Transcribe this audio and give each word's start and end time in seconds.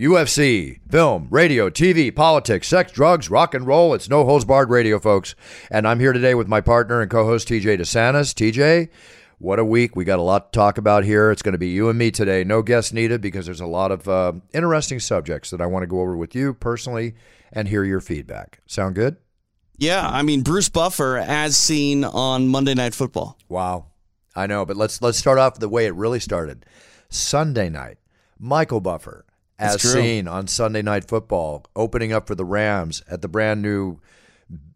UFC, 0.00 0.80
film, 0.88 1.28
radio, 1.28 1.68
TV, 1.68 2.14
politics, 2.14 2.66
sex, 2.66 2.90
drugs, 2.90 3.28
rock 3.28 3.52
and 3.52 3.66
roll. 3.66 3.92
It's 3.92 4.08
no 4.08 4.24
holds 4.24 4.46
barred 4.46 4.70
radio, 4.70 4.98
folks. 4.98 5.34
And 5.70 5.86
I'm 5.86 6.00
here 6.00 6.14
today 6.14 6.34
with 6.34 6.48
my 6.48 6.62
partner 6.62 7.02
and 7.02 7.10
co 7.10 7.26
host, 7.26 7.48
TJ 7.48 7.78
DeSantis. 7.78 8.32
TJ, 8.32 8.88
what 9.36 9.58
a 9.58 9.64
week. 9.64 9.94
We 9.94 10.06
got 10.06 10.18
a 10.18 10.22
lot 10.22 10.54
to 10.54 10.56
talk 10.58 10.78
about 10.78 11.04
here. 11.04 11.30
It's 11.30 11.42
going 11.42 11.52
to 11.52 11.58
be 11.58 11.68
you 11.68 11.90
and 11.90 11.98
me 11.98 12.10
today. 12.10 12.44
No 12.44 12.62
guests 12.62 12.94
needed 12.94 13.20
because 13.20 13.44
there's 13.44 13.60
a 13.60 13.66
lot 13.66 13.92
of 13.92 14.08
uh, 14.08 14.32
interesting 14.54 15.00
subjects 15.00 15.50
that 15.50 15.60
I 15.60 15.66
want 15.66 15.82
to 15.82 15.86
go 15.86 16.00
over 16.00 16.16
with 16.16 16.34
you 16.34 16.54
personally 16.54 17.14
and 17.52 17.68
hear 17.68 17.84
your 17.84 18.00
feedback. 18.00 18.62
Sound 18.66 18.94
good? 18.94 19.18
Yeah, 19.76 20.08
I 20.08 20.22
mean 20.22 20.40
Bruce 20.40 20.70
Buffer 20.70 21.18
as 21.18 21.58
seen 21.58 22.04
on 22.04 22.48
Monday 22.48 22.72
Night 22.72 22.94
Football. 22.94 23.36
Wow. 23.50 23.88
I 24.34 24.46
know, 24.46 24.64
but 24.64 24.78
let's 24.78 25.02
let's 25.02 25.18
start 25.18 25.36
off 25.36 25.58
the 25.58 25.68
way 25.68 25.84
it 25.84 25.94
really 25.94 26.20
started. 26.20 26.64
Sunday 27.10 27.68
night, 27.68 27.98
Michael 28.38 28.80
Buffer 28.80 29.26
as 29.60 29.82
seen 29.82 30.26
on 30.26 30.46
Sunday 30.46 30.82
Night 30.82 31.06
Football, 31.06 31.64
opening 31.76 32.12
up 32.12 32.26
for 32.26 32.34
the 32.34 32.44
Rams 32.44 33.02
at 33.08 33.22
the 33.22 33.28
brand 33.28 33.62
new 33.62 34.00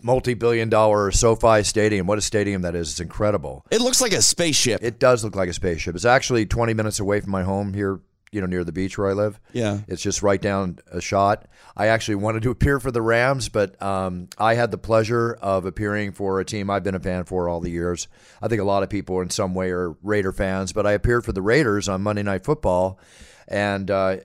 multi-billion 0.02 0.68
dollar 0.68 1.10
SoFi 1.10 1.62
Stadium. 1.62 2.06
What 2.06 2.18
a 2.18 2.22
stadium 2.22 2.62
that 2.62 2.74
is. 2.74 2.90
It's 2.90 3.00
incredible. 3.00 3.64
It 3.70 3.80
looks 3.80 4.00
like 4.00 4.12
a 4.12 4.22
spaceship. 4.22 4.82
It 4.82 4.98
does 4.98 5.24
look 5.24 5.34
like 5.34 5.48
a 5.48 5.52
spaceship. 5.52 5.94
It's 5.94 6.04
actually 6.04 6.46
20 6.46 6.74
minutes 6.74 7.00
away 7.00 7.20
from 7.20 7.32
my 7.32 7.42
home 7.42 7.74
here, 7.74 8.00
you 8.30 8.40
know, 8.40 8.46
near 8.46 8.62
the 8.62 8.72
beach 8.72 8.98
where 8.98 9.08
I 9.08 9.14
live. 9.14 9.40
Yeah. 9.52 9.80
It's 9.88 10.02
just 10.02 10.22
right 10.22 10.40
down 10.40 10.78
a 10.92 11.00
shot. 11.00 11.46
I 11.76 11.88
actually 11.88 12.16
wanted 12.16 12.42
to 12.44 12.50
appear 12.50 12.78
for 12.78 12.90
the 12.90 13.02
Rams, 13.02 13.48
but 13.48 13.80
um, 13.82 14.28
I 14.38 14.54
had 14.54 14.70
the 14.70 14.78
pleasure 14.78 15.32
of 15.40 15.64
appearing 15.64 16.12
for 16.12 16.38
a 16.40 16.44
team 16.44 16.70
I've 16.70 16.84
been 16.84 16.94
a 16.94 17.00
fan 17.00 17.24
for 17.24 17.48
all 17.48 17.60
the 17.60 17.70
years. 17.70 18.06
I 18.40 18.48
think 18.48 18.60
a 18.60 18.64
lot 18.64 18.82
of 18.82 18.90
people 18.90 19.20
in 19.22 19.30
some 19.30 19.54
way 19.54 19.70
are 19.70 19.96
Raider 20.02 20.32
fans, 20.32 20.72
but 20.72 20.86
I 20.86 20.92
appeared 20.92 21.24
for 21.24 21.32
the 21.32 21.42
Raiders 21.42 21.88
on 21.88 22.02
Monday 22.02 22.22
Night 22.22 22.44
Football. 22.44 23.00
And 23.48 23.90
uh, 23.90 24.18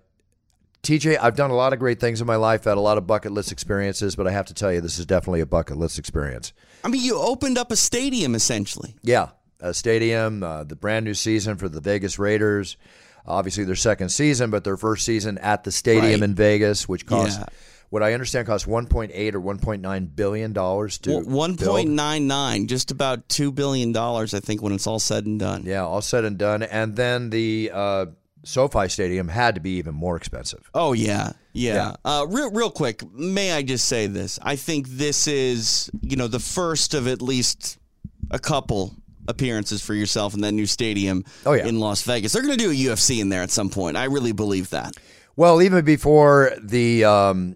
TJ, 0.84 1.18
I've 1.22 1.36
done 1.36 1.52
a 1.52 1.56
lot 1.56 1.74
of 1.74 1.80
great 1.80 2.00
things 2.00 2.22
in 2.22 2.28
my 2.28 2.38
life, 2.38 2.64
had 2.64 2.78
a 2.78 2.82
lot 2.82 2.98
of 2.98 3.06
bucket 3.06 3.32
list 3.32 3.52
experiences, 3.52 4.16
but 4.16 4.28
I 4.28 4.32
have 4.32 4.46
to 4.48 4.54
tell 4.54 4.72
you, 4.72 4.80
this 4.82 4.98
is 4.98 5.06
definitely 5.06 5.42
a 5.42 5.46
bucket 5.46 5.78
list 5.78 6.00
experience. 6.00 6.54
I 6.84 6.88
mean, 6.88 7.04
you 7.04 7.18
opened 7.18 7.58
up 7.58 7.72
a 7.72 7.76
stadium 7.76 8.34
essentially. 8.34 8.96
Yeah, 9.04 9.30
a 9.60 9.74
stadium, 9.74 10.42
uh, 10.42 10.64
the 10.64 10.76
brand 10.78 11.04
new 11.06 11.14
season 11.14 11.58
for 11.58 11.68
the 11.68 11.82
Vegas 11.82 12.18
Raiders. 12.18 12.78
Obviously, 13.28 13.66
their 13.66 13.76
second 13.76 14.10
season, 14.10 14.50
but 14.50 14.64
their 14.64 14.78
first 14.78 15.06
season 15.06 15.38
at 15.40 15.64
the 15.66 15.72
stadium 15.72 16.22
Right. 16.22 16.30
in 16.30 16.34
Vegas, 16.36 16.88
which 16.88 17.06
cost, 17.06 17.38
Yeah. 17.40 17.46
what 17.90 18.02
I 18.02 18.14
understand, 18.14 18.48
cost 18.48 18.66
1.8 18.66 19.36
or 19.36 19.42
1.9 19.42 20.08
billion 20.16 20.54
dollars 20.54 20.98
to 21.00 21.20
One 21.20 21.54
build. 21.56 21.70
point 21.70 21.90
nine 21.90 22.26
nine, 22.26 22.68
just 22.68 22.90
about 22.90 23.28
two 23.28 23.52
billion 23.52 23.92
dollars, 23.92 24.34
I 24.34 24.40
think, 24.40 24.62
when 24.64 24.72
it's 24.72 24.88
all 24.88 25.00
said 25.00 25.26
and 25.26 25.38
done. 25.40 25.64
Yeah, 25.66 25.84
all 25.86 26.02
said 26.02 26.24
and 26.24 26.38
done, 26.38 26.64
and 26.64 26.96
then 26.96 27.30
the 27.30 27.70
uh, 27.74 28.06
SoFi 28.44 28.88
Stadium 28.90 29.28
had 29.28 29.56
to 29.56 29.62
be 29.62 29.72
even 29.78 29.94
more 29.96 30.16
expensive. 30.16 30.70
Oh 30.74 30.94
yeah, 30.94 31.34
yeah. 31.54 31.74
Yeah. 31.74 31.96
Uh, 32.06 32.26
real, 32.30 32.52
real 32.52 32.72
quick, 32.72 33.04
may 33.14 33.52
I 33.52 33.62
just 33.64 33.86
say 33.88 34.08
this? 34.08 34.40
I 34.42 34.56
think 34.56 34.88
this 34.88 35.28
is, 35.28 35.90
you 36.02 36.16
know, 36.16 36.28
the 36.28 36.40
first 36.40 36.94
of 36.94 37.08
at 37.08 37.22
least 37.22 37.78
a 38.32 38.40
couple 38.40 38.96
appearances 39.28 39.82
for 39.84 39.94
yourself 39.94 40.34
in 40.34 40.42
that 40.42 40.54
new 40.54 40.66
stadium 40.66 41.24
Oh, 41.46 41.54
yeah. 41.54 41.68
in 41.68 41.80
Las 41.80 42.02
Vegas. 42.04 42.34
They're 42.34 42.42
going 42.42 42.58
to 42.58 42.64
do 42.64 42.72
a 42.72 42.74
UFC 42.74 43.20
in 43.22 43.30
there 43.30 43.42
at 43.44 43.52
some 43.52 43.70
point. 43.70 43.98
I 43.98 44.06
really 44.06 44.32
believe 44.32 44.70
that. 44.72 44.94
Well, 45.36 45.62
even 45.62 45.86
before 45.86 46.52
the 46.62 47.04
um, 47.06 47.56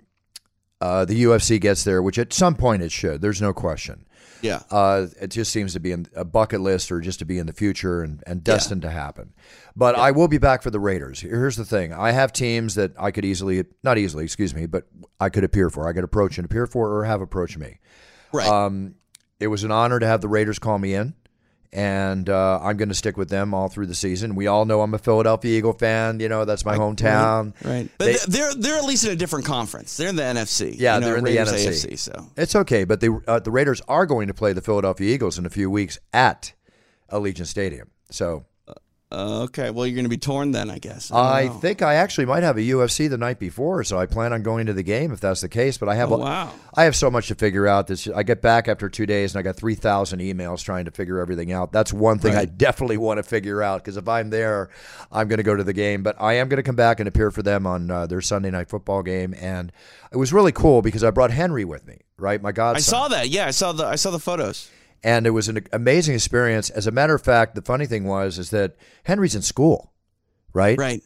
uh, 0.82 1.06
the 1.06 1.24
UFC 1.24 1.60
gets 1.60 1.84
there, 1.84 2.02
which 2.04 2.18
at 2.20 2.34
some 2.34 2.56
point 2.56 2.82
it 2.84 2.92
should, 2.92 3.22
there's 3.22 3.42
no 3.42 3.54
question. 3.54 4.06
Yeah. 4.44 4.62
Uh, 4.70 5.08
it 5.22 5.28
just 5.28 5.52
seems 5.54 5.74
to 5.74 5.80
be 5.80 5.94
in 5.94 6.06
a 6.16 6.26
bucket 6.26 6.60
list 6.60 6.92
or 6.92 7.00
just 7.00 7.20
to 7.20 7.26
be 7.26 7.40
in 7.40 7.48
the 7.48 7.54
future 7.54 8.04
and, 8.04 8.22
and 8.28 8.44
destined 8.44 8.82
to 8.84 8.90
happen. 8.90 9.34
But 9.76 9.96
I 9.96 10.12
will 10.12 10.28
be 10.28 10.38
back 10.38 10.62
for 10.62 10.70
the 10.70 10.82
Raiders. 10.82 11.22
Here's 11.22 11.56
the 11.56 11.66
thing 11.66 11.94
I 11.94 12.12
have 12.12 12.34
teams 12.34 12.76
that 12.76 12.92
I 13.00 13.12
could 13.12 13.24
easily, 13.24 13.64
not 13.84 13.98
easily, 13.98 14.26
excuse 14.26 14.54
me, 14.54 14.66
but 14.66 14.86
I 15.20 15.30
could 15.30 15.46
appear 15.46 15.70
for. 15.70 15.88
I 15.88 15.94
could 15.94 16.04
approach 16.04 16.38
and 16.38 16.46
appear 16.46 16.68
for 16.68 16.92
or 16.92 17.06
have 17.06 17.22
approached 17.22 17.58
me. 17.58 17.80
right. 18.34 18.48
Um, 18.48 18.96
it 19.40 19.48
was 19.48 19.64
an 19.64 19.72
honor 19.72 20.00
to 20.00 20.06
have 20.06 20.22
the 20.22 20.28
Raiders 20.28 20.60
call 20.60 20.78
me 20.78 20.94
in. 20.94 21.16
And 21.76 22.30
uh, 22.30 22.60
I'm 22.62 22.78
going 22.78 22.90
to 22.90 22.96
stick 22.96 23.18
with 23.18 23.30
them 23.30 23.54
all 23.56 23.68
through 23.68 23.88
the 23.88 23.96
season. 23.96 24.36
We 24.36 24.46
all 24.46 24.66
know 24.66 24.82
I'm 24.82 24.94
a 24.94 25.00
Philadelphia 25.00 25.58
Eagle 25.58 25.74
fan. 25.74 26.20
You 26.20 26.30
know 26.30 26.46
that's 26.46 26.64
my 26.66 26.78
hometown. 26.78 27.54
Right, 27.66 27.90
but 27.98 28.06
They- 28.06 28.18
they're 28.28 28.54
they're 28.54 28.78
at 28.78 28.86
least 28.86 29.06
in 29.06 29.12
a 29.12 29.16
different 29.16 29.46
conference. 29.46 29.98
They're 29.98 30.10
in 30.10 30.16
the 30.16 30.22
NFC. 30.22 30.76
Yeah, 30.78 30.96
you 30.96 31.02
know, 31.02 31.08
they're 31.08 31.18
in 31.18 31.24
the 31.24 31.36
NFC. 31.38 31.68
AFC. 31.70 31.98
So 31.98 32.28
It's 32.38 32.56
okay, 32.56 32.84
but 32.84 33.00
the 33.02 33.20
uh, 33.28 33.40
the 33.40 33.50
Raiders 33.50 33.82
are 33.88 34.06
going 34.06 34.28
to 34.28 34.34
play 34.36 34.54
the 34.54 34.62
Philadelphia 34.62 35.12
Eagles 35.14 35.40
in 35.40 35.46
a 35.48 35.50
few 35.50 35.72
weeks 35.72 35.98
at 36.14 36.54
Allegiant 37.12 37.48
Stadium. 37.48 37.90
So 38.12 38.46
okay, 39.14 39.70
well 39.70 39.86
you're 39.86 39.96
going 39.96 40.06
to 40.06 40.10
be 40.10 40.18
torn 40.18 40.52
then, 40.52 40.70
I 40.70 40.80
guess. 40.80 41.12
I, 41.12 41.42
I 41.44 41.48
think 41.50 41.82
I 41.82 41.96
actually 41.96 42.26
might 42.26 42.44
have 42.44 42.58
a 42.58 42.62
UFC 42.62 43.10
the 43.10 43.18
night 43.18 43.40
before, 43.40 43.84
so 43.84 43.98
I 43.98 44.06
plan 44.06 44.34
on 44.34 44.44
going 44.44 44.66
to 44.66 44.74
the 44.74 44.84
game 44.84 45.12
if 45.12 45.20
that's 45.20 45.42
the 45.42 45.50
case. 45.50 45.78
But 45.78 45.90
I 45.90 45.96
have 45.96 46.12
Oh, 46.12 46.16
a- 46.16 46.20
wow. 46.20 46.52
I 46.76 46.86
have 46.86 46.96
so 46.96 47.12
much 47.12 47.28
to 47.28 47.36
figure 47.36 47.68
out. 47.68 47.88
This 47.88 48.08
I 48.08 48.24
get 48.24 48.42
back 48.42 48.68
after 48.68 48.90
two 48.90 49.06
days 49.06 49.34
and 49.36 49.40
I 49.40 49.44
got 49.44 49.56
three 49.56 49.76
thousand 49.76 50.20
emails 50.20 50.64
trying 50.64 50.86
to 50.86 50.92
figure 50.92 51.20
everything 51.20 51.52
out. 51.52 51.72
That's 51.72 51.94
one 51.94 52.18
thing 52.20 52.36
I 52.36 52.46
definitely 52.46 52.98
want 52.98 53.18
to 53.20 53.24
figure 53.24 53.62
out 53.62 53.84
because 53.84 53.98
if 53.98 54.08
I'm 54.08 54.30
there, 54.32 54.70
I'm 55.12 55.28
going 55.28 55.38
to 55.38 55.44
go 55.44 55.56
to 55.56 55.64
the 55.64 55.74
game. 55.74 56.02
But 56.04 56.16
I 56.20 56.34
am 56.34 56.50
going 56.50 56.58
to 56.58 56.64
come 56.64 56.76
back 56.76 57.00
and 57.00 57.08
appear 57.08 57.30
for 57.32 57.44
them 57.44 57.68
on 57.68 57.92
uh, 57.92 58.08
their 58.08 58.22
Sunday 58.22 58.50
night 58.52 58.70
football 58.70 59.04
game, 59.04 59.36
and 59.40 59.72
it 60.12 60.18
was 60.18 60.34
really 60.34 60.52
cool 60.52 60.82
because 60.82 61.04
I 61.04 61.12
brought 61.12 61.32
Henry 61.32 61.66
with 61.66 61.86
me. 61.86 62.00
Right, 62.18 62.42
my 62.42 62.52
godson. 62.52 62.78
I 62.78 62.80
saw 62.82 63.08
that. 63.10 63.30
Yeah, 63.30 63.48
I 63.48 63.52
saw 63.52 63.72
the 63.74 63.86
I 63.86 63.96
saw 63.96 64.12
the 64.12 64.20
photos. 64.20 64.70
And 65.04 65.26
it 65.28 65.32
was 65.32 65.50
an 65.50 65.66
amazing 65.74 66.16
experience. 66.16 66.70
As 66.70 66.88
a 66.88 66.92
matter 66.92 67.14
of 67.16 67.22
fact, 67.22 67.56
the 67.56 67.62
funny 67.62 67.86
thing 67.86 68.06
was 68.06 68.38
is 68.40 68.50
that 68.52 68.76
Henry's 69.04 69.36
in 69.36 69.42
school, 69.42 69.94
right? 70.54 70.78
Right. 70.78 71.02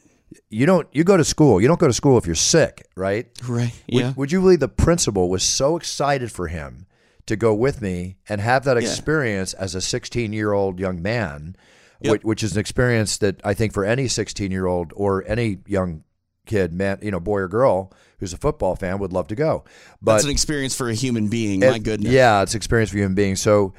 You 0.50 0.66
don't 0.66 0.88
you 0.92 1.04
go 1.04 1.16
to 1.18 1.24
school. 1.24 1.62
You 1.62 1.68
don't 1.68 1.80
go 1.80 1.88
to 1.88 1.94
school 1.94 2.18
if 2.18 2.26
you're 2.26 2.36
sick, 2.36 2.86
right? 2.96 3.28
Right. 3.48 3.72
Would- 3.92 4.00
Yeah. 4.02 4.14
Would, 4.16 4.32
you 4.32 4.42
believe 4.42 4.60
the 4.60 4.68
principal 4.68 5.30
was 5.30 5.42
so 5.44 5.78
excited 5.78 6.32
for 6.32 6.48
him 6.48 6.86
to 7.28 7.36
go 7.36 7.54
with 7.54 7.82
me 7.82 8.18
and 8.30 8.40
have 8.42 8.64
that 8.66 8.76
Yeah. 8.82 8.88
experience 8.88 9.54
as 9.54 9.74
a 9.76 9.82
16 9.82 10.34
year 10.34 10.52
old 10.54 10.80
young 10.80 11.02
man, 11.02 11.56
Yep. 12.02 12.12
which, 12.12 12.24
which 12.24 12.44
is 12.44 12.54
an 12.54 12.60
experience 12.60 13.18
that 13.18 13.40
I 13.44 13.54
think 13.54 13.74
for 13.74 13.84
any 13.86 14.08
16 14.08 14.52
year 14.52 14.66
old 14.66 14.92
or 14.96 15.24
any 15.28 15.60
young 15.66 16.04
kid, 16.48 16.74
man, 16.74 16.98
you 17.02 17.12
know, 17.12 17.20
boy 17.20 17.40
or 17.40 17.48
girl 17.48 17.94
who's 18.20 18.34
a 18.34 18.38
football 18.38 18.76
fan 18.76 18.98
would 18.98 19.14
love 19.14 19.28
to 19.28 19.36
go. 19.36 19.64
But 20.02 20.14
That's 20.14 20.24
an 20.26 20.32
experience 20.32 20.76
for 20.76 20.90
a 20.90 20.94
human 20.96 21.28
being. 21.28 21.62
it- 21.62 21.70
My 21.70 21.78
goodness. 21.78 22.12
Yeah, 22.12 22.42
it's 22.42 22.54
an 22.56 22.58
experience 22.58 22.90
for 22.90 22.98
human 22.98 23.14
beings. 23.14 23.40
So 23.42 23.74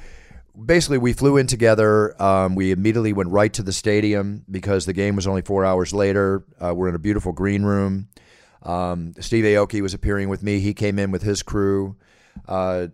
basically, 0.65 0.97
we 0.97 1.11
flew 1.11 1.35
in 1.37 1.45
together. 1.47 2.21
Um, 2.21 2.55
we 2.55 2.71
immediately 2.71 3.11
went 3.11 3.29
right 3.31 3.51
to 3.53 3.63
the 3.63 3.73
stadium 3.73 4.43
because 4.49 4.85
the 4.85 4.93
game 4.93 5.15
was 5.17 5.27
only 5.27 5.41
four 5.41 5.65
hours 5.65 5.91
later. 5.93 6.45
Uh, 6.59 6.73
we're 6.73 6.87
in 6.87 6.95
a 6.95 6.99
beautiful 6.99 7.33
green 7.33 7.63
room. 7.63 8.07
Um, 8.63 9.13
Steve 9.19 9.43
Aoki 9.45 9.81
was 9.81 9.93
appearing 9.93 10.29
with 10.29 10.43
me. 10.43 10.59
He 10.59 10.73
came 10.73 10.99
in 10.99 11.11
with 11.11 11.21
his 11.23 11.43
crew. 11.43 11.95
Uh, 12.47 12.87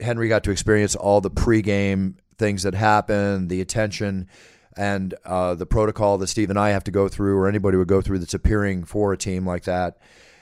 Henry 0.00 0.28
got 0.28 0.44
to 0.44 0.50
experience 0.50 0.94
all 0.96 1.20
the 1.20 1.30
pregame 1.30 2.14
things 2.38 2.64
that 2.64 2.74
happen, 2.74 3.46
the 3.48 3.60
attention, 3.60 4.26
and 4.76 5.14
uh, 5.24 5.54
the 5.54 5.66
protocol 5.66 6.18
that 6.18 6.26
Steve 6.28 6.50
and 6.50 6.58
I 6.58 6.70
have 6.70 6.84
to 6.84 6.90
go 6.90 7.08
through, 7.08 7.36
or 7.36 7.48
anybody 7.48 7.76
would 7.76 7.88
go 7.88 8.00
through 8.00 8.18
that's 8.18 8.34
appearing 8.34 8.84
for 8.84 9.12
a 9.12 9.16
team 9.16 9.46
like 9.46 9.64
that. 9.64 9.98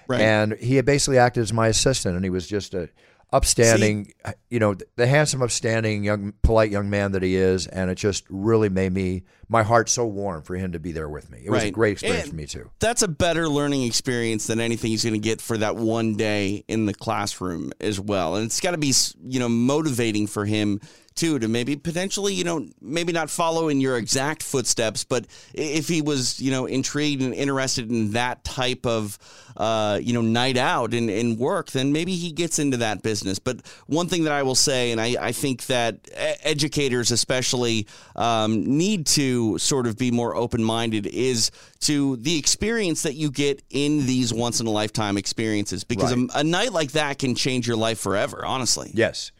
Right. 0.08 0.20
And 0.20 0.54
he 0.54 0.76
had 0.76 0.84
basically 0.84 1.18
acted 1.18 1.42
as 1.42 1.52
my 1.52 1.68
assistant, 1.68 2.16
and 2.16 2.24
he 2.24 2.30
was 2.30 2.46
just 2.46 2.74
a 2.74 2.88
upstanding, 3.32 4.12
you 4.48 4.58
know, 4.58 4.74
the 4.96 5.06
handsome, 5.06 5.42
upstanding, 5.42 6.02
young, 6.04 6.32
polite 6.42 6.70
young 6.70 6.90
man 6.90 7.12
that 7.12 7.22
he 7.22 7.36
is, 7.36 7.66
and 7.66 7.90
it 7.90 7.94
just 7.94 8.24
really 8.28 8.68
made 8.68 8.92
me 8.92 9.22
my 9.48 9.62
heart 9.62 9.88
so 9.88 10.06
warm 10.06 10.42
for 10.42 10.56
him 10.56 10.72
to 10.72 10.78
be 10.78 10.92
there 10.92 11.08
with 11.08 11.30
me. 11.30 11.42
It 11.44 11.50
was 11.50 11.64
a 11.64 11.70
great 11.70 11.92
experience 11.92 12.24
And 12.24 12.30
for 12.30 12.36
me 12.36 12.46
too. 12.46 12.70
That's 12.78 13.02
a 13.02 13.08
better 13.08 13.48
learning 13.48 13.84
experience 13.84 14.46
than 14.46 14.60
anything 14.60 14.90
he's 14.90 15.04
going 15.04 15.14
to 15.14 15.20
get 15.20 15.40
for 15.40 15.56
that 15.58 15.76
one 15.76 16.16
day 16.16 16.64
in 16.68 16.86
the 16.86 16.94
classroom 16.94 17.72
as 17.80 17.98
well. 17.98 18.36
And 18.36 18.46
it's 18.46 18.60
got 18.60 18.72
to 18.72 18.78
be, 18.78 18.92
you 19.24 19.40
know, 19.40 19.48
motivating 19.48 20.26
for 20.26 20.44
him 20.44 20.80
too 21.14 21.38
to 21.38 21.48
maybe 21.48 21.76
potentially, 21.76 22.32
you 22.32 22.44
know, 22.44 22.66
maybe 22.80 23.12
not 23.12 23.28
follow 23.28 23.68
in 23.68 23.80
your 23.80 23.96
exact 23.96 24.42
footsteps, 24.42 25.04
but 25.04 25.26
if 25.52 25.88
he 25.88 26.00
was, 26.00 26.40
you 26.40 26.50
know, 26.50 26.66
intrigued 26.66 27.20
and 27.22 27.34
interested 27.34 27.90
in 27.90 28.12
that 28.12 28.42
type 28.44 28.86
of, 28.86 29.18
uh, 29.56 29.98
you 30.02 30.12
know, 30.12 30.22
night 30.22 30.56
out 30.56 30.94
and, 30.94 31.10
and 31.10 31.38
work, 31.38 31.70
then 31.72 31.92
maybe 31.92 32.14
he 32.14 32.32
gets 32.32 32.58
into 32.58 32.76
that 32.78 33.02
business. 33.02 33.38
But 33.38 33.60
one 33.86 34.06
thing 34.06 34.24
that 34.24 34.32
I 34.32 34.42
will 34.42 34.54
say, 34.54 34.92
and 34.92 35.00
I, 35.00 35.16
I 35.20 35.32
think 35.32 35.66
that 35.66 36.08
educators 36.14 37.10
especially 37.10 37.86
um, 38.16 38.64
need 38.78 39.06
to 39.06 39.58
sort 39.58 39.86
of 39.86 39.98
be 39.98 40.10
more 40.10 40.34
open 40.34 40.62
minded 40.64 41.06
is 41.06 41.50
to 41.80 42.16
the 42.16 42.38
experience 42.38 43.02
that 43.02 43.14
you 43.14 43.30
get 43.30 43.62
in 43.70 44.06
these 44.06 44.32
once 44.32 44.60
in 44.60 44.66
a 44.66 44.70
lifetime 44.70 45.16
experiences 45.18 45.84
because 45.84 46.14
Right. 46.14 46.30
a, 46.34 46.38
a 46.40 46.44
night 46.44 46.72
like 46.72 46.92
that 46.92 47.18
can 47.18 47.34
change 47.34 47.66
your 47.66 47.76
life 47.76 47.98
forever, 47.98 48.44
honestly. 48.44 48.90
Yes, 48.94 49.32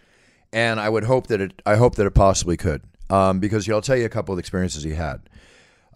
and 0.53 0.81
I 0.81 0.89
would 0.89 1.05
hope 1.05 1.29
that 1.29 1.41
it. 1.41 1.63
I 1.67 1.77
hope 1.77 1.97
that 1.97 2.07
it 2.07 2.15
possibly 2.15 2.57
could, 2.57 2.83
um, 3.09 3.41
because 3.41 3.69
I'll 3.69 3.81
tell 3.81 3.97
you 3.97 4.05
a 4.05 4.11
couple 4.11 4.33
of 4.33 4.39
experiences 4.39 4.83
he 4.83 4.95
had. 4.95 5.29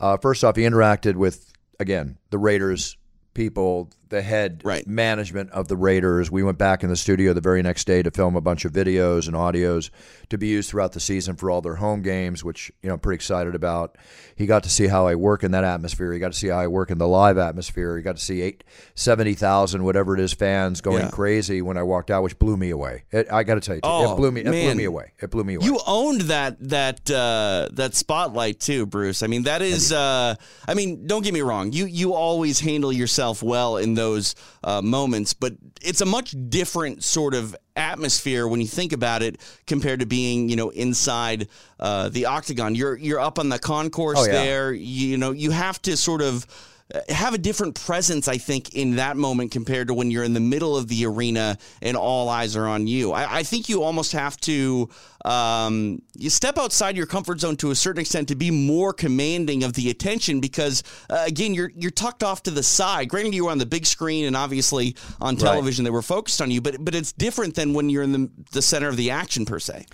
Uh, 0.00 0.16
first 0.16 0.44
off, 0.44 0.56
he 0.56 0.62
interacted 0.62 1.14
with 1.16 1.52
again 1.80 2.18
the 2.30 2.38
Raiders 2.38 2.96
people, 3.34 3.90
the 4.08 4.22
head 4.22 4.60
Right. 4.64 4.86
management 4.86 5.50
of 5.50 5.68
the 5.68 5.76
Raiders. 5.76 6.30
We 6.30 6.42
went 6.42 6.58
back 6.58 6.82
in 6.82 6.90
the 6.90 6.96
studio 6.96 7.32
the 7.32 7.40
very 7.40 7.62
next 7.62 7.86
day 7.86 8.02
to 8.02 8.10
film 8.10 8.36
a 8.36 8.40
bunch 8.40 8.64
of 8.64 8.72
videos 8.72 9.26
and 9.26 9.34
audios 9.36 9.90
to 10.30 10.38
be 10.38 10.48
used 10.48 10.70
throughout 10.70 10.92
the 10.92 11.00
season 11.00 11.36
for 11.36 11.50
all 11.50 11.60
their 11.60 11.76
home 11.76 12.02
games, 12.02 12.42
which 12.44 12.70
you 12.82 12.88
know 12.88 12.94
I'm 12.94 13.00
pretty 13.00 13.16
excited 13.16 13.54
about. 13.54 13.96
He 14.36 14.46
got 14.46 14.62
to 14.64 14.68
see 14.70 14.86
how 14.88 15.06
I 15.06 15.14
work 15.14 15.44
in 15.44 15.52
that 15.52 15.64
atmosphere. 15.64 16.12
He 16.12 16.18
got 16.18 16.32
to 16.32 16.38
see 16.38 16.48
how 16.48 16.58
I 16.58 16.66
work 16.66 16.90
in 16.90 16.98
the 16.98 17.06
live 17.08 17.38
atmosphere. 17.38 17.96
He 17.96 18.02
got 18.02 18.16
to 18.16 18.22
see 18.22 18.42
eight 18.42 18.64
seventy 18.94 19.34
thousand 19.34 19.84
whatever 19.84 20.14
it 20.14 20.20
is 20.20 20.32
fans 20.32 20.80
going 20.80 21.02
Yeah. 21.04 21.10
crazy 21.10 21.62
when 21.62 21.76
I 21.76 21.82
walked 21.82 22.10
out, 22.10 22.22
which 22.22 22.38
blew 22.38 22.56
me 22.56 22.70
away. 22.70 23.04
It, 23.12 23.30
I 23.32 23.42
got 23.44 23.54
to 23.54 23.60
tell 23.60 23.74
you, 23.76 23.80
Oh, 23.84 24.12
it 24.12 24.16
blew 24.16 24.30
me. 24.32 24.40
It 24.40 24.44
blew 24.46 24.74
me 24.74 24.84
away. 24.84 25.12
It 25.20 25.30
blew 25.30 25.44
me 25.44 25.54
away. 25.54 25.66
You 25.66 25.78
owned 25.86 26.22
that 26.22 26.56
that 26.68 27.10
uh, 27.10 27.68
that 27.72 27.94
spotlight 27.94 28.60
too, 28.60 28.86
Bruce. 28.86 29.22
I 29.22 29.26
mean, 29.28 29.44
that 29.44 29.62
is. 29.62 29.92
Uh, 29.92 30.34
I 30.66 30.74
mean, 30.74 31.06
don't 31.06 31.22
get 31.22 31.32
me 31.34 31.40
wrong. 31.42 31.72
You 31.72 31.86
you 31.86 32.14
always 32.14 32.60
handle 32.60 32.92
yourself 32.92 33.42
well 33.42 33.76
in 33.76 33.93
those 33.94 34.34
uh, 34.62 34.82
moments, 34.82 35.34
but 35.34 35.54
it's 35.82 36.00
a 36.00 36.06
much 36.06 36.34
different 36.48 37.02
sort 37.04 37.34
of 37.34 37.56
atmosphere 37.76 38.46
when 38.46 38.60
you 38.60 38.66
think 38.66 38.92
about 38.92 39.22
it 39.22 39.40
compared 39.66 40.00
to 40.00 40.06
being 40.06 40.48
you 40.48 40.56
know 40.56 40.70
inside 40.70 41.48
uh, 41.80 42.08
the 42.08 42.26
octagon. 42.26 42.74
You're 42.74 42.96
you're 42.96 43.20
up 43.20 43.38
on 43.38 43.48
the 43.48 43.58
concourse 43.58 44.18
Oh, 44.20 44.24
yeah. 44.26 44.32
there. 44.32 44.72
You, 44.72 45.16
know 45.18 45.30
you 45.32 45.50
have 45.50 45.80
to 45.82 45.96
sort 45.96 46.22
of. 46.22 46.46
Uh, 46.92 47.00
Have 47.08 47.32
a 47.34 47.38
different 47.38 47.74
presence, 47.74 48.28
I 48.28 48.38
think, 48.38 48.74
in 48.74 48.96
that 48.96 49.16
moment 49.16 49.52
compared 49.52 49.88
to 49.88 49.94
when 49.94 50.10
you're 50.10 50.24
in 50.24 50.34
the 50.34 50.40
middle 50.40 50.76
of 50.76 50.88
the 50.88 51.06
arena 51.06 51.56
and 51.80 51.96
all 51.96 52.28
eyes 52.28 52.56
are 52.56 52.66
on 52.66 52.86
you. 52.86 53.12
I, 53.12 53.38
I 53.38 53.42
think 53.42 53.68
you 53.68 53.82
almost 53.82 54.12
have 54.12 54.36
to 54.42 54.88
um, 55.24 56.02
you 56.14 56.28
step 56.28 56.58
outside 56.58 56.96
your 56.96 57.06
comfort 57.06 57.40
zone 57.40 57.56
to 57.56 57.70
a 57.70 57.74
certain 57.74 58.00
extent 58.00 58.28
to 58.28 58.34
be 58.34 58.50
more 58.50 58.92
commanding 58.92 59.64
of 59.64 59.72
the 59.72 59.88
attention 59.88 60.40
because 60.40 60.82
uh, 61.08 61.24
again 61.26 61.54
you're 61.54 61.72
you're 61.74 61.90
tucked 61.90 62.22
off 62.22 62.42
to 62.42 62.50
the 62.50 62.62
side. 62.62 63.08
Granted, 63.08 63.34
you 63.34 63.46
were 63.46 63.50
on 63.50 63.58
the 63.58 63.66
big 63.66 63.86
screen 63.86 64.26
and 64.26 64.36
obviously 64.36 64.96
on 65.20 65.36
television 65.36 65.84
they 65.84 65.90
were 65.90 66.02
focused 66.02 66.42
on 66.42 66.50
you, 66.50 66.60
but 66.60 66.76
but 66.84 66.94
it's 66.94 67.12
different 67.12 67.54
than 67.54 67.72
when 67.72 67.88
you're 67.88 68.02
in 68.02 68.12
the 68.12 68.30
the 68.52 68.62
center 68.62 68.88
of 68.88 68.96
the 68.96 69.10
action 69.10 69.46
per 69.46 69.58
se. 69.58 69.86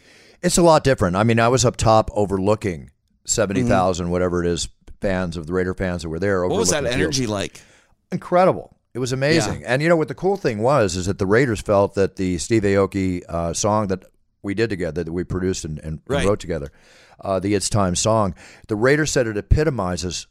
It's 0.42 0.58
a 0.58 0.62
lot 0.62 0.84
different. 0.84 1.16
I 1.16 1.22
mean, 1.22 1.38
I 1.38 1.48
was 1.48 1.64
up 1.64 1.76
top 1.76 2.10
overlooking 2.14 2.90
70,000, 3.26 4.10
whatever 4.10 4.42
it 4.42 4.48
is, 4.48 4.68
fans 5.00 5.36
of 5.36 5.46
the 5.46 5.52
Raider 5.52 5.74
fans 5.74 6.02
that 6.02 6.08
were 6.08 6.18
there. 6.18 6.46
What 6.46 6.58
was 6.58 6.70
that 6.70 6.82
the 6.82 6.88
field. 6.90 7.00
energy 7.00 7.26
like? 7.26 7.60
Incredible. 8.12 8.76
It 8.92 8.98
was 8.98 9.12
amazing. 9.12 9.64
And 9.64 9.80
you 9.82 9.88
know 9.88 9.96
what 9.96 10.08
the 10.08 10.14
cool 10.14 10.36
thing 10.36 10.58
was 10.58 10.96
is 10.96 11.06
that 11.06 11.18
the 11.18 11.26
Raiders 11.26 11.60
felt 11.60 11.94
that 11.94 12.16
the 12.16 12.38
Steve 12.38 12.62
Aoki 12.62 13.22
uh, 13.28 13.54
song 13.54 13.86
that 13.88 14.04
we 14.42 14.52
did 14.54 14.68
together, 14.70 15.04
that 15.04 15.12
we 15.12 15.22
produced 15.22 15.64
and, 15.64 15.78
and, 15.78 15.86
and 15.88 16.00
Right. 16.08 16.26
wrote 16.26 16.40
together, 16.40 16.72
uh, 17.20 17.38
the 17.38 17.54
It's 17.54 17.68
Time 17.68 17.94
song, 17.94 18.34
the 18.68 18.74
Raiders 18.76 19.10
said 19.12 19.26
it 19.26 19.36
epitomizes 19.36 20.26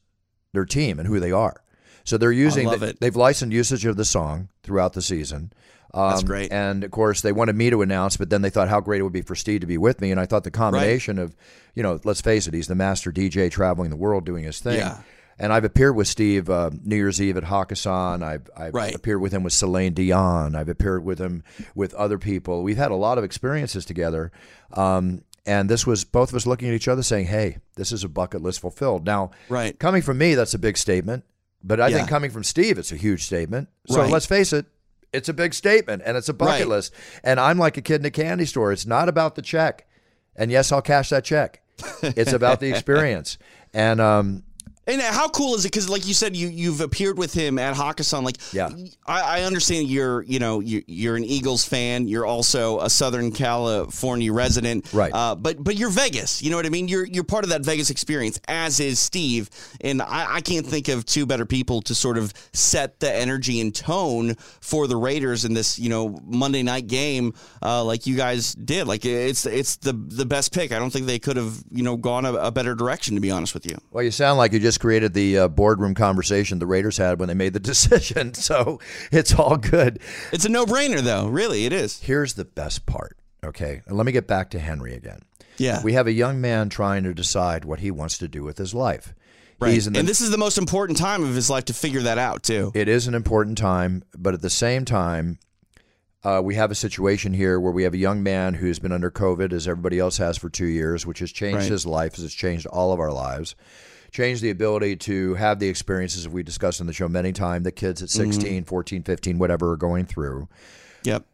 their 0.51 0.65
team 0.65 0.99
and 0.99 1.07
who 1.07 1.19
they 1.19 1.31
are. 1.31 1.61
So 2.03 2.17
they're 2.17 2.31
using, 2.31 2.67
I 2.67 2.71
love 2.71 2.83
it. 2.83 2.99
they've 2.99 3.15
licensed 3.15 3.53
usage 3.53 3.85
of 3.85 3.97
the 3.97 4.05
song 4.05 4.49
throughout 4.63 4.93
the 4.93 5.01
season. 5.01 5.51
Um, 5.93 6.09
That's 6.11 6.23
great. 6.23 6.51
And 6.51 6.83
of 6.83 6.91
course, 6.91 7.21
they 7.21 7.31
wanted 7.31 7.55
me 7.55 7.69
to 7.71 7.81
announce, 7.81 8.15
but 8.17 8.29
then 8.29 8.41
they 8.43 8.49
thought 8.51 8.69
how 8.69 8.79
great 8.79 8.99
it 8.99 9.03
would 9.03 9.13
be 9.13 9.21
for 9.23 9.35
Steve 9.35 9.61
to 9.61 9.67
be 9.67 9.77
with 9.77 10.01
me. 10.01 10.11
And 10.11 10.19
I 10.19 10.25
thought 10.27 10.43
the 10.43 10.51
combination 10.51 11.17
of, 11.17 11.35
you 11.73 11.81
know, 11.83 11.99
let's 12.03 12.21
face 12.21 12.45
it, 12.47 12.53
he's 12.53 12.67
the 12.67 12.75
master 12.75 13.11
DJ 13.11 13.49
traveling 13.49 13.89
the 13.89 13.95
world 13.95 14.23
doing 14.25 14.43
his 14.43 14.59
thing. 14.59 14.77
Yeah. 14.77 14.99
And 15.41 15.53
I've 15.53 15.63
appeared 15.63 15.95
with 15.95 16.07
Steve 16.07 16.49
uh, 16.49 16.69
New 16.83 16.97
Year's 16.97 17.19
Eve 17.21 17.37
at 17.37 17.43
Hakkasan. 17.45 18.21
I've, 18.21 18.49
I've 18.57 18.73
Right. 18.73 18.93
appeared 18.93 19.21
with 19.21 19.31
him 19.31 19.41
with 19.41 19.53
Celine 19.53 19.93
Dion. 19.93 20.53
I've 20.55 20.67
appeared 20.69 21.03
with 21.05 21.17
him 21.17 21.43
with 21.75 21.93
other 21.95 22.17
people. 22.19 22.61
We've 22.61 22.77
had 22.77 22.91
a 22.91 22.95
lot 22.95 23.17
of 23.17 23.23
experiences 23.23 23.85
together. 23.85 24.31
Um, 24.73 25.23
and 25.45 25.69
this 25.69 25.87
was 25.87 26.03
both 26.03 26.29
of 26.29 26.35
us 26.35 26.45
looking 26.45 26.67
at 26.67 26.75
each 26.75 26.87
other 26.89 27.01
saying, 27.01 27.27
hey, 27.27 27.57
this 27.77 27.91
is 27.91 28.03
a 28.03 28.09
bucket 28.09 28.41
list 28.43 28.59
fulfilled. 28.59 29.05
Now, 29.05 29.31
Right. 29.47 29.79
coming 29.79 30.01
from 30.01 30.17
me, 30.17 30.35
that's 30.35 30.53
a 30.53 30.59
big 30.59 30.77
statement. 30.77 31.23
But 31.63 31.79
I 31.81 31.87
Yeah. 31.89 31.97
think 31.97 32.09
coming 32.09 32.31
from 32.31 32.43
Steve, 32.43 32.77
it's 32.77 32.91
a 32.91 32.95
huge 32.95 33.25
statement. 33.25 33.67
So 33.87 34.01
Right. 34.01 34.09
let's 34.11 34.25
face 34.25 34.53
it, 34.53 34.65
it's 35.11 35.27
a 35.29 35.33
big 35.33 35.53
statement 35.53 36.03
and 36.05 36.15
it's 36.15 36.29
a 36.29 36.33
bucket 36.33 36.59
Right. 36.61 36.67
list. 36.67 36.93
And 37.23 37.39
I'm 37.39 37.57
like 37.57 37.75
a 37.77 37.81
kid 37.81 38.01
in 38.01 38.05
a 38.05 38.11
candy 38.11 38.45
store. 38.45 38.71
It's 38.71 38.85
not 38.85 39.09
about 39.09 39.35
the 39.35 39.41
check. 39.41 39.85
And 40.35 40.51
yes, 40.51 40.71
I'll 40.71 40.81
cash 40.81 41.09
that 41.09 41.23
check. 41.25 41.61
It's 42.01 42.31
about 42.33 42.59
the 42.59 42.69
experience. 42.73 43.37
And 43.73 43.99
um, 43.99 44.43
And 44.89 44.99
how 45.01 45.29
cool 45.29 45.53
is 45.53 45.65
it? 45.65 45.71
Because, 45.71 45.87
like 45.87 46.07
you 46.07 46.15
said, 46.15 46.35
you 46.35 46.47
you've 46.47 46.81
appeared 46.81 47.17
with 47.19 47.31
him 47.33 47.59
at 47.59 47.75
Hakkasan. 47.75 48.23
Like, 48.23 48.37
Yeah. 48.51 48.69
I, 49.05 49.39
I 49.39 49.41
understand 49.43 49.87
you're 49.87 50.23
you 50.23 50.39
know 50.39 50.59
you, 50.61 50.83
you're 50.87 51.15
an 51.15 51.23
Eagles 51.23 51.63
fan. 51.63 52.07
You're 52.07 52.25
also 52.25 52.79
a 52.79 52.89
Southern 52.89 53.31
California 53.31 54.33
resident, 54.33 54.91
Right. 54.91 55.13
Uh, 55.13 55.35
but 55.35 55.63
but 55.63 55.75
you're 55.75 55.91
Vegas. 55.91 56.41
You 56.41 56.49
know 56.49 56.55
what 56.55 56.65
I 56.65 56.69
mean? 56.69 56.87
You're 56.87 57.05
you're 57.05 57.23
part 57.23 57.43
of 57.43 57.51
that 57.51 57.63
Vegas 57.63 57.91
experience, 57.91 58.39
as 58.47 58.79
is 58.79 58.99
Steve. 58.99 59.49
And 59.81 60.01
I, 60.01 60.35
I 60.37 60.41
can't 60.41 60.65
think 60.65 60.87
of 60.87 61.05
two 61.05 61.25
better 61.27 61.45
people 61.45 61.81
to 61.83 61.93
sort 61.93 62.17
of 62.17 62.33
set 62.53 62.99
the 62.99 63.13
energy 63.13 63.61
and 63.61 63.73
tone 63.75 64.35
for 64.59 64.87
the 64.87 64.97
Raiders 64.97 65.45
in 65.45 65.53
this 65.53 65.77
you 65.77 65.89
know 65.89 66.17
Monday 66.25 66.63
night 66.63 66.87
game, 66.87 67.33
uh, 67.61 67.83
like 67.83 68.07
you 68.07 68.17
guys 68.17 68.53
did. 68.55 68.87
Like 68.87 69.05
it's 69.05 69.45
it's 69.45 69.77
the 69.77 69.93
the 69.93 70.25
best 70.25 70.51
pick. 70.51 70.71
I 70.71 70.79
don't 70.79 70.89
think 70.91 71.05
they 71.05 71.19
could 71.19 71.37
have 71.37 71.63
you 71.71 71.83
know 71.83 71.95
gone 71.95 72.25
a, 72.25 72.33
a 72.33 72.51
better 72.51 72.73
direction. 72.73 73.13
To 73.15 73.21
be 73.21 73.29
honest 73.29 73.53
with 73.53 73.65
you. 73.69 73.77
Well, 73.91 74.03
you 74.03 74.11
sound 74.11 74.37
like 74.39 74.51
you 74.53 74.59
just 74.59 74.78
created 74.79 75.13
the 75.13 75.37
uh, 75.37 75.47
boardroom 75.47 75.93
conversation 75.93 76.57
the 76.59 76.65
Raiders 76.65 76.97
had 76.97 77.19
when 77.19 77.27
they 77.27 77.35
made 77.35 77.53
the 77.53 77.59
decision. 77.71 78.33
So 78.33 78.79
it's 79.11 79.33
all 79.33 79.57
good. 79.57 79.99
It's 80.31 80.45
a 80.45 80.49
no 80.49 80.65
brainer, 80.65 81.01
though. 81.01 81.27
Really, 81.27 81.65
it 81.65 81.73
is. 81.73 81.99
Here's 82.01 82.33
the 82.33 82.45
best 82.45 82.85
part. 82.85 83.17
Okay. 83.43 83.81
And 83.85 83.95
let 83.97 84.05
me 84.05 84.11
get 84.11 84.27
back 84.27 84.49
to 84.51 84.59
Henry 84.59 84.93
again. 84.95 85.19
Yeah. 85.57 85.81
We 85.83 85.93
have 85.93 86.07
a 86.07 86.11
young 86.11 86.41
man 86.41 86.69
trying 86.69 87.03
to 87.03 87.13
decide 87.13 87.65
what 87.65 87.79
he 87.81 87.91
wants 87.91 88.17
to 88.19 88.27
do 88.27 88.43
with 88.43 88.57
his 88.57 88.73
life. 88.73 89.13
Right. 89.59 89.79
The, 89.81 89.99
and 89.99 90.07
this 90.07 90.21
is 90.21 90.31
the 90.31 90.37
most 90.37 90.57
important 90.57 90.97
time 90.97 91.21
of 91.23 91.35
his 91.35 91.49
life 91.49 91.65
to 91.65 91.73
figure 91.73 92.01
that 92.03 92.17
out, 92.17 92.43
too. 92.43 92.71
it 92.73 92.87
is 92.87 93.07
an 93.07 93.13
important 93.13 93.57
time, 93.57 94.03
but 94.17 94.33
at 94.33 94.41
the 94.41 94.49
same 94.49 94.85
time, 94.85 95.37
uh, 96.23 96.41
we 96.43 96.55
have 96.55 96.71
a 96.71 96.75
situation 96.75 97.33
here 97.33 97.59
where 97.59 97.71
we 97.73 97.83
have 97.83 97.93
a 97.93 97.97
young 97.97 98.23
man 98.23 98.53
who's 98.53 98.79
been 98.79 98.91
under 98.93 99.11
COVID, 99.11 99.51
as 99.53 99.67
everybody 99.67 99.99
else 99.99 100.17
has 100.17 100.37
for 100.37 100.49
two 100.49 100.65
years, 100.65 101.05
which 101.05 101.19
has 101.19 101.31
changed 101.31 101.57
Right. 101.59 101.71
his 101.71 101.85
life, 101.85 102.13
as 102.17 102.23
it's 102.23 102.33
changed 102.33 102.65
all 102.67 102.91
of 102.93 102.99
our 103.01 103.11
lives, 103.11 103.55
changed 104.11 104.41
the 104.41 104.49
ability 104.49 104.95
to 104.95 105.35
have 105.35 105.59
the 105.59 105.67
experiences 105.67 106.23
that 106.23 106.31
we 106.31 106.43
discussed 106.43 106.81
on 106.81 106.87
the 106.87 106.93
show 106.93 107.07
many 107.07 107.31
times 107.31 107.63
that 107.63 107.73
kids 107.73 108.01
at 108.01 108.09
mm-hmm. 108.09 108.31
16, 108.31 108.63
14, 108.65 109.03
15, 109.03 109.37
whatever 109.37 109.71
are 109.71 109.77
going 109.77 110.05
through. 110.05 110.47
Yep. 111.03 111.25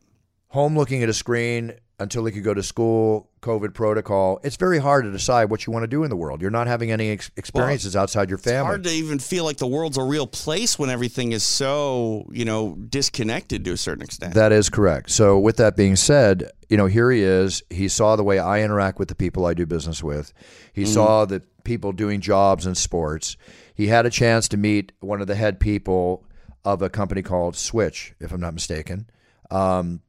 Home 0.49 0.77
looking 0.77 1.03
at 1.03 1.09
a 1.09 1.13
screen 1.13 1.73
until 1.99 2.25
he 2.25 2.31
could 2.31 2.43
go 2.43 2.53
to 2.53 2.61
school, 2.63 3.29
COVID 3.41 3.73
protocol. 3.73 4.39
It's 4.43 4.57
very 4.57 4.79
hard 4.79 5.05
to 5.05 5.11
decide 5.11 5.45
what 5.49 5.65
you 5.65 5.71
want 5.71 5.83
to 5.83 5.87
do 5.87 6.03
in 6.03 6.09
the 6.09 6.15
world. 6.15 6.41
You're 6.41 6.51
not 6.51 6.67
having 6.67 6.91
any 6.91 7.09
ex- 7.11 7.31
experiences 7.37 7.95
outside 7.95 8.27
your 8.29 8.37
family. 8.37 8.59
It's 8.59 8.65
hard 8.65 8.83
to 8.83 8.89
even 8.91 9.19
feel 9.19 9.45
like 9.45 9.57
the 9.57 9.67
world's 9.67 9.97
a 9.97 10.03
real 10.03 10.27
place 10.27 10.77
when 10.77 10.89
everything 10.89 11.31
is 11.31 11.43
so, 11.43 12.27
you 12.31 12.43
know, 12.43 12.75
disconnected 12.89 13.63
to 13.65 13.71
a 13.71 13.77
certain 13.77 14.03
extent. 14.03 14.33
That 14.33 14.51
is 14.51 14.69
correct. 14.69 15.11
So, 15.11 15.39
with 15.39 15.55
that 15.57 15.75
being 15.77 15.95
said, 15.95 16.51
you 16.69 16.75
know, 16.77 16.87
here 16.87 17.09
he 17.11 17.21
is. 17.21 17.63
He 17.69 17.87
saw 17.87 18.15
the 18.15 18.23
way 18.23 18.39
I 18.39 18.61
interact 18.61 18.99
with 18.99 19.07
the 19.07 19.15
people 19.15 19.45
I 19.45 19.53
do 19.53 19.65
business 19.65 20.03
with. 20.03 20.33
He 20.73 20.83
Mm-hmm. 20.83 20.91
saw 20.93 21.25
the 21.25 21.41
people 21.63 21.93
doing 21.93 22.19
jobs 22.21 22.65
in 22.65 22.75
sports. 22.75 23.37
He 23.73 23.87
had 23.87 24.05
a 24.05 24.09
chance 24.09 24.47
to 24.49 24.57
meet 24.57 24.91
one 24.99 25.21
of 25.21 25.27
the 25.27 25.35
head 25.35 25.59
people 25.59 26.25
of 26.65 26.81
a 26.81 26.89
company 26.89 27.21
called 27.21 27.55
Switch, 27.55 28.13
if 28.19 28.31
I'm 28.33 28.41
not 28.41 28.53
mistaken, 28.53 29.07
um, 29.51 30.01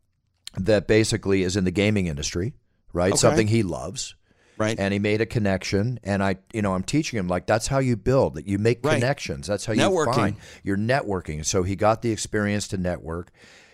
that 0.58 0.86
basically 0.86 1.42
is 1.42 1.56
in 1.56 1.64
the 1.64 1.70
gaming 1.70 2.06
industry, 2.06 2.54
right? 2.92 3.12
Okay. 3.12 3.18
Something 3.18 3.46
he 3.48 3.62
loves. 3.62 4.14
right. 4.58 4.78
And 4.78 4.92
he 4.92 4.98
made 4.98 5.20
a 5.20 5.26
connection, 5.26 6.00
and 6.02 6.22
I, 6.22 6.36
you 6.52 6.62
know, 6.62 6.74
I'm 6.74 6.82
teaching 6.82 7.18
him 7.18 7.28
like 7.28 7.46
that's 7.46 7.66
how 7.66 7.78
you 7.78 7.94
build. 7.96 8.34
That 8.36 8.46
you 8.48 8.58
make 8.58 8.84
Right. 8.84 8.94
connections. 8.94 9.46
That's 9.46 9.66
how 9.66 9.74
you 9.74 9.82
find. 10.14 10.36
You're 10.64 10.78
networking. 10.78 11.44
So 11.44 11.62
he 11.62 11.76
got 11.76 12.00
the 12.02 12.10
experience 12.10 12.66
to 12.68 12.78
network. 12.78 13.30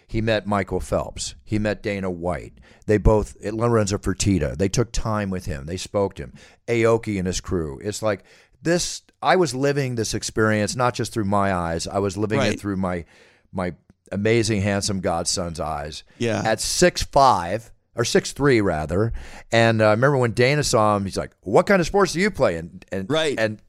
He 0.09 0.21
met 0.21 0.47
Michael 0.47 0.81
Phelps. 0.81 1.37
He 1.45 1.59
met 1.59 1.83
Dana 1.83 2.11
White. 2.11 2.55
They 2.87 2.99
both 2.99 3.37
Lorenzo 3.45 3.97
Fertitta. 3.97 4.59
They 4.59 4.69
took 4.69 4.91
time 4.93 5.31
with 5.31 5.47
him. 5.47 5.67
They 5.67 5.77
spoke 5.77 6.15
to 6.17 6.25
him. 6.25 6.35
Aoki 6.69 7.17
and 7.17 7.27
his 7.27 7.41
crew. 7.41 7.79
It's 7.83 8.03
like 8.03 8.25
this 8.61 9.03
I 9.23 9.37
was 9.37 9.55
living 9.55 9.95
this 9.95 10.15
experience 10.15 10.75
not 10.77 10.95
just 10.95 11.13
through 11.15 11.25
my 11.27 11.55
eyes. 11.55 11.87
I 11.87 11.99
was 12.01 12.17
living 12.19 12.41
Right. 12.41 12.55
it 12.55 12.61
through 12.61 12.77
my 12.77 13.05
my 13.53 13.75
amazing, 14.13 14.63
handsome 14.63 15.01
godson's 15.01 15.59
eyes. 15.61 16.05
Yeah. 16.19 16.43
At 16.45 16.61
six 16.61 17.03
five 17.03 17.73
or 17.97 18.05
six 18.05 18.33
three 18.33 18.61
rather, 18.61 19.13
and 19.51 19.83
uh, 19.83 19.87
I 19.89 19.91
remember 19.91 20.17
when 20.19 20.33
Dana 20.33 20.63
saw 20.63 20.97
him, 20.97 21.05
he's 21.05 21.17
like, 21.17 21.33
"What 21.41 21.67
kind 21.67 21.81
of 21.81 21.87
sports 21.87 22.13
do 22.13 22.21
you 22.21 22.31
play?" 22.31 22.57
And 22.57 22.85
and 22.93 23.11
Right. 23.11 23.39
and 23.39 23.61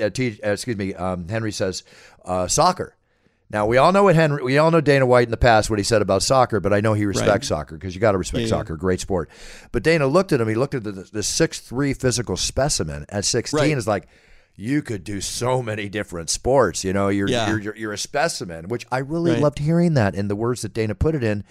uh, 0.00 0.10
T, 0.10 0.38
uh, 0.44 0.50
excuse 0.50 0.76
me, 0.76 0.94
um, 0.94 1.28
Henry 1.28 1.52
says 1.52 1.82
uh, 2.24 2.46
soccer. 2.48 2.94
Now 3.48 3.66
we 3.66 3.76
all 3.76 3.92
know 3.92 4.02
what 4.02 4.16
Henry, 4.16 4.42
we 4.42 4.58
all 4.58 4.72
know 4.72 4.80
Dana 4.80 5.06
White 5.06 5.28
in 5.28 5.30
the 5.30 5.36
past 5.36 5.70
what 5.70 5.78
he 5.78 5.84
said 5.84 6.02
about 6.02 6.22
soccer, 6.24 6.58
but 6.58 6.72
I 6.72 6.80
know 6.80 6.94
he 6.94 7.06
respects 7.06 7.46
soccer 7.46 7.76
because 7.76 7.94
you 7.94 8.00
got 8.00 8.12
to 8.12 8.18
respect 8.18 8.40
Yeah, 8.40 8.46
yeah. 8.46 8.50
soccer, 8.50 8.76
great 8.76 8.98
sport. 9.00 9.30
But 9.70 9.84
Dana 9.84 10.08
looked 10.08 10.32
at 10.32 10.40
him. 10.40 10.48
He 10.48 10.56
looked 10.56 10.74
at 10.74 10.82
the, 10.82 10.90
the 10.90 11.22
six 11.22 11.60
three 11.60 11.94
physical 11.94 12.36
specimen 12.36 13.06
at 13.08 13.24
sixteen. 13.24 13.60
Right. 13.60 13.78
Is 13.78 13.86
like, 13.86 14.08
you 14.56 14.80
could 14.82 15.04
do 15.04 15.20
so 15.20 15.62
many 15.62 15.88
different 15.88 16.30
sports. 16.30 16.82
You 16.82 16.92
know, 16.92 17.08
you're 17.08 17.28
Yeah. 17.28 17.50
you're, 17.50 17.60
you're 17.60 17.76
you're 17.76 17.92
a 17.92 17.98
specimen, 17.98 18.68
which 18.68 18.86
I 18.90 18.98
really 18.98 19.32
Right. 19.32 19.42
loved 19.42 19.58
hearing 19.58 19.94
that 19.94 20.14
in 20.14 20.28
the 20.28 20.36
words 20.36 20.62
that 20.62 20.72
Dana 20.72 20.94
put 20.94 21.14
it 21.14 21.22
in, 21.22 21.44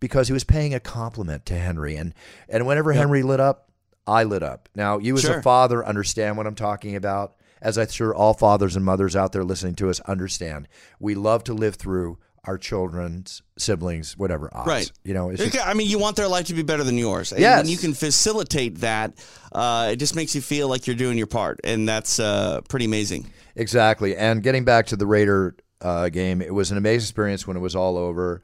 because 0.00 0.28
he 0.28 0.32
was 0.32 0.44
paying 0.44 0.72
a 0.74 0.80
compliment 0.80 1.44
to 1.46 1.54
Henry, 1.58 1.96
and 1.96 2.14
and 2.48 2.66
whenever 2.66 2.92
Henry 2.92 3.22
lit 3.22 3.40
up, 3.40 3.68
I 4.06 4.24
lit 4.24 4.42
up. 4.42 4.68
Now 4.74 4.98
you 4.98 5.14
as 5.16 5.22
Sure. 5.22 5.38
a 5.38 5.42
father 5.42 5.84
understand 5.84 6.36
what 6.36 6.46
I'm 6.46 6.54
talking 6.54 6.94
about, 6.96 7.34
as 7.60 7.76
I'm 7.78 7.88
sure 7.88 8.14
all 8.14 8.34
fathers 8.34 8.74
and 8.76 8.84
mothers 8.84 9.14
out 9.16 9.32
there 9.32 9.44
listening 9.44 9.74
to 9.76 9.90
us 9.90 10.00
understand. 10.00 10.68
We 11.00 11.14
love 11.14 11.44
to 11.44 11.54
live 11.54 11.76
through 11.76 12.18
our 12.44 12.58
children's 12.58 13.40
siblings, 13.56 14.16
whatever 14.16 14.50
odds. 14.52 14.66
Right. 14.66 14.92
You 15.04 15.14
know, 15.14 15.30
it's 15.30 15.42
just, 15.42 15.66
I 15.66 15.74
mean, 15.74 15.88
you 15.88 15.98
want 15.98 16.16
their 16.16 16.26
life 16.26 16.46
to 16.46 16.54
be 16.54 16.62
better 16.62 16.82
than 16.82 16.98
yours. 16.98 17.30
And 17.32 17.40
Yes. 17.40 17.62
When 17.62 17.70
you 17.70 17.76
can 17.76 17.94
facilitate 17.94 18.78
that, 18.78 19.14
uh, 19.52 19.90
it 19.92 19.96
just 19.96 20.16
makes 20.16 20.34
you 20.34 20.40
feel 20.40 20.68
like 20.68 20.86
you're 20.86 20.96
doing 20.96 21.16
your 21.18 21.28
part, 21.28 21.60
and 21.62 21.88
that's 21.88 22.18
uh, 22.18 22.60
pretty 22.68 22.86
amazing. 22.86 23.30
Exactly. 23.54 24.16
And 24.16 24.42
getting 24.42 24.64
back 24.64 24.86
to 24.86 24.96
the 24.96 25.06
Raider 25.06 25.56
uh, 25.80 26.08
game, 26.08 26.42
it 26.42 26.52
was 26.52 26.70
an 26.70 26.78
amazing 26.78 27.04
experience 27.04 27.46
when 27.46 27.56
it 27.56 27.60
was 27.60 27.76
all 27.76 27.96
over. 27.96 28.42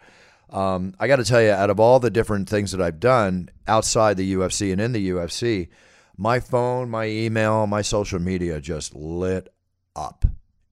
Um, 0.50 0.94
I 0.98 1.08
got 1.08 1.16
to 1.16 1.24
tell 1.24 1.42
you, 1.42 1.50
out 1.50 1.70
of 1.70 1.80
all 1.80 1.98
the 1.98 2.10
different 2.10 2.48
things 2.48 2.72
that 2.72 2.80
I've 2.80 3.00
done 3.00 3.50
outside 3.66 4.16
the 4.16 4.34
UFC 4.34 4.72
and 4.72 4.80
in 4.80 4.92
the 4.92 5.10
UFC, 5.10 5.68
my 6.16 6.40
phone, 6.40 6.88
my 6.88 7.06
email, 7.06 7.66
my 7.66 7.82
social 7.82 8.18
media 8.18 8.60
just 8.60 8.94
lit 8.94 9.52
up. 9.94 10.24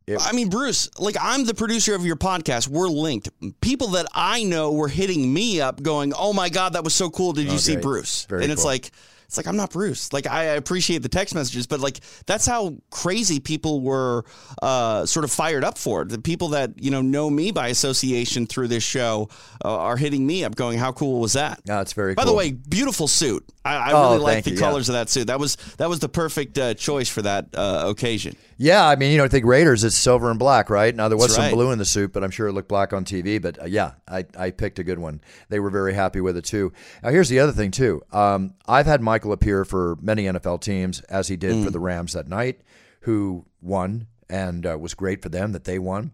It- 0.06 0.20
I 0.20 0.32
mean, 0.32 0.48
Bruce, 0.50 0.88
like 0.98 1.16
I'm 1.20 1.44
the 1.44 1.54
producer 1.54 1.94
of 1.94 2.06
your 2.06 2.16
podcast. 2.16 2.68
We're 2.68 2.88
linked. 2.88 3.28
People 3.60 3.88
that 3.88 4.06
I 4.14 4.44
know 4.44 4.72
were 4.72 4.88
hitting 4.88 5.32
me 5.32 5.60
up, 5.60 5.82
going, 5.82 6.12
"Oh 6.16 6.32
my 6.32 6.48
god, 6.48 6.74
that 6.74 6.84
was 6.84 6.94
so 6.94 7.10
cool! 7.10 7.32
Did 7.32 7.50
you 7.50 7.58
see. 7.58 7.76
Bruce?" 7.76 8.24
Very 8.28 8.44
and 8.44 8.52
it's 8.52 8.62
cool. 8.62 8.70
like, 8.70 8.90
it's 9.26 9.36
like 9.36 9.48
I'm 9.48 9.56
not 9.56 9.70
Bruce. 9.72 10.12
Like 10.12 10.28
I 10.28 10.44
appreciate 10.44 11.02
the 11.02 11.08
text 11.08 11.34
messages, 11.34 11.66
but 11.66 11.80
like 11.80 11.98
that's 12.26 12.46
how 12.46 12.76
crazy 12.90 13.40
people 13.40 13.80
were 13.80 14.24
uh, 14.62 15.04
sort 15.06 15.24
of 15.24 15.32
fired 15.32 15.64
up 15.64 15.76
for 15.76 16.02
it. 16.02 16.08
The 16.10 16.20
people 16.20 16.50
that 16.50 16.80
you 16.80 16.92
know 16.92 17.02
know 17.02 17.28
me 17.28 17.50
by 17.50 17.66
association 17.68 18.46
through 18.46 18.68
this 18.68 18.84
show 18.84 19.28
uh, 19.64 19.76
are 19.76 19.96
hitting 19.96 20.24
me 20.24 20.44
up, 20.44 20.54
going, 20.54 20.78
"How 20.78 20.92
cool 20.92 21.18
was 21.20 21.32
that?" 21.32 21.60
Yeah, 21.64 21.80
it's 21.80 21.94
very 21.94 22.14
By 22.14 22.22
cool. 22.22 22.30
the 22.32 22.38
way, 22.38 22.52
beautiful 22.52 23.08
suit. 23.08 23.44
I, 23.66 23.90
I 23.90 23.92
Oh, 23.92 24.12
really 24.12 24.18
like 24.22 24.44
the 24.44 24.50
you, 24.50 24.56
yeah. 24.56 24.62
colors 24.62 24.88
of 24.88 24.94
that 24.94 25.08
suit. 25.10 25.26
That 25.26 25.40
was 25.40 25.56
that 25.78 25.88
was 25.88 25.98
the 25.98 26.08
perfect 26.08 26.56
uh, 26.58 26.74
choice 26.74 27.08
for 27.08 27.22
that 27.22 27.48
uh, 27.54 27.84
occasion. 27.86 28.36
Yeah, 28.58 28.86
I 28.86 28.96
mean, 28.96 29.12
you 29.12 29.18
know, 29.18 29.24
I 29.24 29.28
think 29.28 29.44
Raiders, 29.44 29.84
it's 29.84 29.96
silver 29.96 30.30
and 30.30 30.38
black, 30.38 30.70
right? 30.70 30.94
Now, 30.94 31.08
there 31.08 31.18
was 31.18 31.26
That's 31.26 31.34
some 31.34 31.44
right. 31.46 31.52
blue 31.52 31.72
in 31.72 31.78
the 31.78 31.84
suit, 31.84 32.12
but 32.14 32.24
I'm 32.24 32.30
sure 32.30 32.48
it 32.48 32.52
looked 32.52 32.68
black 32.68 32.92
on 32.94 33.04
TV. 33.04 33.40
But 33.42 33.60
uh, 33.60 33.66
yeah, 33.66 33.92
I, 34.08 34.24
I 34.38 34.50
picked 34.50 34.78
a 34.78 34.84
good 34.84 34.98
one. 34.98 35.20
They 35.50 35.60
were 35.60 35.68
very 35.70 35.92
happy 35.92 36.20
with 36.22 36.36
it, 36.38 36.44
too. 36.46 36.72
Now, 37.02 37.10
here's 37.10 37.28
the 37.28 37.40
other 37.40 37.52
thing, 37.52 37.70
too. 37.70 38.00
Um, 38.12 38.54
I've 38.66 38.86
had 38.86 39.02
Michael 39.02 39.32
appear 39.32 39.64
for 39.66 39.96
many 40.00 40.24
NFL 40.24 40.62
teams, 40.62 41.00
as 41.02 41.28
he 41.28 41.36
did 41.36 41.62
for 41.64 41.70
the 41.70 41.80
Rams 41.80 42.14
that 42.14 42.28
night, 42.28 42.62
who 43.00 43.44
won 43.60 44.06
and 44.30 44.64
uh, 44.66 44.78
was 44.78 44.94
great 44.94 45.20
for 45.22 45.28
them 45.28 45.52
that 45.52 45.64
they 45.64 45.78
won. 45.78 46.12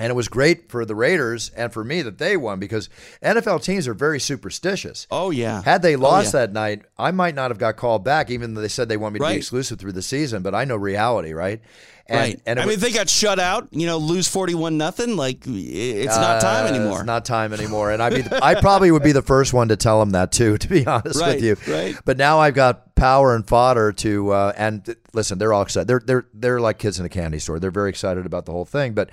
And 0.00 0.10
it 0.10 0.14
was 0.14 0.28
great 0.28 0.70
for 0.70 0.84
the 0.84 0.94
Raiders 0.94 1.50
and 1.56 1.72
for 1.72 1.84
me 1.84 2.00
that 2.02 2.18
they 2.18 2.36
won 2.36 2.58
because 2.58 2.88
NFL 3.22 3.62
teams 3.62 3.86
are 3.86 3.94
very 3.94 4.18
superstitious. 4.18 5.06
Oh 5.10 5.30
yeah. 5.30 5.62
Had 5.62 5.82
they 5.82 5.96
lost 5.96 6.32
yeah. 6.34 6.40
that 6.40 6.52
night, 6.52 6.82
I 6.98 7.10
might 7.10 7.34
not 7.34 7.50
have 7.50 7.58
got 7.58 7.76
called 7.76 8.02
back, 8.02 8.30
even 8.30 8.54
though 8.54 8.60
they 8.62 8.68
said 8.68 8.88
they 8.88 8.96
want 8.96 9.12
me 9.14 9.18
to 9.18 9.24
Right. 9.24 9.32
be 9.32 9.38
exclusive 9.38 9.78
through 9.78 9.92
the 9.92 10.02
season. 10.02 10.42
But 10.42 10.54
I 10.54 10.64
know 10.64 10.76
reality, 10.76 11.32
right? 11.32 11.60
And, 12.06 12.18
right. 12.18 12.40
And 12.46 12.58
I 12.58 12.64
was- 12.66 12.70
mean, 12.70 12.74
if 12.74 12.80
they 12.92 12.96
got 12.98 13.08
shut 13.08 13.38
out, 13.38 13.68
you 13.70 13.86
know, 13.86 13.98
lose 13.98 14.26
forty-one 14.26 14.76
nothing. 14.78 15.16
Like 15.16 15.46
i- 15.46 15.50
it's 15.50 16.16
not 16.16 16.40
time 16.40 16.64
uh, 16.64 16.68
anymore. 16.76 16.96
It's 16.98 17.06
not 17.06 17.24
time 17.24 17.52
anymore. 17.52 17.92
And 17.92 18.02
I'd 18.02 18.14
be, 18.14 18.24
I 18.42 18.54
probably 18.60 18.90
would 18.90 19.02
be 19.04 19.12
the 19.12 19.22
first 19.22 19.52
one 19.52 19.68
to 19.68 19.76
tell 19.76 20.00
them 20.00 20.10
that 20.10 20.32
too, 20.32 20.58
to 20.64 20.68
be 20.68 20.86
honest 20.86 21.20
Right, 21.20 21.36
with 21.36 21.44
you. 21.44 21.56
right. 21.72 21.94
But 22.04 22.16
now 22.16 22.40
I've 22.40 22.54
got 22.54 22.94
power 22.96 23.34
and 23.34 23.46
fodder 23.46 23.92
to, 23.92 24.30
uh, 24.32 24.52
and 24.56 24.84
th- 24.84 24.98
listen, 25.12 25.38
they're 25.38 25.52
all 25.52 25.62
excited. 25.62 25.86
They're 25.86 26.02
they're 26.04 26.26
they're 26.34 26.60
like 26.60 26.78
kids 26.78 26.98
in 26.98 27.06
a 27.06 27.10
candy 27.10 27.38
store. 27.38 27.60
They're 27.60 27.70
very 27.70 27.90
excited 27.90 28.26
about 28.26 28.44
the 28.46 28.52
whole 28.52 28.64
thing. 28.64 28.92
But 28.94 29.10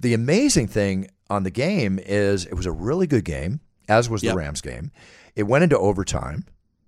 the 0.00 0.14
amazing 0.14 0.68
thing 0.68 1.08
on 1.30 1.42
the 1.42 1.50
game 1.50 1.98
is 2.04 2.46
it 2.46 2.54
was 2.54 2.66
a 2.66 2.72
really 2.72 3.06
good 3.06 3.24
game, 3.24 3.60
as 3.88 4.08
was 4.08 4.22
Yep. 4.22 4.32
the 4.32 4.38
Rams 4.38 4.60
game. 4.60 4.90
It 5.36 5.44
went 5.44 5.64
into 5.64 5.78
overtime, 5.78 6.44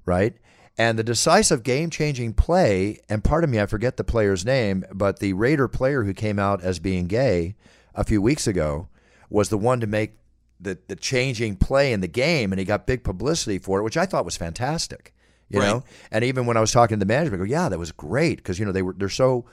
right? 0.07 0.35
And 0.79 0.99
the 0.99 1.05
decisive 1.05 1.63
game 1.63 1.91
changing 1.91 2.33
play, 2.35 3.01
and 3.09 3.23
part 3.23 3.45
of 3.45 3.51
me, 3.51 3.61
I 3.61 3.67
forget 3.67 3.97
the 3.97 4.05
player's 4.05 4.45
name, 4.47 4.85
but 4.93 5.19
the 5.19 5.33
Raider 5.35 5.69
player 5.69 6.05
who 6.05 6.15
came 6.15 6.39
out 6.39 6.63
as 6.63 6.79
being 6.79 7.07
gay 7.07 7.55
a 7.95 8.05
few 8.05 8.23
weeks 8.23 8.47
ago 8.47 8.89
was 9.29 9.49
the 9.51 9.59
one 9.59 9.81
to 9.81 9.87
make 9.87 10.15
the, 10.59 10.79
the 10.89 10.97
changing 10.97 11.57
play 11.57 11.93
in 11.93 12.01
the 12.01 12.09
game, 12.09 12.53
and 12.53 12.59
he 12.59 12.65
got 12.65 12.87
big 12.87 13.03
publicity 13.05 13.59
for 13.59 13.79
it, 13.79 13.83
which 13.83 13.97
I 13.97 14.07
thought 14.07 14.25
was 14.25 14.37
fantastic. 14.37 15.13
You 15.49 15.59
Right. 15.61 15.67
know, 15.67 15.85
and 16.13 16.25
even 16.25 16.47
when 16.47 16.57
I 16.57 16.61
was 16.61 16.71
talking 16.71 16.97
to 16.99 17.05
the 17.05 17.13
management, 17.13 17.43
I 17.43 17.45
go, 17.47 17.51
"Yeah, 17.51 17.69
that 17.69 17.79
was 17.79 17.91
great," 17.93 18.37
because 18.37 18.59
you 18.61 18.65
know 18.65 18.71
they 18.73 18.83
were 18.83 18.95
they're 18.97 19.09
so, 19.09 19.47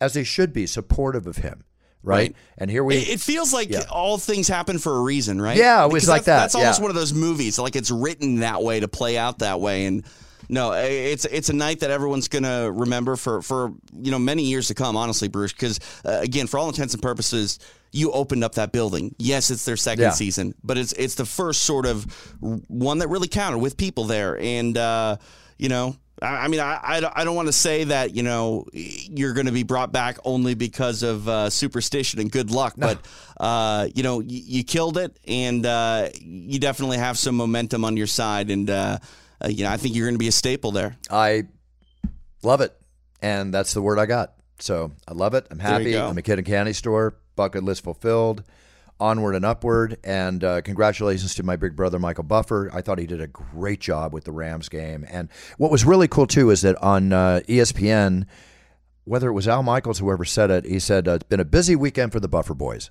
as 0.00 0.12
they 0.14 0.24
should 0.24 0.52
be, 0.52 0.66
supportive 0.66 1.26
of 1.28 1.36
him, 1.38 1.62
right? 2.04 2.16
Right. 2.18 2.36
And 2.58 2.70
here 2.70 2.84
we, 2.84 2.96
It, 2.96 3.08
it 3.08 3.20
feels 3.20 3.52
like 3.52 3.70
Yeah. 3.70 3.82
all 3.90 4.18
things 4.18 4.46
happen 4.46 4.78
for 4.78 4.96
a 4.96 5.00
reason, 5.00 5.40
right? 5.40 5.56
Yeah, 5.56 5.84
it 5.84 5.86
was 5.92 6.02
Because 6.04 6.08
like 6.08 6.24
that, 6.24 6.40
That's 6.40 6.54
almost 6.54 6.78
yeah. 6.78 6.82
one 6.82 6.90
of 6.90 6.96
those 6.96 7.12
movies, 7.12 7.58
like 7.58 7.74
it's 7.76 7.90
written 7.90 8.40
that 8.40 8.62
way 8.62 8.80
to 8.80 8.88
play 8.88 9.16
out 9.18 9.40
that 9.40 9.60
way, 9.60 9.86
and 9.86 10.04
no, 10.50 10.72
it's 10.72 11.24
it's 11.24 11.48
a 11.48 11.54
night 11.54 11.80
that 11.80 11.90
everyone's 11.90 12.28
gonna 12.28 12.70
remember 12.70 13.16
for 13.16 13.40
for 13.40 13.72
you 13.98 14.10
know 14.10 14.18
many 14.18 14.42
years 14.44 14.68
to 14.68 14.74
come. 14.74 14.94
Honestly, 14.94 15.26
Bruce, 15.28 15.52
because 15.54 15.80
uh, 16.04 16.18
again, 16.20 16.46
for 16.46 16.58
all 16.58 16.68
intents 16.68 16.92
and 16.94 17.02
purposes. 17.02 17.58
You 17.96 18.10
opened 18.10 18.42
up 18.42 18.56
that 18.56 18.72
building. 18.72 19.14
Yes, 19.18 19.50
it's 19.52 19.64
their 19.64 19.76
second 19.76 20.02
Yeah. 20.02 20.10
season, 20.10 20.56
but 20.64 20.76
it's 20.76 20.92
it's 20.94 21.14
the 21.14 21.24
first 21.24 21.62
sort 21.62 21.86
of 21.86 22.04
one 22.40 22.98
that 22.98 23.06
really 23.08 23.28
counted 23.28 23.58
with 23.58 23.76
people 23.76 24.02
there, 24.02 24.36
and 24.36 24.76
uh, 24.76 25.16
you 25.58 25.68
know, 25.68 25.96
I, 26.22 26.44
I 26.44 26.48
mean, 26.48 26.60
I, 26.60 26.78
I 26.82 27.00
don't, 27.00 27.12
I 27.16 27.24
don't 27.24 27.36
want 27.36 27.48
to 27.48 27.52
say 27.52 27.84
that 27.84 28.14
you 28.14 28.22
know 28.22 28.66
you're 28.72 29.32
going 29.34 29.46
to 29.46 29.52
be 29.52 29.62
brought 29.62 29.92
back 29.92 30.18
only 30.24 30.54
because 30.54 31.02
of 31.02 31.28
uh, 31.28 31.50
superstition 31.50 32.20
and 32.20 32.30
good 32.30 32.50
luck, 32.50 32.74
but 32.76 32.98
uh, 33.38 33.88
you 33.94 34.02
know, 34.02 34.18
y- 34.18 34.24
you 34.28 34.64
killed 34.64 34.96
it, 34.98 35.18
and 35.26 35.64
uh, 35.66 36.08
you 36.20 36.58
definitely 36.58 36.98
have 36.98 37.18
some 37.18 37.34
momentum 37.36 37.84
on 37.84 37.96
your 37.96 38.06
side, 38.06 38.50
and 38.50 38.70
uh, 38.70 38.98
uh, 39.44 39.48
you 39.48 39.64
know, 39.64 39.70
I 39.70 39.76
think 39.76 39.94
you're 39.94 40.06
going 40.06 40.14
to 40.14 40.18
be 40.18 40.28
a 40.28 40.32
staple 40.32 40.70
there. 40.72 40.96
I 41.10 41.44
love 42.42 42.60
it, 42.60 42.74
and 43.22 43.52
that's 43.52 43.74
the 43.74 43.82
word 43.82 43.98
I 43.98 44.06
got. 44.06 44.34
So 44.60 44.92
I 45.08 45.12
love 45.14 45.34
it. 45.34 45.46
I'm 45.50 45.58
happy. 45.58 45.92
I'm 46.08 46.16
a 46.18 46.22
kid 46.22 46.38
in 46.38 46.44
candy 46.44 46.72
store. 46.72 47.16
Bucket 47.36 47.64
list 47.64 47.82
fulfilled. 47.82 48.44
Onward 49.04 49.34
and 49.34 49.44
upward. 49.44 49.98
And 50.02 50.42
uh, 50.42 50.62
congratulations 50.62 51.34
to 51.34 51.42
my 51.42 51.56
big 51.56 51.76
brother 51.76 51.98
Michael 51.98 52.24
Buffer. 52.24 52.70
I 52.72 52.80
thought 52.80 52.98
he 52.98 53.06
did 53.06 53.20
a 53.20 53.26
great 53.26 53.80
job 53.80 54.12
with 54.14 54.24
the 54.24 54.32
Rams 54.32 54.68
game. 54.70 55.04
And 55.10 55.28
what 55.58 55.70
was 55.70 55.84
really 55.84 56.08
cool 56.08 56.26
too 56.26 56.48
is 56.50 56.62
that 56.62 56.76
on 56.82 57.12
uh, 57.12 57.40
ESPN, 57.46 58.26
whether 59.04 59.28
it 59.28 59.34
was 59.34 59.46
Al 59.46 59.62
Michaels, 59.62 59.98
whoever 59.98 60.24
said 60.24 60.50
it, 60.50 60.64
he 60.64 60.78
said 60.78 61.06
uh, 61.06 61.12
it's 61.12 61.24
been 61.24 61.40
a 61.40 61.44
busy 61.44 61.76
weekend 61.76 62.12
for 62.12 62.20
the 62.20 62.28
Buffer 62.28 62.54
boys. 62.54 62.90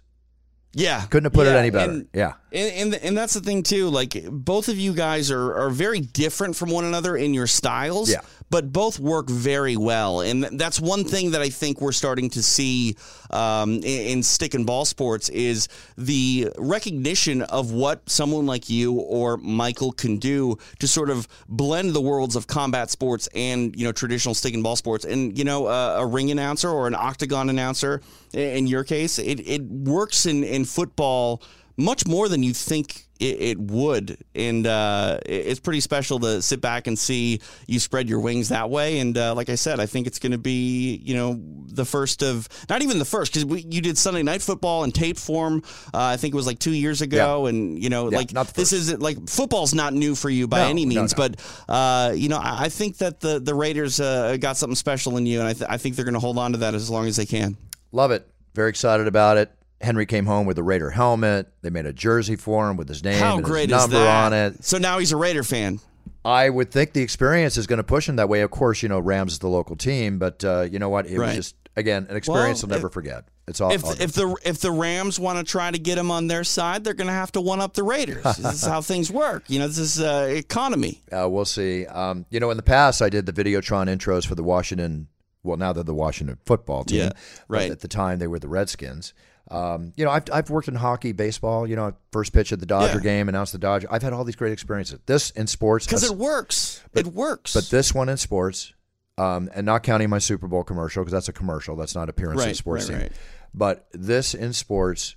Yeah, 0.75 1.01
Couldn't 1.05 1.25
have 1.25 1.33
put 1.33 1.45
it 1.45 1.55
any 1.55 1.69
better. 1.69 1.91
and- 1.91 2.07
yeah. 2.13 2.33
And, 2.51 2.93
and 2.93 2.95
and 3.03 3.17
that's 3.17 3.33
the 3.35 3.41
thing 3.41 3.61
too. 3.61 3.89
Like 3.89 4.23
both 4.31 4.69
of 4.69 4.77
you 4.77 4.93
guys 4.93 5.29
are 5.29 5.53
are 5.55 5.69
very 5.69 5.99
different 5.99 6.55
from 6.55 6.71
one 6.71 6.83
another 6.83 7.15
in 7.15 7.33
your 7.35 7.45
styles. 7.45 8.09
Yeah. 8.11 8.21
But 8.53 8.71
both 8.71 8.99
work 8.99 9.31
very 9.31 9.77
well, 9.77 10.21
and 10.21 10.43
that's 10.43 10.79
one 10.79 11.05
thing 11.05 11.31
that 11.31 11.41
I 11.41 11.49
think 11.49 11.81
we're 11.81 11.91
starting 11.91 12.29
to 12.29 12.43
see 12.43 12.95
um, 13.31 13.77
in, 13.77 13.83
in 13.83 14.21
stick 14.21 14.53
and 14.53 14.63
ball 14.63 14.85
sports 14.85 15.29
is 15.29 15.67
the 15.97 16.49
recognition 16.59 17.41
of 17.41 17.71
what 17.71 18.07
someone 18.07 18.45
like 18.45 18.69
you 18.69 18.93
or 18.93 19.37
Michael 19.37 19.91
can 19.91 20.19
do 20.19 20.59
to 20.77 20.87
sort 20.87 21.09
of 21.09 21.27
blend 21.49 21.95
the 21.95 22.01
worlds 22.01 22.35
of 22.35 22.45
combat 22.45 22.91
sports 22.91 23.27
and 23.33 23.75
you 23.75 23.85
know 23.85 23.91
traditional 23.91 24.35
stick 24.35 24.53
and 24.53 24.61
ball 24.61 24.75
sports. 24.75 25.03
And 25.03 25.35
you 25.35 25.45
know 25.45 25.65
a 25.65 26.05
ring 26.05 26.29
announcer 26.29 26.69
or 26.69 26.85
an 26.85 26.93
octagon 26.93 27.49
announcer, 27.49 28.01
in 28.33 28.67
your 28.67 28.83
case, 28.83 29.17
it, 29.17 29.39
it 29.47 29.63
works 29.63 30.27
in 30.27 30.43
in 30.43 30.65
football 30.65 31.41
much 31.75 32.05
more 32.05 32.29
than 32.29 32.43
you 32.43 32.53
think 32.53 33.07
it, 33.23 33.41
it 33.41 33.59
would, 33.59 34.17
and 34.35 34.67
uh, 34.67 35.19
it's 35.25 35.59
pretty 35.59 35.79
special 35.79 36.19
to 36.19 36.41
sit 36.41 36.61
back 36.61 36.87
and 36.87 36.97
see 36.99 37.39
you 37.67 37.79
spread 37.79 38.09
your 38.09 38.19
wings 38.19 38.49
that 38.49 38.69
way. 38.69 38.99
And 38.99 39.17
uh, 39.17 39.33
like 39.33 39.49
I 39.49 39.55
said, 39.55 39.79
I 39.79 39.85
think 39.85 40.07
it's 40.07 40.19
going 40.19 40.33
to 40.33 40.37
be 40.37 40.95
you 40.97 41.15
know 41.15 41.39
the 41.67 41.85
first 41.85 42.21
of 42.21 42.47
not 42.69 42.81
even 42.81 42.99
the 42.99 43.05
first 43.05 43.33
because 43.33 43.63
you 43.65 43.81
did 43.81 43.97
Sunday 43.97 44.23
Night 44.23 44.41
Football 44.41 44.83
in 44.83 44.91
tape 44.91 45.17
form. 45.17 45.63
Uh, 45.93 46.13
I 46.13 46.17
think 46.17 46.33
it 46.33 46.37
was 46.37 46.47
like 46.47 46.59
two 46.59 46.73
years 46.73 47.01
ago, 47.01 47.45
and 47.45 47.81
you 47.81 47.89
know 47.89 48.11
Yeah, 48.11 48.17
like 48.17 48.53
this 48.53 48.73
isn't 48.73 49.01
like 49.01 49.29
football's 49.29 49.73
not 49.73 49.93
new 49.93 50.15
for 50.15 50.29
you 50.29 50.47
by 50.47 50.59
No, 50.63 50.67
any 50.69 50.85
no, 50.85 50.95
means, 51.01 51.17
no. 51.17 51.27
but 51.29 51.39
uh, 51.69 52.11
you 52.15 52.29
know 52.29 52.37
I, 52.37 52.65
I 52.65 52.69
think 52.69 52.97
that 52.97 53.19
the 53.21 53.39
the 53.39 53.55
Raiders 53.55 53.99
uh, 53.99 54.37
got 54.37 54.57
something 54.57 54.75
special 54.75 55.17
in 55.17 55.25
you, 55.25 55.39
and 55.39 55.47
I, 55.47 55.53
th- 55.53 55.69
I 55.69 55.77
think 55.77 55.95
they're 55.95 56.05
going 56.05 56.13
to 56.13 56.19
hold 56.19 56.37
on 56.37 56.51
to 56.51 56.57
that 56.59 56.73
as 56.73 56.89
long 56.89 57.07
as 57.07 57.15
they 57.15 57.25
can. 57.25 57.57
Love 57.91 58.11
it. 58.11 58.27
Very 58.55 58.69
excited 58.69 59.07
about 59.07 59.37
it. 59.37 59.51
Henry 59.83 60.05
came 60.05 60.25
home 60.25 60.45
with 60.47 60.57
a 60.57 60.63
Raider 60.63 60.89
helmet. 60.89 61.51
They 61.61 61.69
made 61.69 61.85
a 61.85 61.93
jersey 61.93 62.35
for 62.35 62.69
him 62.69 62.77
with 62.77 62.87
his 62.87 63.03
name 63.03 63.19
How 63.19 63.35
and 63.35 63.43
great 63.43 63.69
his 63.69 63.77
is 63.77 63.83
number 63.89 64.03
that? 64.03 64.25
on 64.25 64.33
it. 64.33 64.63
So 64.63 64.77
now 64.77 64.97
he's 64.99 65.11
a 65.11 65.17
Raider 65.17 65.43
fan. 65.43 65.79
I 66.25 66.49
would 66.49 66.71
think 66.71 66.93
the 66.93 67.01
experience 67.01 67.57
is 67.57 67.67
going 67.67 67.77
to 67.77 67.83
push 67.83 68.07
him 68.07 68.15
that 68.15 68.29
way. 68.29 68.41
Of 68.41 68.49
course, 68.51 68.81
you 68.81 68.87
know 68.89 68.99
Rams 68.99 69.33
is 69.33 69.39
the 69.39 69.49
local 69.49 69.75
team, 69.75 70.19
but 70.19 70.43
uh, 70.43 70.61
you 70.61 70.79
know 70.79 70.89
what? 70.89 71.05
It 71.07 71.19
Right. 71.19 71.27
was 71.27 71.35
just 71.35 71.55
again 71.75 72.07
an 72.09 72.15
experience 72.15 72.63
Well, 72.63 72.69
he'll 72.69 72.77
never 72.77 72.87
if- 72.87 72.93
forget. 72.93 73.25
It's 73.45 73.59
all. 73.59 73.73
If 73.73 73.83
all 73.83 73.91
if 73.91 74.13
the 74.13 74.33
if 74.45 74.59
the 74.61 74.71
Rams 74.71 75.19
want 75.19 75.37
to 75.37 75.43
try 75.43 75.69
to 75.69 75.77
get 75.77 75.97
him 75.97 76.11
on 76.11 76.27
their 76.27 76.45
side, 76.45 76.85
they're 76.85 76.93
going 76.93 77.07
to 77.07 77.13
have 77.13 77.33
to 77.33 77.41
one 77.41 77.59
up 77.59 77.73
the 77.73 77.83
Raiders. 77.83 78.23
this 78.23 78.39
is 78.53 78.63
how 78.65 78.79
things 78.93 79.11
work. 79.11 79.43
You 79.49 79.59
know, 79.59 79.67
this 79.67 79.79
is 79.79 79.99
uh, 79.99 80.27
economy. 80.29 81.01
Uh, 81.11 81.27
we'll 81.29 81.43
see. 81.43 81.85
Um, 81.87 82.25
you 82.29 82.39
know, 82.39 82.51
in 82.51 82.55
the 82.57 82.63
past, 82.63 83.01
I 83.01 83.09
did 83.09 83.25
the 83.25 83.33
Videotron 83.33 83.93
intros 83.93 84.25
for 84.25 84.35
the 84.35 84.43
Washington. 84.43 85.09
Well, 85.43 85.57
now 85.57 85.73
they're 85.73 85.83
the 85.83 85.93
Washington 85.93 86.37
football 86.45 86.85
team. 86.85 86.99
Yeah, 86.99 87.09
but 87.09 87.17
right. 87.49 87.69
At 87.71 87.81
the 87.81 87.89
time, 87.89 88.19
they 88.19 88.27
were 88.27 88.39
the 88.39 88.47
Redskins. 88.47 89.13
Um, 89.51 89.93
you 89.97 90.05
know, 90.05 90.11
I've, 90.11 90.23
I've 90.31 90.49
worked 90.49 90.67
in 90.67 90.75
hockey, 90.75 91.11
baseball. 91.11 91.67
You 91.67 91.75
know, 91.75 91.93
first 92.11 92.33
pitch 92.33 92.51
at 92.53 92.59
the 92.59 92.65
Dodger 92.65 92.95
Yeah. 92.97 93.03
game, 93.03 93.29
announced 93.29 93.51
the 93.51 93.59
Dodger. 93.59 93.87
I've 93.91 94.01
had 94.01 94.13
all 94.13 94.23
these 94.23 94.35
great 94.37 94.53
experiences. 94.53 94.99
This 95.05 95.31
in 95.31 95.47
sports, 95.47 95.85
Because 95.85 96.03
it 96.03 96.15
works. 96.17 96.81
it 96.93 97.07
works. 97.07 97.53
but 97.53 97.65
this 97.69 97.93
one 97.93 98.07
in 98.09 98.17
sports, 98.17 98.73
um, 99.17 99.49
and 99.53 99.65
not 99.65 99.83
counting 99.83 100.09
my 100.09 100.17
Super 100.19 100.47
Bowl 100.47 100.63
commercial 100.63 101.03
because 101.03 101.11
that's 101.11 101.29
a 101.29 101.33
commercial. 101.33 101.75
That's 101.75 101.93
not 101.93 102.09
appearance 102.09 102.43
in 102.45 102.53
sports 102.55 102.89
right, 102.89 103.01
right. 103.03 103.11
But 103.53 103.85
this 103.91 104.33
in 104.33 104.53
sports 104.53 105.15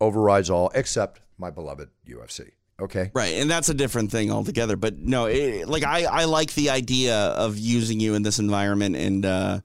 overrides 0.00 0.48
all 0.48 0.70
except 0.74 1.20
my 1.36 1.50
beloved 1.50 1.88
UFC. 2.08 2.52
Okay. 2.80 3.10
Right, 3.12 3.34
and 3.34 3.50
that's 3.50 3.68
a 3.68 3.74
different 3.74 4.10
thing 4.10 4.30
altogether. 4.32 4.74
But 4.76 4.96
no, 4.96 5.26
it, 5.26 5.68
like 5.68 5.82
I, 5.84 6.04
I 6.04 6.24
like 6.24 6.54
the 6.54 6.70
idea 6.70 7.14
of 7.14 7.58
using 7.58 8.00
you 8.00 8.14
in 8.14 8.22
this 8.22 8.38
environment, 8.38 8.96
and 8.96 9.26
uh, 9.26 9.60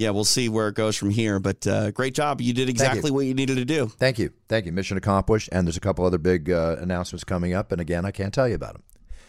yeah, 0.00 0.08
we'll 0.10 0.24
see 0.24 0.48
where 0.48 0.68
it 0.68 0.74
goes 0.74 0.96
from 0.96 1.10
here. 1.10 1.38
But 1.38 1.66
uh, 1.66 1.90
great 1.90 2.14
job, 2.14 2.40
you 2.40 2.54
did 2.54 2.70
exactly 2.70 3.10
what 3.10 3.26
you 3.26 3.34
needed 3.34 3.56
to 3.56 3.66
do. 3.66 3.86
Thank 3.86 4.18
you. 4.18 4.32
Thank 4.48 4.64
you. 4.64 4.72
Mission 4.72 4.96
accomplished. 4.96 5.50
And 5.52 5.66
there's 5.66 5.76
a 5.76 5.80
couple 5.80 6.06
other 6.06 6.16
big 6.16 6.50
uh, 6.50 6.76
announcements 6.80 7.22
coming 7.22 7.52
up. 7.52 7.70
And 7.70 7.82
again, 7.82 8.06
I 8.06 8.10
can't 8.10 8.32
tell 8.32 8.48
you 8.48 8.54
about 8.54 8.72
them. 8.72 8.82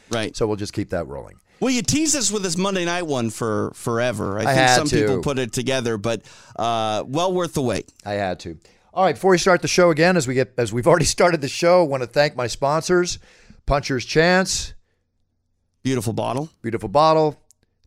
Right. 0.09 0.33
So 0.33 0.47
we'll 0.47 0.55
just 0.55 0.71
keep 0.71 0.89
that 0.91 1.07
rolling. 1.07 1.35
Well, 1.59 1.71
you 1.71 1.81
teased 1.81 2.15
us 2.15 2.31
with 2.31 2.41
this 2.41 2.57
Monday 2.57 2.85
night 2.85 3.05
one 3.05 3.31
for 3.31 3.71
forever. 3.75 4.39
I, 4.39 4.43
I 4.43 4.55
think 4.55 4.69
some 4.69 4.99
people 4.99 5.21
put 5.21 5.39
it 5.39 5.51
together, 5.51 5.97
but 5.97 6.21
uh, 6.55 7.03
well 7.05 7.33
worth 7.33 7.53
the 7.53 7.61
wait. 7.61 7.91
I 8.05 8.13
had 8.13 8.39
to. 8.41 8.57
All 8.93 9.03
right, 9.03 9.15
before 9.15 9.31
we 9.31 9.37
start 9.37 9.61
the 9.61 9.67
show 9.67 9.89
again, 9.89 10.15
as 10.15 10.25
we 10.25 10.33
get 10.35 10.53
as 10.57 10.71
we've 10.71 10.87
already 10.91 11.05
started 11.05 11.41
the 11.41 11.49
show, 11.49 11.83
I 11.83 11.87
want 11.87 12.01
to 12.01 12.07
thank 12.07 12.35
my 12.35 12.47
sponsors, 12.47 13.19
Puncher's 13.65 14.05
Chance, 14.05 14.73
Beautiful 15.83 16.13
bottle. 16.13 16.49
beautiful 16.61 16.89
bottle, 16.89 17.37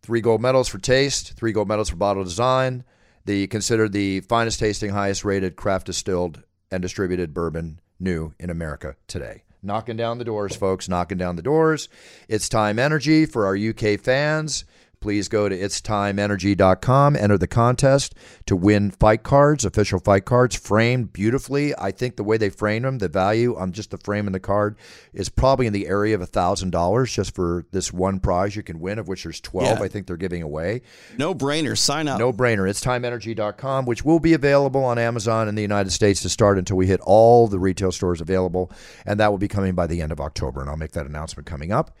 three 0.05 0.21
gold 0.21 0.39
medals 0.39 0.67
for 0.67 0.77
taste, 0.77 1.33
three 1.33 1.51
gold 1.51 1.67
medals 1.67 1.89
for 1.89 1.95
bottle 1.95 2.23
design, 2.23 2.83
the 3.25 3.47
considered 3.47 3.91
the 3.91 4.19
finest 4.21 4.59
tasting, 4.59 4.91
highest 4.91 5.25
rated 5.25 5.55
craft 5.55 5.87
distilled 5.87 6.43
and 6.69 6.81
distributed 6.83 7.33
bourbon 7.33 7.79
new 7.99 8.33
in 8.39 8.51
America 8.51 8.95
today. 9.07 9.41
Knocking 9.63 9.97
down 9.97 10.19
the 10.19 10.23
doors, 10.23 10.55
folks, 10.55 10.87
knocking 10.87 11.17
down 11.17 11.37
the 11.37 11.41
doors. 11.41 11.89
It's 12.29 12.47
Time 12.47 12.77
Energy 12.77 13.25
for 13.25 13.47
our 13.47 13.57
UK 13.57 13.99
fans. 13.99 14.63
Please 15.05 15.27
go 15.27 15.47
to 15.47 15.55
itstimeenergy.com, 15.55 17.15
enter 17.15 17.37
the 17.37 17.45
contest 17.45 18.15
to 18.47 18.55
win 18.55 18.89
fight 18.89 19.21
cards, 19.21 19.63
official 19.63 19.99
fight 19.99 20.25
cards, 20.25 20.55
framed 20.55 21.13
beautifully. 21.13 21.75
I 21.77 21.91
think 21.91 22.15
the 22.15 22.23
way 22.23 22.37
they 22.37 22.49
frame 22.49 22.81
them, 22.81 22.97
the 22.97 23.07
value 23.07 23.55
on 23.55 23.71
just 23.71 23.91
the 23.91 23.99
frame 23.99 24.25
and 24.25 24.33
the 24.33 24.39
card 24.39 24.75
is 25.13 25.29
probably 25.29 25.67
in 25.67 25.73
the 25.73 25.85
area 25.85 26.15
of 26.15 26.21
$1,000 26.21 27.05
just 27.13 27.35
for 27.35 27.67
this 27.69 27.93
one 27.93 28.19
prize 28.19 28.55
you 28.55 28.63
can 28.63 28.79
win, 28.79 28.97
of 28.97 29.07
which 29.07 29.21
there's 29.21 29.39
12 29.41 29.77
Yeah. 29.77 29.85
I 29.85 29.89
think 29.89 30.07
they're 30.07 30.17
giving 30.17 30.41
away. 30.41 30.81
No 31.19 31.35
brainer. 31.35 31.77
Sign 31.77 32.07
up. 32.07 32.17
No 32.17 32.33
brainer. 32.33 32.67
It's 32.67 32.83
timeenergy.com, 32.83 33.85
which 33.85 34.03
will 34.03 34.19
be 34.19 34.33
available 34.33 34.83
on 34.83 34.97
Amazon 34.97 35.47
in 35.47 35.53
the 35.53 35.61
United 35.61 35.91
States 35.91 36.23
to 36.23 36.29
start 36.29 36.57
until 36.57 36.77
we 36.77 36.87
hit 36.87 36.99
all 37.01 37.47
the 37.47 37.59
retail 37.59 37.91
stores 37.91 38.21
available. 38.21 38.71
And 39.05 39.19
that 39.19 39.29
will 39.29 39.37
be 39.37 39.47
coming 39.47 39.75
by 39.75 39.85
the 39.85 40.01
end 40.01 40.11
of 40.11 40.19
October. 40.19 40.61
And 40.61 40.69
I'll 40.71 40.77
make 40.77 40.93
that 40.93 41.05
announcement 41.05 41.45
coming 41.45 41.71
up. 41.71 41.95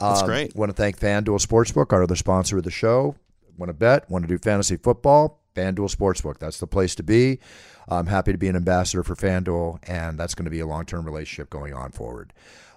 That's 0.00 0.22
Um, 0.22 0.26
great. 0.26 0.56
Want 0.56 0.70
to 0.70 0.74
thank 0.74 0.98
FanDuel 0.98 1.44
Sportsbook, 1.46 1.92
our 1.92 2.02
other 2.02 2.16
sponsor 2.16 2.58
of 2.58 2.64
the 2.64 2.70
show. 2.70 3.16
Want 3.58 3.68
to 3.68 3.74
bet? 3.74 4.10
Want 4.10 4.24
to 4.24 4.28
do 4.28 4.38
fantasy 4.38 4.76
football? 4.76 5.40
FanDuel 5.54 5.94
Sportsbook. 5.94 6.38
That's 6.38 6.58
the 6.58 6.66
place 6.66 6.94
to 6.94 7.02
be. 7.02 7.38
I'm 7.88 8.06
happy 8.06 8.32
to 8.32 8.38
be 8.38 8.48
an 8.48 8.56
ambassador 8.56 9.02
for 9.02 9.14
FanDuel, 9.14 9.80
and 9.88 10.18
that's 10.18 10.34
going 10.34 10.44
to 10.44 10.50
be 10.50 10.60
a 10.60 10.66
long 10.66 10.86
term 10.86 11.04
relationship 11.04 11.50
going 11.50 11.74
on 11.74 11.90
forward. 11.90 12.32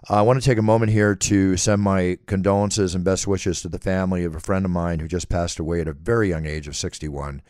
I 0.09 0.21
want 0.23 0.41
to 0.41 0.45
take 0.45 0.57
a 0.57 0.62
moment 0.63 0.91
here 0.91 1.15
to 1.15 1.55
send 1.55 1.81
my 1.81 2.17
condolences 2.25 2.93
and 2.93 3.05
best 3.05 3.25
wishes 3.25 3.62
to 3.62 3.69
the 3.69 3.79
family 3.79 4.25
of 4.25 4.36
a 4.36 4.39
friend 4.41 4.65
of 4.65 4.71
mine 4.71 4.99
who 4.99 5.07
just 5.07 5.29
passed 5.29 5.59
away 5.59 5.79
at 5.79 5.88
a 5.88 5.93
very 5.93 6.27
young 6.29 6.45
age 6.45 6.67
of 6.67 6.75
61, 6.75 7.41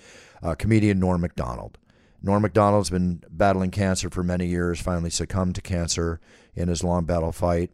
uh, 0.43 0.53
comedian 0.53 0.99
Norm 0.99 1.21
Macdonald. 1.21 1.79
Norm 2.21 2.43
Macdonald's 2.43 2.91
been 2.91 3.23
battling 3.31 3.71
cancer 3.71 4.09
for 4.09 4.23
many 4.23 4.45
years, 4.45 4.79
finally 4.79 5.09
succumbed 5.09 5.55
to 5.55 5.62
cancer 5.62 6.19
in 6.53 6.67
his 6.67 6.83
long 6.83 7.05
battle 7.05 7.31
fight. 7.31 7.71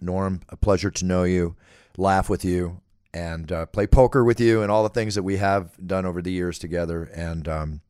Norm, 0.00 0.40
a 0.48 0.56
pleasure 0.56 0.90
to 0.90 1.04
know 1.04 1.24
you, 1.24 1.56
laugh 1.96 2.28
with 2.28 2.44
you, 2.44 2.80
and 3.14 3.50
uh, 3.50 3.66
play 3.66 3.86
poker 3.86 4.24
with 4.24 4.40
you, 4.40 4.62
and 4.62 4.70
all 4.70 4.82
the 4.82 4.88
things 4.90 5.14
that 5.14 5.22
we 5.22 5.36
have 5.38 5.70
done 5.86 6.04
over 6.06 6.20
the 6.20 6.32
years 6.32 6.58
together. 6.58 7.04
And 7.04 7.48
um, 7.48 7.80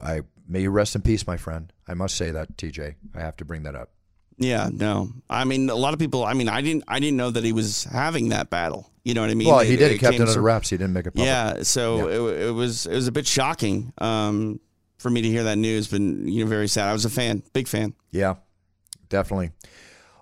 I 0.00 0.22
may 0.48 0.62
you 0.62 0.70
rest 0.70 0.94
in 0.94 1.02
peace, 1.02 1.26
my 1.26 1.36
friend. 1.36 1.72
I 1.88 1.94
must 1.94 2.16
say 2.16 2.30
that, 2.30 2.56
TJ. 2.56 2.94
I 3.14 3.20
have 3.20 3.36
to 3.38 3.44
bring 3.44 3.64
that 3.64 3.74
up. 3.74 3.90
Yeah, 4.38 4.70
no. 4.72 5.10
I 5.28 5.44
mean, 5.44 5.68
a 5.68 5.74
lot 5.74 5.92
of 5.92 5.98
people. 6.00 6.24
I 6.24 6.32
mean, 6.32 6.48
I 6.48 6.62
didn't. 6.62 6.84
I 6.88 6.98
didn't 6.98 7.18
know 7.18 7.30
that 7.30 7.44
he 7.44 7.52
was 7.52 7.84
having 7.84 8.30
that 8.30 8.48
battle. 8.48 8.90
You 9.04 9.14
know 9.14 9.20
what 9.20 9.30
I 9.30 9.34
mean? 9.34 9.48
Well, 9.48 9.60
he 9.60 9.76
did. 9.76 9.92
He 9.92 9.98
kept 9.98 10.14
it 10.14 10.20
under 10.20 10.32
so- 10.32 10.40
wraps. 10.40 10.70
He 10.70 10.76
didn't 10.78 10.94
make 10.94 11.06
it 11.06 11.10
public. 11.12 11.26
Yeah, 11.26 11.62
so 11.62 12.08
It, 12.08 12.46
it 12.48 12.50
was 12.52 12.86
it 12.86 12.94
was 12.94 13.06
a 13.08 13.12
bit 13.12 13.26
shocking 13.26 13.92
um, 13.98 14.60
for 14.98 15.10
me 15.10 15.20
to 15.22 15.28
hear 15.28 15.44
that 15.44 15.56
news, 15.58 15.88
but 15.88 16.00
you 16.00 16.44
know, 16.44 16.48
very 16.48 16.68
sad. 16.68 16.88
I 16.88 16.92
was 16.92 17.04
a 17.04 17.10
fan, 17.10 17.42
big 17.52 17.68
fan. 17.68 17.94
Yeah, 18.12 18.36
definitely. 19.10 19.50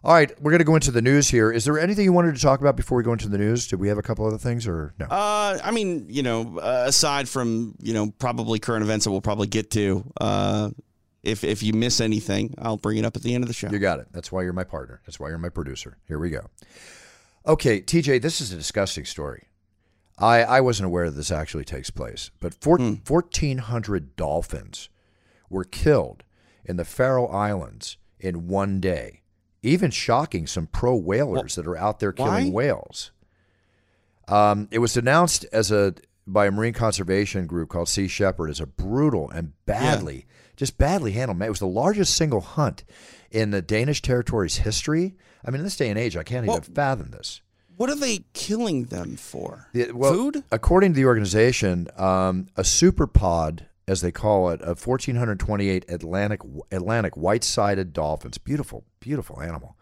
All 0.05 0.15
right, 0.15 0.31
we're 0.41 0.53
going 0.53 0.61
to 0.61 0.65
go 0.65 0.77
into 0.77 0.93
the 0.93 1.03
news 1.03 1.29
here. 1.29 1.51
Is 1.51 1.65
there 1.65 1.79
anything 1.79 2.05
you 2.05 2.13
wanted 2.13 2.37
to 2.37 2.41
talk 2.41 2.61
about 2.61 2.77
before 2.77 2.97
we 2.99 3.05
go 3.05 3.13
into 3.13 3.29
the 3.29 3.39
news? 3.39 3.67
Did 3.67 3.81
we 3.81 3.89
have 3.89 3.99
a 3.99 4.03
couple 4.03 4.25
other 4.27 4.39
things 4.39 4.67
or 4.67 4.95
no? 4.99 5.07
Uh, 5.07 5.59
I 5.63 5.73
mean, 5.73 6.07
you 6.09 6.23
know, 6.23 6.59
uh, 6.59 6.85
aside 6.87 7.29
from 7.29 7.75
you 7.83 7.95
know 7.95 8.13
probably 8.19 8.61
current 8.61 8.85
events 8.85 9.05
that 9.05 9.11
we'll 9.11 9.21
probably 9.21 9.49
get 9.49 9.71
to, 9.73 10.05
uh, 10.21 10.71
if 11.25 11.43
if 11.43 11.63
you 11.63 11.73
miss 11.73 12.01
anything, 12.01 12.55
I'll 12.59 12.77
bring 12.77 12.99
it 12.99 13.05
up 13.05 13.17
at 13.17 13.23
the 13.23 13.35
end 13.35 13.43
of 13.43 13.49
the 13.49 13.55
show. 13.55 13.71
You 13.71 13.79
got 13.81 13.99
it. 13.99 14.07
That's 14.13 14.31
why 14.31 14.43
you're 14.43 14.53
my 14.53 14.65
partner. 14.65 15.01
That's 15.05 15.19
why 15.19 15.31
you're 15.31 15.39
my 15.39 15.49
producer. 15.49 15.99
Here 16.07 16.19
we 16.19 16.31
go. 16.31 16.49
Okay, 17.47 17.81
TJ, 17.81 18.23
this 18.23 18.41
is 18.41 18.53
a 18.53 18.57
disgusting 18.57 19.05
story. 19.05 19.49
I, 20.19 20.43
I 20.43 20.61
wasn't 20.61 20.87
aware 20.87 21.09
that 21.09 21.17
this 21.17 21.31
actually 21.31 21.65
takes 21.65 21.91
place, 21.91 22.31
but 22.41 22.53
four, 22.53 22.79
1,400 22.79 24.17
dolphins 24.17 24.89
were 25.49 25.65
killed 25.65 26.25
in 26.65 26.77
the 26.77 26.85
Faroe 26.85 27.27
Islands 27.27 27.97
in 28.19 28.49
one 28.49 28.81
day, 28.81 29.23
even 29.63 29.91
shocking 29.91 30.47
some 30.47 30.67
pro 30.67 30.95
whalers 30.97 31.55
that 31.57 31.67
are 31.67 31.77
out 31.77 32.01
there 32.01 32.13
killing 32.13 32.47
why? 32.47 32.51
whales. 32.51 33.11
Um, 34.27 34.69
it 34.71 34.79
was 34.79 34.97
announced 34.97 35.47
as 35.53 35.71
a 35.71 35.95
by 36.27 36.47
a 36.47 36.51
marine 36.51 36.75
conservation 36.75 37.47
group 37.47 37.71
called 37.71 37.89
Sea 37.89 38.07
Shepherd 38.07 38.51
as 38.51 38.61
a 38.61 38.67
brutal 38.67 39.31
and 39.31 39.53
badly, 39.65 40.27
just 40.57 40.77
badly 40.77 41.13
handled. 41.13 41.41
It 41.41 41.49
was 41.49 41.59
the 41.59 41.67
largest 41.67 42.15
single 42.15 42.43
hunt 42.43 42.85
in 43.31 43.51
the 43.51 43.63
Danish 43.63 44.03
territory's 44.03 44.59
history. 44.59 45.17
I 45.43 45.51
mean, 45.51 45.61
in 45.61 45.65
this 45.65 45.77
day 45.77 45.89
and 45.89 45.99
age, 45.99 46.17
I 46.17 46.23
can't 46.25 46.47
Well- 46.47 46.59
even 46.59 46.75
fathom 46.75 47.11
this. 47.11 47.41
What 47.79 47.89
are 47.91 47.95
they 47.97 48.25
killing 48.35 48.87
them 48.87 49.17
for? 49.17 49.69
The- 49.73 49.93
well, 49.93 50.13
Food? 50.13 50.43
According 50.51 50.93
to 50.93 50.97
the 50.97 51.05
organization, 51.07 51.87
um, 51.97 52.49
a 52.57 52.65
super 52.65 53.07
pod, 53.07 53.67
as 53.89 54.03
they 54.03 54.13
call 54.13 54.51
it, 54.51 54.61
of 54.63 54.87
1,428 54.87 55.87
Atlantic 55.89 56.41
Atlantic 56.71 57.17
white-sided 57.17 57.93
dolphins. 57.93 58.39
Beautiful, 58.39 58.85
beautiful 59.01 59.41
animal 59.41 59.77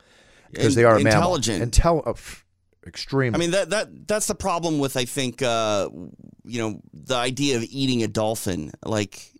because 0.50 0.74
they 0.74 0.84
are 0.84 0.98
intelligent. 0.98 1.58
mammal. 1.58 2.02
Intel- 2.02 2.06
uh, 2.06 2.12
pff, 2.12 2.42
extremely. 2.86 3.36
I 3.36 3.40
mean 3.40 3.50
that 3.50 3.70
that 3.70 4.06
that's 4.06 4.26
the 4.26 4.34
problem 4.34 4.78
with 4.78 4.96
I 4.96 5.04
think 5.04 5.42
uh, 5.42 5.88
you 6.44 6.60
know 6.60 6.80
the 6.94 7.16
idea 7.16 7.56
of 7.56 7.64
eating 7.64 8.02
a 8.02 8.08
dolphin 8.08 8.70
like 8.84 9.32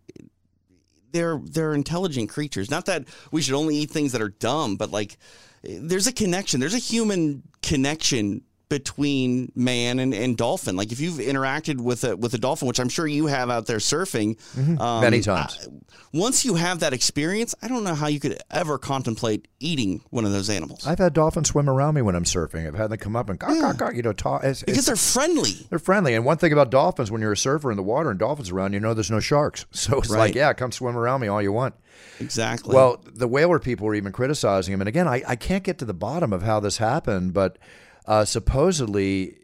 they're 1.12 1.40
they're 1.42 1.74
intelligent 1.74 2.28
creatures. 2.28 2.70
Not 2.70 2.86
that 2.86 3.04
we 3.30 3.40
should 3.42 3.54
only 3.54 3.76
eat 3.76 3.90
things 3.90 4.12
that 4.12 4.20
are 4.20 4.28
dumb, 4.28 4.76
but 4.76 4.90
like 4.90 5.16
there's 5.62 6.06
a 6.06 6.12
connection. 6.12 6.60
There's 6.60 6.74
a 6.74 6.78
human 6.78 7.42
connection 7.62 8.42
between 8.68 9.52
man 9.54 9.98
and, 9.98 10.12
and 10.12 10.36
dolphin. 10.36 10.76
Like 10.76 10.92
if 10.92 11.00
you've 11.00 11.18
interacted 11.18 11.80
with 11.80 12.04
a 12.04 12.16
with 12.16 12.34
a 12.34 12.38
dolphin, 12.38 12.66
which 12.68 12.80
I'm 12.80 12.88
sure 12.88 13.06
you 13.06 13.26
have 13.26 13.48
out 13.50 13.66
there 13.66 13.78
surfing 13.78 14.38
um, 14.80 15.00
Many 15.00 15.20
times. 15.20 15.58
I- 15.68 15.72
once 16.12 16.44
you 16.46 16.54
have 16.54 16.80
that 16.80 16.94
experience, 16.94 17.54
I 17.60 17.68
don't 17.68 17.84
know 17.84 17.94
how 17.94 18.06
you 18.06 18.20
could 18.20 18.38
ever 18.50 18.78
contemplate 18.78 19.48
eating 19.60 20.00
one 20.10 20.24
of 20.24 20.32
those 20.32 20.48
animals 20.48 20.86
I've 20.86 20.98
had 20.98 21.12
dolphins 21.12 21.48
swim 21.48 21.68
around 21.68 21.94
me 21.94 22.00
when 22.02 22.14
I'm 22.14 22.24
surfing. 22.24 22.66
I've 22.66 22.74
had 22.74 22.88
them 22.90 22.98
come 22.98 23.16
up 23.16 23.28
and 23.28 23.38
gawk, 23.38 23.58
gawk, 23.60 23.76
gawk, 23.76 23.94
you 23.94 24.02
know, 24.02 24.12
talk. 24.14 24.42
It's, 24.44 24.62
because 24.62 24.78
it's, 24.78 24.86
they're 24.86 24.96
friendly. 24.96 25.66
they're 25.68 25.78
friendly. 25.78 26.14
And 26.14 26.24
one 26.24 26.38
thing 26.38 26.52
about 26.54 26.70
dolphins, 26.70 27.10
when 27.10 27.20
you're 27.20 27.32
a 27.32 27.36
surfer 27.36 27.70
in 27.70 27.76
the 27.76 27.82
water 27.82 28.08
and 28.10 28.18
dolphins 28.18 28.50
around, 28.50 28.72
you 28.72 28.80
know 28.80 28.94
there's 28.94 29.10
no 29.10 29.20
sharks. 29.20 29.66
So 29.72 29.98
it's 29.98 30.08
Right. 30.10 30.18
like, 30.18 30.34
yeah, 30.34 30.52
come 30.54 30.72
swim 30.72 30.96
around 30.96 31.20
me 31.20 31.28
all 31.28 31.42
you 31.42 31.52
want. 31.52 31.74
Exactly. 32.18 32.74
Well, 32.74 33.02
the 33.14 33.28
whaler 33.28 33.58
people 33.58 33.86
were 33.86 33.94
even 33.94 34.12
criticizing 34.12 34.72
him. 34.74 34.80
And 34.80 34.88
again, 34.88 35.06
I, 35.06 35.22
I 35.26 35.36
can't 35.36 35.62
get 35.64 35.78
to 35.78 35.84
the 35.84 35.94
bottom 35.94 36.32
of 36.32 36.42
how 36.42 36.60
this 36.60 36.78
happened, 36.78 37.34
but 37.34 37.58
uh, 38.06 38.24
supposedly, 38.24 39.36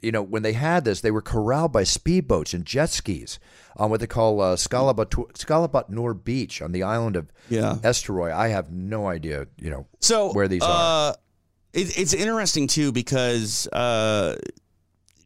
you 0.00 0.12
know, 0.12 0.22
when 0.22 0.42
they 0.42 0.52
had 0.52 0.84
this, 0.84 1.00
they 1.00 1.10
were 1.10 1.22
corralled 1.22 1.72
by 1.72 1.82
speedboats 1.82 2.54
and 2.54 2.64
jet 2.64 2.90
skis 2.90 3.38
on 3.76 3.88
what 3.90 4.00
they 4.00 4.06
call 4.06 4.40
uh, 4.40 4.56
Scalabat, 4.56 6.24
Beach 6.24 6.60
on 6.62 6.72
the 6.72 6.82
island 6.82 7.16
of 7.16 7.26
Yeah. 7.48 7.76
Eysturoy. 7.82 8.32
I 8.32 8.48
have 8.48 8.70
no 8.70 9.06
idea, 9.06 9.46
you 9.58 9.70
know, 9.70 9.86
so 10.00 10.32
where 10.32 10.48
these 10.48 10.62
are. 10.62 11.10
uh, 11.10 11.14
It, 11.72 11.96
it's 11.98 12.12
interesting 12.12 12.66
too 12.66 12.92
because 12.92 13.66
uh, 13.68 14.36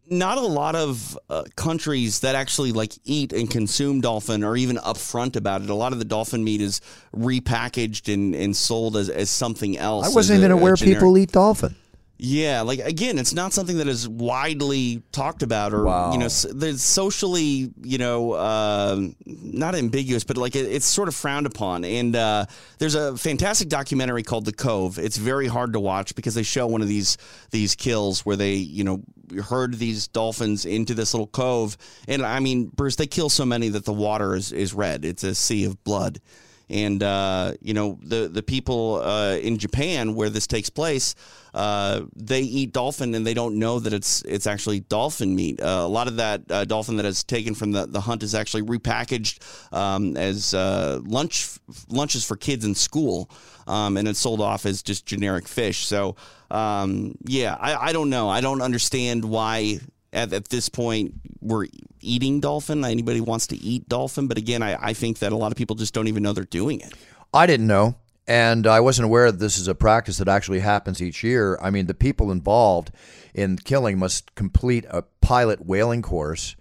not 0.08 0.38
a 0.38 0.42
lot 0.42 0.76
of 0.76 1.18
uh, 1.28 1.42
countries 1.56 2.20
that 2.20 2.36
actually 2.36 2.70
like 2.70 2.92
eat 3.02 3.32
and 3.32 3.50
consume 3.50 4.00
dolphin 4.00 4.44
are 4.44 4.56
even 4.56 4.76
upfront 4.76 5.34
about 5.34 5.62
it. 5.62 5.70
A 5.70 5.74
lot 5.74 5.92
of 5.92 5.98
the 5.98 6.04
dolphin 6.04 6.44
meat 6.44 6.60
is 6.60 6.80
repackaged 7.16 8.12
and, 8.14 8.32
and 8.34 8.54
sold 8.56 8.96
as, 8.96 9.08
as 9.08 9.28
something 9.30 9.76
else. 9.76 10.06
I 10.06 10.10
wasn't 10.10 10.36
a- 10.36 10.40
even 10.42 10.52
a 10.52 10.56
aware 10.56 10.74
generic- 10.76 10.98
people 11.00 11.18
eat 11.18 11.32
dolphin. 11.32 11.74
Yeah, 12.18 12.62
like 12.62 12.78
again, 12.78 13.18
it's 13.18 13.34
not 13.34 13.52
something 13.52 13.76
that 13.76 13.88
is 13.88 14.08
widely 14.08 15.02
talked 15.12 15.42
about, 15.42 15.74
or 15.74 15.84
Wow. 15.84 16.12
you 16.12 16.18
know, 16.18 16.28
there's 16.28 16.82
socially, 16.82 17.70
you 17.82 17.98
know, 17.98 18.32
uh, 18.32 19.00
not 19.26 19.74
ambiguous, 19.74 20.24
but 20.24 20.38
like 20.38 20.56
it, 20.56 20.64
it's 20.64 20.86
sort 20.86 21.08
of 21.08 21.14
frowned 21.14 21.44
upon. 21.44 21.84
And 21.84 22.16
uh, 22.16 22.46
there's 22.78 22.94
a 22.94 23.18
fantastic 23.18 23.68
documentary 23.68 24.22
called 24.22 24.46
The 24.46 24.52
Cove. 24.54 24.98
It's 24.98 25.18
very 25.18 25.46
hard 25.46 25.74
to 25.74 25.80
watch 25.80 26.14
because 26.14 26.34
they 26.34 26.42
show 26.42 26.66
one 26.66 26.80
of 26.80 26.88
these 26.88 27.18
these 27.50 27.74
kills 27.74 28.24
where 28.24 28.36
they, 28.36 28.54
you 28.54 28.84
know, 28.84 29.02
herd 29.50 29.74
these 29.74 30.08
dolphins 30.08 30.64
into 30.64 30.94
this 30.94 31.12
little 31.12 31.26
cove, 31.26 31.76
and 32.08 32.22
I 32.22 32.40
mean, 32.40 32.66
Bruce, 32.74 32.96
they 32.96 33.06
kill 33.06 33.28
so 33.28 33.44
many 33.44 33.68
that 33.70 33.84
the 33.84 33.92
water 33.92 34.34
is 34.34 34.52
is 34.52 34.72
red. 34.72 35.04
It's 35.04 35.22
a 35.24 35.34
sea 35.34 35.64
of 35.64 35.82
blood 35.84 36.20
and 36.68 37.02
uh, 37.02 37.52
you 37.60 37.74
know 37.74 37.98
the 38.02 38.28
the 38.28 38.42
people 38.42 38.96
uh, 38.96 39.36
in 39.36 39.58
Japan 39.58 40.14
where 40.14 40.30
this 40.30 40.46
takes 40.46 40.70
place, 40.70 41.14
uh, 41.54 42.02
they 42.14 42.40
eat 42.40 42.72
dolphin 42.72 43.14
and 43.14 43.26
they 43.26 43.34
don't 43.34 43.58
know 43.58 43.78
that 43.78 43.92
it's 43.92 44.22
it's 44.22 44.46
actually 44.46 44.80
dolphin 44.80 45.34
meat. 45.34 45.60
Uh, 45.60 45.82
a 45.84 45.88
lot 45.88 46.08
of 46.08 46.16
that 46.16 46.42
uh, 46.50 46.64
dolphin 46.64 46.96
that 46.96 47.06
is 47.06 47.22
taken 47.22 47.54
from 47.54 47.72
the, 47.72 47.86
the 47.86 48.00
hunt 48.00 48.22
is 48.22 48.34
actually 48.34 48.62
repackaged 48.62 49.38
um, 49.72 50.16
as 50.16 50.54
uh, 50.54 51.00
lunch 51.04 51.58
lunches 51.88 52.24
for 52.26 52.36
kids 52.36 52.64
in 52.64 52.74
school, 52.74 53.30
um, 53.66 53.96
and 53.96 54.08
it's 54.08 54.18
sold 54.18 54.40
off 54.40 54.66
as 54.66 54.82
just 54.82 55.06
generic 55.06 55.46
fish. 55.46 55.86
So 55.86 56.16
um, 56.50 57.14
yeah, 57.24 57.56
I, 57.60 57.88
I 57.88 57.92
don't 57.92 58.10
know. 58.10 58.28
I 58.28 58.40
don't 58.40 58.60
understand 58.60 59.24
why 59.24 59.80
at, 60.16 60.32
at 60.32 60.48
this 60.48 60.68
point 60.68 61.14
we're 61.40 61.66
eating 62.00 62.40
dolphin. 62.40 62.84
Anybody 62.84 63.20
wants 63.20 63.46
to 63.48 63.56
eat 63.56 63.88
dolphin, 63.88 64.26
but 64.26 64.38
again, 64.38 64.62
I, 64.62 64.76
I 64.80 64.92
think 64.94 65.18
that 65.20 65.32
a 65.32 65.36
lot 65.36 65.52
of 65.52 65.58
people 65.58 65.76
just 65.76 65.94
don't 65.94 66.08
even 66.08 66.22
know 66.22 66.32
they're 66.32 66.44
doing 66.44 66.80
it. 66.80 66.94
I 67.32 67.46
didn't 67.46 67.66
know. 67.66 67.96
And 68.28 68.66
I 68.66 68.80
wasn't 68.80 69.04
aware 69.06 69.30
that 69.30 69.38
this 69.38 69.56
is 69.56 69.68
a 69.68 69.74
practice 69.74 70.18
that 70.18 70.26
actually 70.26 70.58
happens 70.58 71.00
each 71.00 71.22
year. 71.22 71.56
I 71.62 71.70
mean, 71.70 71.86
the 71.86 71.94
people 71.94 72.32
involved 72.32 72.90
in 73.34 73.56
killing 73.56 73.98
must 73.98 74.34
complete 74.34 74.84
a 74.90 75.02
pilot 75.20 75.64
whaling 75.64 76.02
course. 76.02 76.56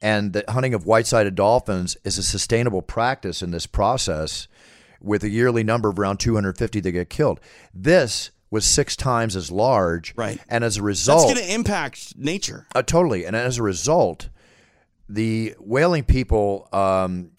And 0.00 0.32
the 0.32 0.44
hunting 0.48 0.72
of 0.72 0.86
white 0.86 1.06
sided 1.06 1.34
dolphins 1.34 1.98
is 2.04 2.16
a 2.16 2.22
sustainable 2.22 2.80
practice 2.80 3.42
in 3.42 3.50
this 3.50 3.66
process 3.66 4.48
with 4.98 5.22
a 5.24 5.28
yearly 5.28 5.62
number 5.62 5.90
of 5.90 5.98
around 5.98 6.18
250 6.20 6.80
that 6.80 6.92
get 6.92 7.10
killed. 7.10 7.38
This 7.74 8.30
was 8.54 8.64
six 8.64 8.94
times 8.96 9.34
as 9.36 9.50
large. 9.50 10.14
Right. 10.16 10.38
And 10.48 10.62
as 10.64 10.76
a 10.76 10.82
result, 10.82 11.26
That's 11.28 11.34
going 11.40 11.46
to 11.48 11.54
impact 11.54 12.16
nature. 12.16 12.66
uh, 12.74 12.82
totally. 12.82 13.26
And 13.26 13.34
as 13.36 13.58
a 13.58 13.62
result, 13.62 14.28
the 15.08 15.54
whaling 15.58 16.04
people 16.04 16.68
um, 16.72 17.32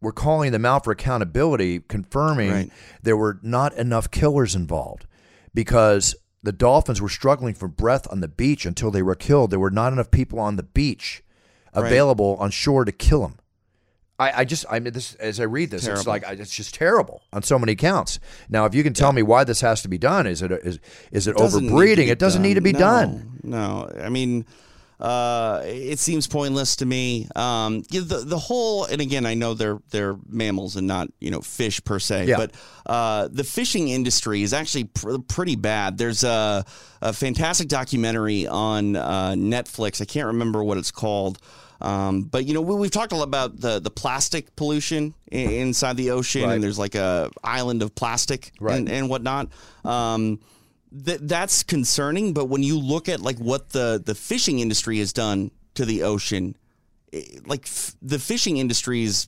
were 0.00 0.12
calling 0.12 0.50
them 0.52 0.64
out 0.64 0.84
for 0.84 0.90
accountability, 0.92 1.80
confirming 1.80 2.50
Right. 2.50 2.70
there 3.02 3.16
were 3.16 3.38
not 3.42 3.74
enough 3.74 4.10
killers 4.10 4.54
involved 4.54 5.06
because 5.54 6.16
the 6.42 6.52
dolphins 6.52 7.00
were 7.00 7.08
struggling 7.08 7.54
for 7.54 7.68
breath 7.68 8.10
on 8.10 8.20
the 8.20 8.28
beach 8.28 8.66
until 8.66 8.90
they 8.90 9.02
were 9.02 9.14
killed. 9.14 9.50
There 9.50 9.60
were 9.60 9.70
not 9.70 9.92
enough 9.92 10.10
people 10.10 10.40
on 10.40 10.56
the 10.56 10.62
beach 10.64 11.22
available 11.74 12.36
on 12.40 12.50
shore 12.50 12.84
to 12.84 12.92
kill 12.92 13.20
them. 13.22 13.38
I, 14.22 14.40
I 14.40 14.44
just 14.44 14.64
I 14.70 14.78
mean 14.80 14.92
this 14.92 15.14
as 15.16 15.40
I 15.40 15.44
read 15.44 15.70
this, 15.70 15.86
it's 15.86 16.06
like 16.06 16.26
I- 16.26 16.32
it's 16.32 16.54
just 16.54 16.74
terrible 16.74 17.22
on 17.32 17.42
so 17.42 17.58
many 17.58 17.74
counts. 17.76 18.20
Now, 18.48 18.64
if 18.66 18.74
you 18.74 18.82
can 18.82 18.94
tell 18.94 19.12
me 19.12 19.22
why 19.22 19.44
this 19.44 19.60
has 19.60 19.82
to 19.82 19.88
be 19.88 19.98
done, 19.98 20.26
is 20.26 20.42
it 20.42 20.50
is 20.52 20.78
is 21.10 21.26
it 21.26 21.36
to 21.36 21.42
overbreeding? 21.42 22.08
It 22.08 22.18
doesn't 22.18 22.42
need 22.42 22.54
to 22.54 22.60
be 22.60 22.72
No, 22.72 22.78
done. 22.78 23.40
No, 23.42 23.90
I 24.00 24.08
mean, 24.08 24.44
uh, 25.00 25.62
it 25.64 25.98
seems 25.98 26.28
pointless 26.28 26.76
to 26.76 26.86
me. 26.86 27.26
Um, 27.34 27.82
yeah, 27.90 28.02
the 28.04 28.18
the 28.18 28.38
whole, 28.38 28.84
and 28.84 29.00
again, 29.00 29.26
I 29.26 29.34
know 29.34 29.54
they're 29.54 29.80
they're 29.90 30.16
mammals 30.28 30.76
and 30.76 30.86
not 30.86 31.08
you 31.18 31.30
know 31.30 31.40
fish 31.40 31.82
per 31.84 31.98
se, 31.98 32.26
Yeah. 32.26 32.36
but 32.36 32.52
uh, 32.86 33.28
the 33.32 33.42
fishing 33.44 33.88
industry 33.88 34.42
is 34.42 34.52
actually 34.52 34.84
pr- 34.84 35.18
pretty 35.28 35.56
bad. 35.56 35.98
There's 35.98 36.22
a, 36.22 36.64
a 37.00 37.12
fantastic 37.12 37.66
documentary 37.68 38.46
on 38.46 38.94
uh, 38.94 39.32
Netflix. 39.36 40.00
I 40.00 40.04
can't 40.04 40.28
remember 40.28 40.62
what 40.62 40.78
it's 40.78 40.92
called. 40.92 41.38
Um, 41.82 42.22
but 42.22 42.46
you 42.46 42.54
know 42.54 42.60
we, 42.60 42.74
we've 42.76 42.90
talked 42.92 43.12
a 43.12 43.16
lot 43.16 43.24
about 43.24 43.60
the, 43.60 43.80
the 43.80 43.90
plastic 43.90 44.54
pollution 44.56 45.14
i- 45.32 45.36
inside 45.36 45.96
the 45.96 46.10
ocean, 46.12 46.44
Right. 46.44 46.54
and 46.54 46.62
there's 46.62 46.78
like 46.78 46.94
a 46.94 47.28
island 47.42 47.82
of 47.82 47.94
plastic 47.94 48.52
Right. 48.60 48.76
and, 48.78 48.88
and 48.88 49.08
whatnot. 49.10 49.48
Um, 49.84 50.38
th- 51.04 51.18
that's 51.22 51.62
concerning. 51.64 52.32
But 52.34 52.44
when 52.46 52.62
you 52.62 52.78
look 52.78 53.08
at 53.08 53.20
like 53.20 53.38
what 53.38 53.70
the 53.70 54.00
the 54.04 54.14
fishing 54.14 54.60
industry 54.60 54.98
has 55.00 55.12
done 55.12 55.50
to 55.74 55.84
the 55.84 56.04
ocean, 56.04 56.54
i- 57.12 57.26
like 57.46 57.64
f- 57.66 57.96
the 58.00 58.18
fishing 58.20 58.58
industry 58.58 59.02
is 59.02 59.26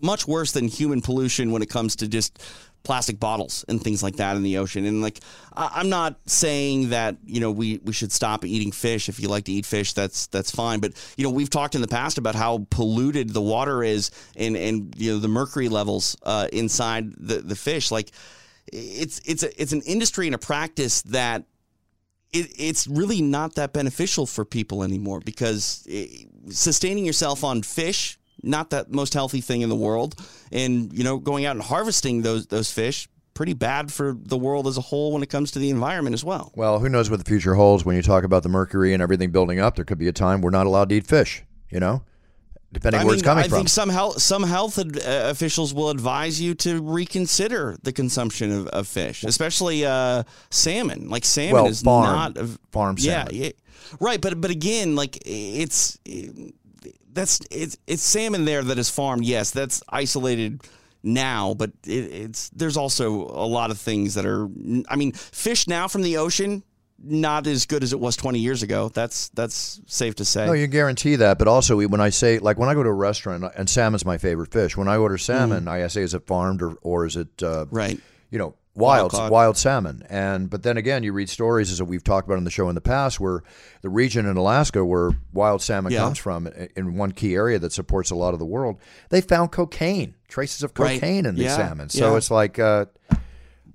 much 0.00 0.26
worse 0.28 0.52
than 0.52 0.68
human 0.68 1.00
pollution 1.02 1.50
when 1.50 1.60
it 1.60 1.68
comes 1.68 1.96
to 1.96 2.08
just 2.08 2.38
plastic 2.82 3.20
bottles 3.20 3.64
and 3.68 3.82
things 3.82 4.02
like 4.02 4.16
that 4.16 4.36
in 4.36 4.42
the 4.42 4.58
ocean. 4.58 4.84
And 4.86 5.02
like, 5.02 5.20
I- 5.54 5.70
I'm 5.74 5.88
not 5.88 6.18
saying 6.26 6.90
that 6.90 7.16
you 7.24 7.40
know 7.40 7.50
we 7.50 7.78
we 7.84 7.92
should 7.92 8.12
stop 8.12 8.44
eating 8.44 8.72
fish. 8.72 9.08
If 9.08 9.20
you 9.20 9.28
like 9.28 9.44
to 9.44 9.52
eat 9.52 9.66
fish, 9.66 9.92
that's 9.92 10.26
that's 10.28 10.50
fine. 10.50 10.80
But 10.80 10.92
you 11.16 11.24
know, 11.24 11.30
we've 11.30 11.50
talked 11.50 11.74
in 11.74 11.80
the 11.80 11.88
past 11.88 12.18
about 12.18 12.34
how 12.34 12.66
polluted 12.70 13.30
the 13.30 13.42
water 13.42 13.82
is 13.82 14.10
and 14.36 14.56
and 14.56 14.94
you 14.96 15.12
know 15.12 15.18
the 15.18 15.28
mercury 15.28 15.68
levels 15.68 16.16
uh, 16.22 16.48
inside 16.52 17.12
the 17.16 17.38
the 17.38 17.56
fish. 17.56 17.90
Like, 17.90 18.10
it's 18.72 19.20
it's 19.24 19.42
a, 19.42 19.62
it's 19.62 19.72
an 19.72 19.82
industry 19.82 20.26
and 20.26 20.34
a 20.34 20.38
practice 20.38 21.02
that 21.02 21.44
it, 22.32 22.48
it's 22.58 22.86
really 22.86 23.22
not 23.22 23.54
that 23.54 23.72
beneficial 23.72 24.26
for 24.26 24.44
people 24.44 24.82
anymore 24.82 25.20
because 25.20 25.86
eh, 25.90 26.06
sustaining 26.50 27.04
yourself 27.06 27.44
on 27.44 27.62
fish 27.62 28.17
not 28.42 28.70
that 28.70 28.90
most 28.90 29.14
healthy 29.14 29.40
thing 29.40 29.60
in 29.62 29.68
the 29.68 29.76
world 29.76 30.14
and 30.52 30.92
you 30.92 31.02
know 31.04 31.18
going 31.18 31.44
out 31.44 31.56
and 31.56 31.62
harvesting 31.64 32.22
those 32.22 32.46
those 32.46 32.70
fish 32.70 33.08
pretty 33.34 33.54
bad 33.54 33.92
for 33.92 34.16
the 34.20 34.36
world 34.36 34.66
as 34.66 34.76
a 34.76 34.80
whole 34.80 35.12
when 35.12 35.22
it 35.22 35.28
comes 35.28 35.50
to 35.52 35.58
the 35.60 35.70
environment 35.70 36.12
as 36.14 36.24
well 36.24 36.50
Well, 36.56 36.78
who 36.80 36.88
knows 36.88 37.08
what 37.10 37.18
the 37.18 37.24
future 37.24 37.54
holds 37.54 37.84
when 37.84 37.94
you 37.96 38.02
talk 38.02 38.24
about 38.24 38.42
the 38.42 38.48
mercury 38.48 38.92
and 38.94 39.02
everything 39.02 39.30
building 39.30 39.60
up? 39.60 39.76
There 39.76 39.84
could 39.84 39.98
be 39.98 40.08
a 40.08 40.12
time 40.12 40.40
we're 40.40 40.50
not 40.50 40.66
allowed 40.66 40.88
to 40.88 40.96
eat 40.96 41.06
fish, 41.06 41.44
you 41.70 41.78
know, 41.78 42.02
depending 42.72 43.00
I 43.00 43.04
where 43.04 43.12
mean, 43.12 43.18
it's 43.20 43.22
coming 43.22 43.44
I 43.44 43.48
from. 43.48 43.58
think 43.58 43.68
some 43.68 43.88
health 43.90 44.20
some 44.22 44.42
health 44.42 44.76
ad, 44.78 44.96
uh, 44.98 45.30
officials 45.30 45.72
will 45.72 45.90
advise 45.90 46.40
you 46.40 46.54
to 46.56 46.82
reconsider 46.82 47.76
the 47.82 47.92
consumption 47.92 48.50
of, 48.52 48.66
of 48.68 48.88
fish, 48.88 49.22
especially 49.22 49.84
uh, 49.86 50.24
salmon. 50.50 51.08
Like 51.08 51.24
salmon 51.24 51.54
Well, 51.54 51.66
is 51.66 51.80
farm- 51.82 52.04
not 52.34 52.36
a, 52.38 52.48
farm 52.72 52.96
yeah, 52.98 53.24
salmon. 53.24 53.34
yeah, 53.36 53.50
right. 54.00 54.20
But 54.20 54.40
but 54.40 54.50
again, 54.50 54.96
like 54.96 55.16
it's 55.24 55.96
that's 57.12 57.40
it's 57.50 57.76
it's 57.86 58.02
salmon 58.02 58.44
there 58.44 58.62
that 58.62 58.78
is 58.78 58.90
farmed. 58.90 59.24
Yes, 59.24 59.50
that's 59.50 59.82
isolated 59.88 60.62
now, 61.02 61.54
but 61.54 61.70
it, 61.86 61.90
it's 62.12 62.48
there's 62.50 62.76
also 62.76 63.10
a 63.26 63.46
lot 63.46 63.70
of 63.70 63.78
things 63.78 64.14
that 64.14 64.26
are. 64.26 64.48
I 64.88 64.96
mean, 64.96 65.12
fish 65.12 65.66
now 65.68 65.88
from 65.88 66.02
the 66.02 66.16
ocean 66.16 66.62
not 67.00 67.46
as 67.46 67.64
good 67.64 67.84
as 67.84 67.92
it 67.92 68.00
was 68.00 68.16
20 68.16 68.40
years 68.40 68.64
ago. 68.64 68.88
That's 68.88 69.28
that's 69.28 69.80
safe 69.86 70.16
to 70.16 70.24
say. 70.24 70.46
No, 70.46 70.52
you 70.52 70.66
guarantee 70.66 71.14
that. 71.16 71.38
But 71.38 71.46
also, 71.46 71.80
when 71.86 72.00
I 72.00 72.08
say, 72.10 72.40
like, 72.40 72.58
when 72.58 72.68
I 72.68 72.74
go 72.74 72.82
to 72.82 72.88
a 72.88 72.92
restaurant, 72.92 73.44
and 73.56 73.70
salmon's 73.70 74.04
my 74.04 74.18
favorite 74.18 74.50
fish. 74.52 74.76
When 74.76 74.88
I 74.88 74.96
order 74.96 75.16
salmon, 75.16 75.68
I 75.68 75.86
say, 75.86 76.02
is 76.02 76.12
it 76.14 76.26
farmed 76.26 76.60
or, 76.60 76.74
or 76.82 77.06
is 77.06 77.16
it, 77.16 77.28
uh, 77.42 77.66
Mm. 77.66 77.68
Right. 77.70 78.00
you 78.30 78.38
know, 78.40 78.54
wild, 78.78 79.12
Wild 79.12 79.30
wild, 79.30 79.56
salmon? 79.56 80.02
And 80.08 80.48
but 80.48 80.62
then 80.62 80.76
again, 80.76 81.02
you 81.02 81.12
read 81.12 81.28
stories 81.28 81.70
as 81.72 81.82
we've 81.82 82.04
talked 82.04 82.26
about 82.28 82.36
on 82.38 82.44
the 82.44 82.50
show 82.50 82.68
in 82.68 82.74
the 82.74 82.80
past, 82.80 83.18
where 83.20 83.42
the 83.82 83.88
region 83.88 84.26
in 84.26 84.36
Alaska 84.36 84.84
where 84.84 85.10
wild 85.32 85.60
salmon 85.62 85.92
Yeah. 85.92 86.00
comes 86.00 86.18
from, 86.18 86.46
in 86.76 86.96
one 86.96 87.12
key 87.12 87.34
area 87.34 87.58
that 87.58 87.72
supports 87.72 88.10
a 88.10 88.14
lot 88.14 88.32
of 88.32 88.38
the 88.38 88.46
world, 88.46 88.78
they 89.10 89.20
found 89.20 89.52
cocaine, 89.52 90.14
traces 90.28 90.62
of 90.62 90.72
Right. 90.78 91.00
cocaine 91.00 91.26
in 91.26 91.34
the 91.34 91.42
Yeah. 91.44 91.56
salmon. 91.56 91.88
So 91.88 92.12
Yeah. 92.12 92.16
it's 92.16 92.30
like. 92.30 92.58
Uh, 92.58 92.86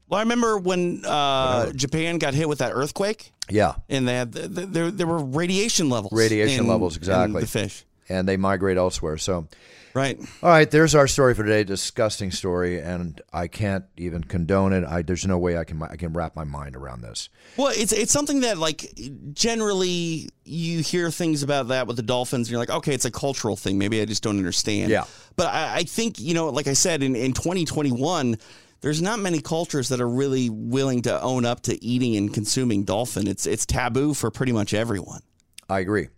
Well, 0.09 0.19
I 0.19 0.23
remember 0.23 0.57
when 0.59 1.03
uh, 1.05 1.71
Japan 1.71 2.19
got 2.19 2.33
hit 2.35 2.47
with 2.47 2.59
that 2.59 2.71
earthquake, 2.73 3.33
Yeah. 3.49 3.75
and 3.89 4.07
they 4.07 4.13
had 4.15 4.31
the, 4.31 4.47
the, 4.47 4.65
there 4.67 4.91
there 4.91 5.07
were 5.07 5.23
radiation 5.23 5.89
levels. 5.89 6.13
Radiation 6.13 6.65
in- 6.65 6.69
levels, 6.69 6.95
in 6.95 7.01
exactly. 7.01 7.41
the 7.41 7.47
fish, 7.47 7.85
And 8.09 8.27
they 8.27 8.37
migrate 8.37 8.77
elsewhere. 8.77 9.17
So, 9.17 9.47
right? 9.93 10.19
all 10.41 10.49
right, 10.49 10.69
there's 10.69 10.95
our 10.95 11.07
story 11.07 11.33
for 11.33 11.43
today. 11.43 11.63
Disgusting 11.63 12.31
story, 12.31 12.79
and 12.79 13.21
I 13.31 13.47
can't 13.47 13.85
even 13.97 14.23
condone 14.23 14.73
it. 14.73 14.83
I, 14.83 15.01
there's 15.01 15.25
no 15.25 15.37
way 15.37 15.57
I 15.57 15.63
can 15.63 15.81
I 15.81 15.95
can 15.95 16.13
wrap 16.13 16.35
my 16.35 16.43
mind 16.43 16.75
around 16.75 17.01
this. 17.01 17.29
Well, 17.57 17.71
it's 17.75 17.91
it's 17.91 18.11
something 18.11 18.41
that 18.41 18.57
like 18.57 18.97
generally 19.33 20.29
you 20.45 20.79
hear 20.81 21.11
things 21.11 21.43
about 21.43 21.69
that 21.69 21.87
with 21.87 21.97
the 21.97 22.03
dolphins, 22.03 22.47
and 22.47 22.51
you're 22.51 22.59
like, 22.59 22.69
okay, 22.69 22.93
it's 22.93 23.05
a 23.05 23.11
cultural 23.11 23.55
thing. 23.55 23.77
Maybe 23.77 24.01
I 24.01 24.05
just 24.05 24.23
don't 24.23 24.37
understand. 24.37 24.89
Yeah. 24.89 25.05
But 25.35 25.47
I, 25.47 25.77
I 25.77 25.83
think 25.83 26.19
you 26.19 26.33
know, 26.33 26.49
like 26.49 26.67
I 26.67 26.73
said, 26.73 27.03
in 27.03 27.15
in 27.15 27.33
2021. 27.33 28.37
There's 28.81 29.01
not 29.01 29.19
many 29.19 29.39
cultures 29.39 29.87
that 29.87 30.01
are 30.01 30.09
really 30.09 30.49
willing 30.49 31.03
to 31.03 31.21
own 31.21 31.45
up 31.45 31.61
to 31.61 31.81
eating 31.81 32.17
and 32.17 32.33
consuming 32.33 32.83
dolphin. 32.83 33.27
It's 33.27 33.45
it's 33.45 33.65
taboo 33.65 34.13
for 34.13 34.29
pretty 34.29 34.51
much 34.51 34.73
everyone. 34.73 35.21
I 35.69 35.79
agree. 35.79 36.09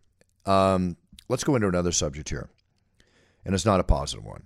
Um, 0.48 0.98
let's 1.30 1.44
go 1.44 1.56
into 1.56 1.68
another 1.68 1.92
subject 1.92 2.30
here, 2.30 2.50
and 3.46 3.54
it's 3.56 3.66
not 3.66 3.80
a 3.80 3.84
positive 3.84 4.26
one. 4.26 4.44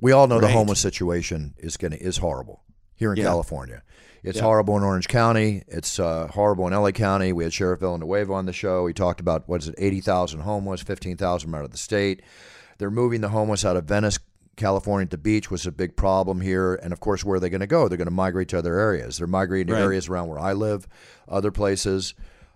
We 0.00 0.12
all 0.12 0.26
know 0.26 0.40
the 0.40 0.48
homeless 0.48 0.80
situation 0.80 1.54
is 1.58 1.76
going 1.76 1.92
is 1.94 2.18
horrible 2.18 2.62
here 2.94 3.12
in 3.12 3.18
Yeah. 3.18 3.24
California. 3.24 3.82
It's 4.22 4.40
horrible 4.40 4.76
in 4.78 4.82
Orange 4.82 5.06
County. 5.08 5.64
It's 5.68 5.98
uh, 5.98 6.28
horrible 6.28 6.66
in 6.66 6.72
LA 6.72 6.92
County. 6.92 7.32
We 7.34 7.44
had 7.44 7.52
Sheriff 7.52 7.80
Villanueva 7.80 8.32
on 8.32 8.46
the 8.46 8.54
show. 8.54 8.86
He 8.86 8.94
talked 8.94 9.20
about 9.20 9.46
what 9.48 9.60
is 9.62 9.68
it, 9.68 9.74
eighty 9.78 10.00
thousand 10.00 10.40
homeless, 10.40 10.80
fifteen 10.82 11.16
thousand 11.18 11.54
out 11.54 11.64
of 11.64 11.70
the 11.72 11.76
state. 11.76 12.22
They're 12.78 12.90
moving 12.90 13.20
the 13.20 13.28
homeless 13.28 13.64
out 13.66 13.76
of 13.76 13.84
Venice, 13.84 14.18
California 14.56 15.06
to 15.08 15.18
beach 15.18 15.50
was 15.50 15.66
a 15.66 15.72
big 15.72 15.94
problem 15.96 16.40
here. 16.40 16.74
And 16.74 16.92
of 16.92 17.00
course, 17.00 17.22
where 17.24 17.36
are 17.36 17.40
they 17.40 17.50
going 17.50 17.60
to 17.60 17.66
go? 17.66 17.86
They're 17.88 17.98
going 17.98 18.06
to 18.06 18.10
migrate 18.14 18.48
to 18.48 18.58
other 18.58 18.78
areas. 18.78 19.18
They're 19.18 19.26
migrating 19.26 19.66
to 19.68 19.74
Right. 19.74 19.82
areas 19.82 20.08
around 20.08 20.28
where 20.28 20.38
I 20.38 20.52
live, 20.54 20.88
other 21.28 21.50
places. 21.50 22.14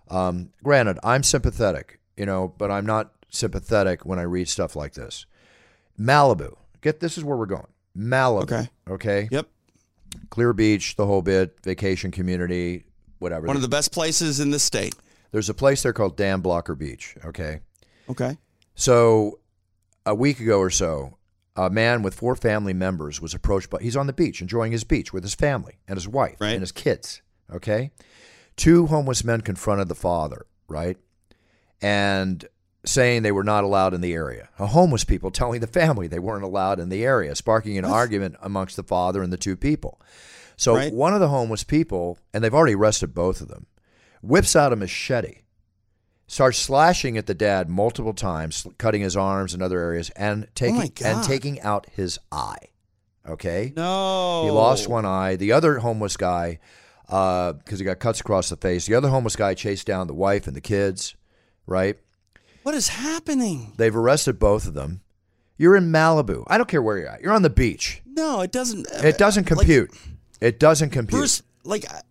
Um, 0.09 0.49
granted, 0.63 0.97
I'm 1.03 1.21
sympathetic, 1.23 1.99
you 2.17 2.25
know, 2.25 2.53
but 2.57 2.71
I'm 2.71 2.85
not 2.85 3.11
sympathetic 3.29 4.05
when 4.05 4.17
I 4.19 4.23
read 4.23 4.47
stuff 4.49 4.75
like 4.75 4.93
this. 4.93 5.25
Malibu. 5.99 6.55
Get 6.81 6.99
this 6.99 7.17
is 7.17 7.23
where 7.23 7.37
we're 7.37 7.45
going. 7.45 7.67
Malibu. 7.97 8.43
Okay. 8.43 8.69
Okay. 8.89 9.27
Yep. 9.31 9.47
Clear 10.29 10.53
Beach, 10.53 10.95
the 10.95 11.05
whole 11.05 11.21
bit, 11.21 11.57
vacation 11.63 12.11
community, 12.11 12.85
whatever. 13.19 13.45
One 13.47 13.55
of 13.55 13.61
the 13.61 13.67
best 13.67 13.91
places 13.91 14.39
in 14.39 14.51
the 14.51 14.59
state. 14.59 14.95
There's 15.31 15.49
a 15.49 15.53
place 15.53 15.83
there 15.83 15.93
called 15.93 16.17
Dan 16.17 16.39
Blocker 16.41 16.73
Beach. 16.75 17.15
Okay. 17.25 17.59
Okay. 18.09 18.37
So 18.75 19.39
a 20.05 20.15
week 20.15 20.39
ago 20.39 20.59
or 20.59 20.69
so, 20.69 21.17
a 21.55 21.69
man 21.69 22.01
with 22.01 22.15
four 22.15 22.35
family 22.35 22.73
members 22.73 23.21
was 23.21 23.33
approached 23.33 23.69
by 23.69 23.79
he's 23.81 23.97
on 23.97 24.07
the 24.07 24.13
beach 24.13 24.41
enjoying 24.41 24.71
his 24.71 24.83
beach 24.83 25.11
with 25.13 25.23
his 25.23 25.35
family 25.35 25.77
and 25.87 25.97
his 25.97 26.07
wife 26.07 26.37
Right. 26.39 26.51
and 26.53 26.61
his 26.61 26.71
kids. 26.71 27.21
Okay. 27.53 27.91
Two 28.55 28.87
homeless 28.87 29.23
men 29.23 29.41
confronted 29.41 29.87
the 29.89 29.95
father, 29.95 30.45
right? 30.67 30.97
And 31.81 32.45
saying 32.85 33.23
they 33.23 33.31
were 33.31 33.43
not 33.43 33.63
allowed 33.63 33.93
in 33.93 34.01
the 34.01 34.13
area. 34.13 34.49
A 34.57 34.67
homeless 34.67 35.03
people 35.03 35.31
telling 35.31 35.59
the 35.61 35.67
family 35.67 36.07
they 36.07 36.19
weren't 36.19 36.43
allowed 36.45 36.79
in 36.79 36.89
the 36.89 37.03
area, 37.03 37.35
sparking 37.35 37.77
an 37.77 37.85
argument 37.85 38.35
amongst 38.41 38.75
the 38.75 38.83
father 38.83 39.21
and 39.21 39.33
the 39.33 39.37
two 39.37 39.55
people. 39.57 39.99
So 40.55 40.75
Right. 40.75 40.93
one 40.93 41.13
of 41.13 41.19
the 41.19 41.27
homeless 41.29 41.63
people, 41.63 42.17
and 42.33 42.43
they've 42.43 42.53
already 42.53 42.75
arrested 42.75 43.13
both 43.13 43.41
of 43.41 43.47
them, 43.49 43.65
whips 44.21 44.55
out 44.55 44.73
a 44.73 44.75
machete 44.75 45.39
starts 46.27 46.59
slashing 46.59 47.17
at 47.17 47.25
the 47.25 47.33
dad 47.33 47.67
multiple 47.69 48.13
times, 48.13 48.67
cutting 48.77 49.01
his 49.01 49.17
arms 49.17 49.51
and 49.55 49.63
other 49.63 49.79
areas, 49.79 50.11
and 50.11 50.47
taking 50.53 50.93
Oh 51.03 51.05
and 51.07 51.23
taking 51.23 51.59
out 51.61 51.87
his 51.95 52.19
eye. 52.31 52.67
Okay, 53.27 53.73
No. 53.75 54.43
he 54.43 54.51
lost 54.51 54.87
one 54.87 55.05
eye. 55.07 55.35
The 55.37 55.51
other 55.51 55.79
homeless 55.79 56.17
guy, 56.17 56.59
uh, 57.09 57.53
because 57.53 57.79
he 57.79 57.85
got 57.85 57.97
cuts 57.97 58.19
across 58.21 58.49
the 58.49 58.57
face, 58.57 58.85
the 58.85 58.93
other 58.93 59.09
homeless 59.09 59.35
guy 59.35 59.55
chased 59.55 59.87
down 59.87 60.05
the 60.05 60.13
wife 60.13 60.45
and 60.45 60.55
the 60.55 60.61
kids. 60.61 61.15
Right? 61.65 61.97
What 62.69 62.75
is 62.75 62.89
happening? 62.89 63.73
They've 63.77 63.95
arrested 63.95 64.37
both 64.37 64.67
of 64.67 64.75
them. 64.75 65.01
You're 65.57 65.75
in 65.75 65.91
Malibu. 65.91 66.43
I 66.45 66.59
don't 66.59 66.69
care 66.69 66.83
where 66.83 66.99
you're 66.99 67.07
at. 67.09 67.19
You're 67.19 67.33
on 67.33 67.41
the 67.41 67.49
beach. 67.49 68.03
No, 68.05 68.41
it 68.41 68.51
doesn't. 68.51 68.85
Uh, 68.85 69.07
it 69.07 69.17
doesn't 69.17 69.45
compute. 69.45 69.89
it 70.39 70.59
doesn't 70.59 70.91
compute. 70.91 71.19
Bruce, 71.19 71.41
like, 71.63 71.91
I- 71.91 72.01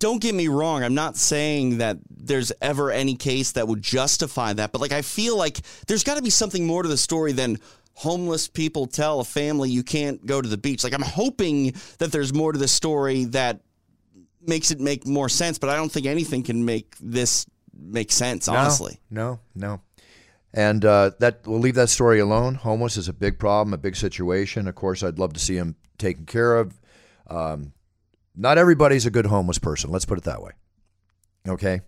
don't 0.00 0.20
get 0.20 0.34
me 0.34 0.48
wrong. 0.48 0.82
I'm 0.82 0.96
not 0.96 1.16
saying 1.16 1.78
that 1.78 1.98
there's 2.10 2.50
ever 2.60 2.90
any 2.90 3.14
case 3.14 3.52
that 3.52 3.68
would 3.68 3.80
justify 3.80 4.54
that, 4.54 4.72
but 4.72 4.80
like, 4.80 4.90
I 4.90 5.02
feel 5.02 5.36
like 5.36 5.60
there's 5.86 6.02
got 6.02 6.16
to 6.16 6.22
be 6.22 6.30
something 6.30 6.66
more 6.66 6.82
to 6.82 6.88
the 6.88 6.96
story 6.96 7.30
than 7.30 7.58
homeless 7.92 8.48
people 8.48 8.86
tell 8.86 9.20
a 9.20 9.24
family 9.24 9.70
you 9.70 9.84
can't 9.84 10.26
go 10.26 10.42
to 10.42 10.48
the 10.48 10.58
beach. 10.58 10.82
Like, 10.82 10.94
I'm 10.94 11.02
hoping 11.02 11.74
that 11.98 12.10
there's 12.10 12.34
more 12.34 12.50
to 12.52 12.58
the 12.58 12.66
story 12.66 13.26
that 13.26 13.60
makes 14.44 14.72
it 14.72 14.80
make 14.80 15.06
more 15.06 15.28
sense, 15.28 15.60
but 15.60 15.70
I 15.70 15.76
don't 15.76 15.92
think 15.92 16.06
anything 16.06 16.42
can 16.42 16.64
make 16.64 16.96
this 17.00 17.46
make 17.78 18.12
sense, 18.12 18.48
honestly. 18.48 19.00
No, 19.10 19.40
no. 19.54 19.80
And 20.52 20.84
uh, 20.84 21.10
that 21.18 21.46
we'll 21.46 21.60
leave 21.60 21.74
that 21.74 21.90
story 21.90 22.18
alone. 22.18 22.54
Homeless 22.54 22.96
is 22.96 23.08
a 23.08 23.12
big 23.12 23.38
problem, 23.38 23.74
a 23.74 23.78
big 23.78 23.96
situation. 23.96 24.66
Of 24.66 24.74
course, 24.74 25.02
I'd 25.02 25.18
love 25.18 25.34
to 25.34 25.40
see 25.40 25.56
him 25.56 25.76
taken 25.98 26.24
care 26.24 26.56
of. 26.56 26.80
Um, 27.28 27.72
not 28.34 28.58
everybody's 28.58 29.06
a 29.06 29.10
good 29.10 29.26
homeless 29.26 29.58
person. 29.58 29.90
Let's 29.90 30.04
put 30.04 30.18
it 30.18 30.24
that 30.24 30.42
way. 30.42 30.52
Okay. 31.46 31.80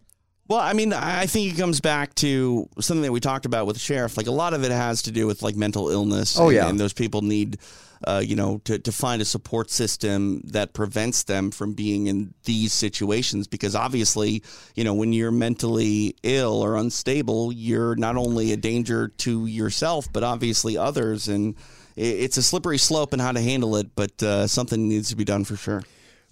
Well, 0.48 0.60
I 0.60 0.72
mean, 0.72 0.94
I 0.94 1.26
think 1.26 1.52
it 1.52 1.58
comes 1.58 1.78
back 1.82 2.14
to 2.16 2.70
something 2.80 3.02
that 3.02 3.12
we 3.12 3.20
talked 3.20 3.44
about 3.44 3.66
with 3.66 3.76
the 3.76 3.80
sheriff. 3.80 4.16
Like 4.16 4.28
a 4.28 4.32
lot 4.32 4.54
of 4.54 4.64
it 4.64 4.70
has 4.70 5.02
to 5.02 5.10
do 5.10 5.26
with 5.26 5.42
like 5.42 5.56
mental 5.56 5.90
illness. 5.90 6.38
Oh, 6.38 6.46
and, 6.46 6.54
yeah. 6.54 6.68
and 6.68 6.80
those 6.80 6.94
people 6.94 7.20
need, 7.20 7.58
uh, 8.06 8.22
you 8.24 8.34
know, 8.34 8.56
to 8.64 8.78
to 8.78 8.90
find 8.90 9.20
a 9.20 9.26
support 9.26 9.70
system 9.70 10.40
that 10.46 10.72
prevents 10.72 11.24
them 11.24 11.50
from 11.50 11.74
being 11.74 12.06
in 12.06 12.32
these 12.44 12.72
situations. 12.72 13.46
Because 13.46 13.74
obviously, 13.74 14.42
you 14.74 14.84
know, 14.84 14.94
when 14.94 15.12
you're 15.12 15.30
mentally 15.30 16.16
ill 16.22 16.62
or 16.62 16.76
unstable, 16.76 17.52
you're 17.52 17.94
not 17.96 18.16
only 18.16 18.52
a 18.52 18.56
danger 18.56 19.08
to 19.18 19.44
yourself, 19.44 20.10
but 20.10 20.24
obviously 20.24 20.78
others. 20.78 21.28
And 21.28 21.56
it's 21.94 22.38
a 22.38 22.42
slippery 22.42 22.78
slope 22.78 23.12
in 23.12 23.20
how 23.20 23.32
to 23.32 23.40
handle 23.42 23.76
it. 23.76 23.94
But 23.94 24.22
uh, 24.22 24.46
something 24.46 24.88
needs 24.88 25.10
to 25.10 25.16
be 25.16 25.24
done 25.24 25.44
for 25.44 25.56
sure. 25.56 25.82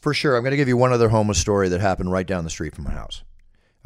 For 0.00 0.14
sure. 0.14 0.36
I'm 0.36 0.42
going 0.42 0.52
to 0.52 0.56
give 0.56 0.68
you 0.68 0.78
one 0.78 0.92
other 0.92 1.10
homeless 1.10 1.38
story 1.38 1.68
that 1.68 1.82
happened 1.82 2.10
right 2.10 2.26
down 2.26 2.44
the 2.44 2.50
street 2.50 2.74
from 2.74 2.84
my 2.84 2.92
house. 2.92 3.22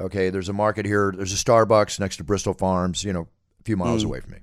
Okay. 0.01 0.31
There's 0.31 0.49
a 0.49 0.53
market 0.53 0.87
here. 0.87 1.13
There's 1.17 1.33
a 1.33 1.37
Starbucks 1.37 2.01
next 2.01 2.17
to 2.19 2.25
Bristol 2.25 2.55
Farms, 2.55 3.05
you 3.05 3.13
know, 3.13 3.29
a 3.61 3.63
few 3.65 3.77
miles 3.77 4.03
away 4.05 4.21
from 4.21 4.33
me. 4.33 4.39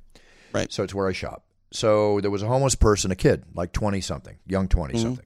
Right. 0.54 0.72
So 0.72 0.84
it's 0.84 0.94
where 0.94 1.08
I 1.08 1.12
shop. 1.14 1.44
So 1.72 2.22
there 2.22 2.32
was 2.32 2.42
a 2.44 2.48
homeless 2.48 2.76
person, 2.76 3.12
a 3.12 3.16
kid, 3.16 3.44
like 3.54 3.74
20 3.74 4.00
something, 4.02 4.38
young 4.48 4.68
20 4.68 4.98
something. 4.98 5.26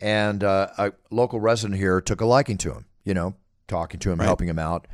And 0.00 0.42
uh, 0.42 0.68
a 0.78 0.92
local 1.10 1.40
resident 1.40 1.78
here 1.78 2.00
took 2.00 2.20
a 2.20 2.26
liking 2.26 2.56
to 2.58 2.72
him, 2.72 2.86
you 3.04 3.14
know, 3.14 3.34
talking 3.68 4.00
to 4.00 4.10
him, 4.10 4.18
Right. 4.18 4.26
helping 4.26 4.48
him 4.48 4.58
out. 4.58 4.86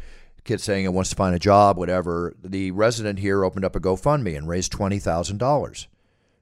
Kid 0.45 0.61
saying 0.61 0.83
he 0.85 0.89
wants 0.89 1.09
to 1.11 1.17
find 1.17 1.35
a 1.35 1.39
job, 1.39 1.79
whatever. 1.79 2.35
The 2.43 2.71
resident 2.73 3.19
here 3.19 3.45
opened 3.45 3.65
up 3.65 3.75
a 3.75 3.81
GoFundMe 3.81 4.37
and 4.37 4.47
raised 4.47 4.73
$20,000 4.73 5.87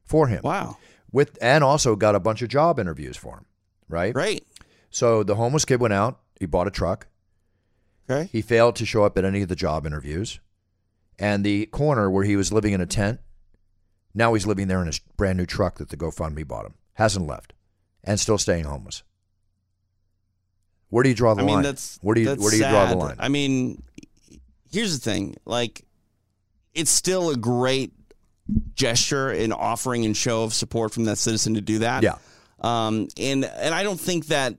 for 0.04 0.26
him. 0.26 0.40
Wow. 0.42 0.76
With 1.12 1.38
and 1.40 1.62
also 1.62 1.94
got 1.94 2.14
a 2.16 2.20
bunch 2.20 2.42
of 2.42 2.48
job 2.48 2.80
interviews 2.80 3.16
for 3.16 3.36
him, 3.36 3.44
right? 3.88 4.14
Right. 4.14 4.44
So 4.90 5.22
the 5.22 5.36
homeless 5.36 5.64
kid 5.64 5.80
went 5.80 5.94
out, 5.94 6.18
he 6.40 6.46
bought 6.46 6.66
a 6.66 6.70
truck. 6.70 7.06
Okay. 8.08 8.28
He 8.32 8.42
failed 8.42 8.76
to 8.76 8.86
show 8.86 9.04
up 9.04 9.16
at 9.16 9.24
any 9.24 9.42
of 9.42 9.48
the 9.48 9.56
job 9.56 9.86
interviews. 9.86 10.40
And 11.18 11.44
the 11.44 11.66
corner 11.66 12.10
where 12.10 12.24
he 12.24 12.36
was 12.36 12.52
living 12.52 12.72
in 12.72 12.80
a 12.80 12.86
tent, 12.86 13.20
now 14.14 14.34
he's 14.34 14.46
living 14.46 14.68
there 14.68 14.80
in 14.80 14.86
his 14.86 14.98
brand 14.98 15.38
new 15.38 15.46
truck 15.46 15.78
that 15.78 15.90
the 15.90 15.96
GoFundMe 15.96 16.46
bought 16.46 16.66
him. 16.66 16.74
Hasn't 16.94 17.26
left 17.26 17.52
and 18.04 18.18
still 18.18 18.38
staying 18.38 18.64
homeless. 18.64 19.02
Where 20.88 21.02
do 21.02 21.08
you 21.08 21.14
draw 21.14 21.34
the 21.34 21.42
I 21.42 21.46
mean, 21.46 21.54
line? 21.56 21.64
that's 21.64 21.98
where 22.02 22.14
do 22.14 22.20
you 22.20 22.26
that's 22.26 22.42
where 22.42 22.50
do 22.50 22.58
you 22.58 22.64
draw 22.64 22.86
the 22.86 22.96
line? 22.96 23.16
I 23.18 23.28
mean, 23.28 23.82
here's 24.70 24.98
the 24.98 25.02
thing: 25.10 25.36
like, 25.46 25.86
it's 26.74 26.90
still 26.90 27.30
a 27.30 27.36
great 27.36 27.92
gesture 28.74 29.30
and 29.30 29.54
offering 29.54 30.04
and 30.04 30.14
show 30.14 30.44
of 30.44 30.52
support 30.52 30.92
from 30.92 31.04
that 31.04 31.16
citizen 31.16 31.54
to 31.54 31.62
do 31.62 31.78
that. 31.78 32.02
yeah. 32.02 32.16
Um, 32.60 33.08
and 33.18 33.44
and 33.44 33.74
I 33.74 33.82
don't 33.84 33.98
think 33.98 34.26
that 34.26 34.56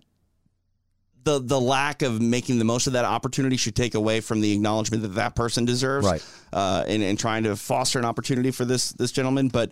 the 1.23 1.39
the 1.39 1.59
lack 1.59 2.01
of 2.01 2.21
making 2.21 2.59
the 2.59 2.65
most 2.65 2.87
of 2.87 2.93
that 2.93 3.05
opportunity 3.05 3.57
should 3.57 3.75
take 3.75 3.95
away 3.95 4.19
from 4.21 4.41
the 4.41 4.53
acknowledgement 4.53 5.03
that 5.03 5.15
that 5.15 5.35
person 5.35 5.65
deserves. 5.65 6.05
Right. 6.05 6.25
Uh, 6.51 6.83
and 6.87 7.03
and 7.03 7.19
trying 7.19 7.43
to 7.43 7.55
foster 7.55 7.99
an 7.99 8.05
opportunity 8.05 8.51
for 8.51 8.65
this 8.65 8.91
this 8.93 9.11
gentleman, 9.11 9.49
but. 9.49 9.71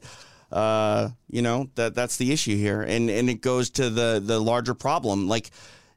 Uh, 0.51 1.09
you 1.29 1.41
know 1.41 1.69
that 1.75 1.95
that's 1.95 2.17
the 2.17 2.29
issue 2.33 2.57
here, 2.57 2.81
and 2.81 3.09
and 3.09 3.29
it 3.29 3.39
goes 3.39 3.69
to 3.69 3.89
the 3.89 4.21
the 4.21 4.37
larger 4.37 4.73
problem. 4.73 5.29
Like 5.29 5.49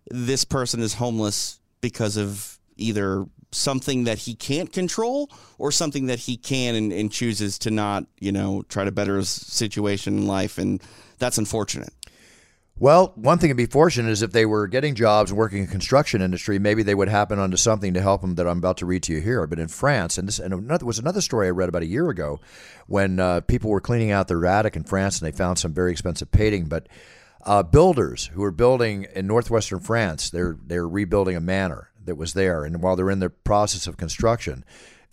this 0.08 0.44
person 0.44 0.80
is 0.80 0.94
homeless 0.94 1.58
because 1.80 2.16
of 2.16 2.56
either 2.76 3.26
something 3.54 4.04
that 4.04 4.18
he 4.18 4.34
can't 4.34 4.72
control 4.72 5.30
or 5.58 5.70
something 5.70 6.06
that 6.06 6.18
he 6.18 6.36
can 6.36 6.74
and, 6.74 6.92
and 6.92 7.10
chooses 7.10 7.58
to 7.60 7.70
not, 7.70 8.04
you 8.18 8.32
know, 8.32 8.62
try 8.68 8.84
to 8.84 8.92
better 8.92 9.16
his 9.16 9.28
situation 9.28 10.18
in 10.18 10.26
life, 10.26 10.58
and 10.58 10.82
that's 11.18 11.38
unfortunate. 11.38 11.92
Well, 12.76 13.12
one 13.14 13.38
thing 13.38 13.50
to 13.50 13.54
be 13.54 13.66
fortunate 13.66 14.10
is 14.10 14.22
if 14.22 14.32
they 14.32 14.46
were 14.46 14.66
getting 14.66 14.96
jobs 14.96 15.32
working 15.32 15.60
in 15.60 15.68
construction 15.68 16.20
industry, 16.20 16.58
maybe 16.58 16.82
they 16.82 16.94
would 16.94 17.08
happen 17.08 17.38
onto 17.38 17.56
something 17.56 17.94
to 17.94 18.02
help 18.02 18.20
them 18.20 18.34
that 18.34 18.48
I'm 18.48 18.58
about 18.58 18.78
to 18.78 18.86
read 18.86 19.04
to 19.04 19.12
you 19.12 19.20
here. 19.20 19.46
But 19.46 19.60
in 19.60 19.68
France, 19.68 20.18
and 20.18 20.26
this 20.26 20.40
and 20.40 20.52
another 20.52 20.84
was 20.84 20.98
another 20.98 21.20
story 21.20 21.46
I 21.46 21.50
read 21.50 21.68
about 21.68 21.82
a 21.82 21.86
year 21.86 22.08
ago, 22.08 22.40
when 22.88 23.20
uh, 23.20 23.42
people 23.42 23.70
were 23.70 23.80
cleaning 23.80 24.10
out 24.10 24.26
their 24.26 24.44
attic 24.44 24.74
in 24.74 24.82
France 24.82 25.20
and 25.20 25.26
they 25.26 25.36
found 25.36 25.58
some 25.58 25.72
very 25.72 25.92
expensive 25.92 26.30
painting. 26.30 26.66
But 26.66 26.88
Uh, 27.46 27.62
builders 27.62 28.30
who 28.32 28.40
were 28.40 28.50
building 28.50 29.06
in 29.14 29.26
northwestern 29.26 29.78
France, 29.78 30.30
they're 30.30 30.56
they're 30.66 30.88
rebuilding 30.88 31.36
a 31.36 31.40
manor 31.40 31.90
that 32.06 32.16
was 32.16 32.32
there, 32.32 32.64
and 32.64 32.80
while 32.80 32.96
they're 32.96 33.12
in 33.12 33.20
the 33.20 33.28
process 33.28 33.86
of 33.86 33.98
construction, 33.98 34.64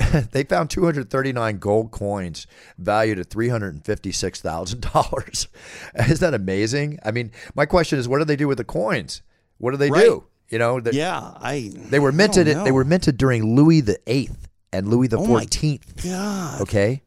they 0.32 0.44
found 0.44 0.70
239 0.70 1.58
gold 1.60 1.92
coins 1.92 2.48
valued 2.78 3.20
at 3.20 3.30
$356,000. 3.30 5.48
Isn't 6.10 6.20
that 6.20 6.34
amazing? 6.34 7.00
I 7.04 7.12
mean, 7.12 7.32
my 7.56 7.66
question 7.66 8.00
is, 8.00 8.08
what 8.08 8.20
do 8.20 8.26
they 8.26 8.36
do 8.36 8.48
with 8.48 8.58
the 8.58 8.64
coins? 8.64 9.22
What 9.58 9.72
do 9.72 9.78
they 9.78 9.90
Right. 9.92 10.04
do? 10.06 10.24
You 10.50 10.60
know, 10.60 10.80
the, 10.82 10.94
Yeah, 10.94 11.20
I. 11.38 11.72
they 11.76 12.00
were 12.00 12.12
minted. 12.12 12.48
They 12.48 12.72
were 12.72 12.84
minted 12.84 13.18
during 13.18 13.56
Louis 13.56 13.82
the 13.82 14.00
Eighth 14.08 14.50
and 14.74 14.90
Louis 14.90 15.08
the 15.08 15.18
Oh 15.18 15.26
Fourteenth. 15.26 16.04
God. 16.04 16.62
Okay, 16.62 17.04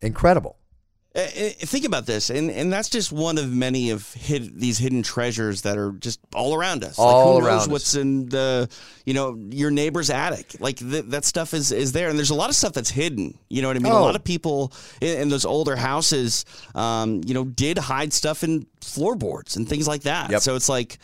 incredible. 0.00 0.56
Uh, 1.14 1.20
uh, 1.20 1.50
Think 1.66 1.84
about 1.84 2.06
this, 2.06 2.30
and 2.30 2.50
and 2.50 2.72
that's 2.72 2.88
just 2.88 3.12
one 3.12 3.36
of 3.36 3.52
many 3.52 3.90
of 3.90 4.10
hid, 4.14 4.58
these 4.58 4.78
hidden 4.78 5.02
treasures 5.02 5.60
that 5.62 5.76
are 5.76 5.92
just 5.92 6.18
all 6.34 6.54
around 6.54 6.82
us. 6.84 6.98
All 6.98 7.34
like 7.34 7.42
who 7.42 7.46
around 7.46 7.54
knows 7.56 7.62
us. 7.64 7.68
what's 7.68 7.94
in 7.96 8.30
the 8.30 8.66
you 9.04 9.12
know 9.12 9.36
your 9.50 9.70
neighbor's 9.70 10.08
attic? 10.08 10.56
Like 10.58 10.78
th- 10.78 11.04
that 11.08 11.26
stuff 11.26 11.52
is 11.52 11.70
is 11.70 11.92
there, 11.92 12.08
and 12.08 12.16
there's 12.18 12.30
a 12.30 12.34
lot 12.34 12.48
of 12.48 12.56
stuff 12.56 12.72
that's 12.72 12.88
hidden. 12.88 13.36
You 13.50 13.60
know 13.60 13.68
what 13.68 13.76
I 13.76 13.80
mean? 13.80 13.92
A 13.92 13.96
Oh. 13.98 14.02
lot 14.02 14.16
of 14.16 14.24
people 14.24 14.72
in, 15.02 15.20
in 15.22 15.28
those 15.28 15.44
older 15.44 15.76
houses, 15.76 16.46
um, 16.74 17.20
you 17.26 17.34
know, 17.34 17.44
did 17.44 17.76
hide 17.76 18.14
stuff 18.14 18.42
in 18.42 18.66
floorboards 18.80 19.56
and 19.56 19.68
things 19.68 19.86
like 19.86 20.04
that. 20.04 20.30
Yep. 20.30 20.40
So 20.40 20.56
it's 20.56 20.70
like 20.70 20.96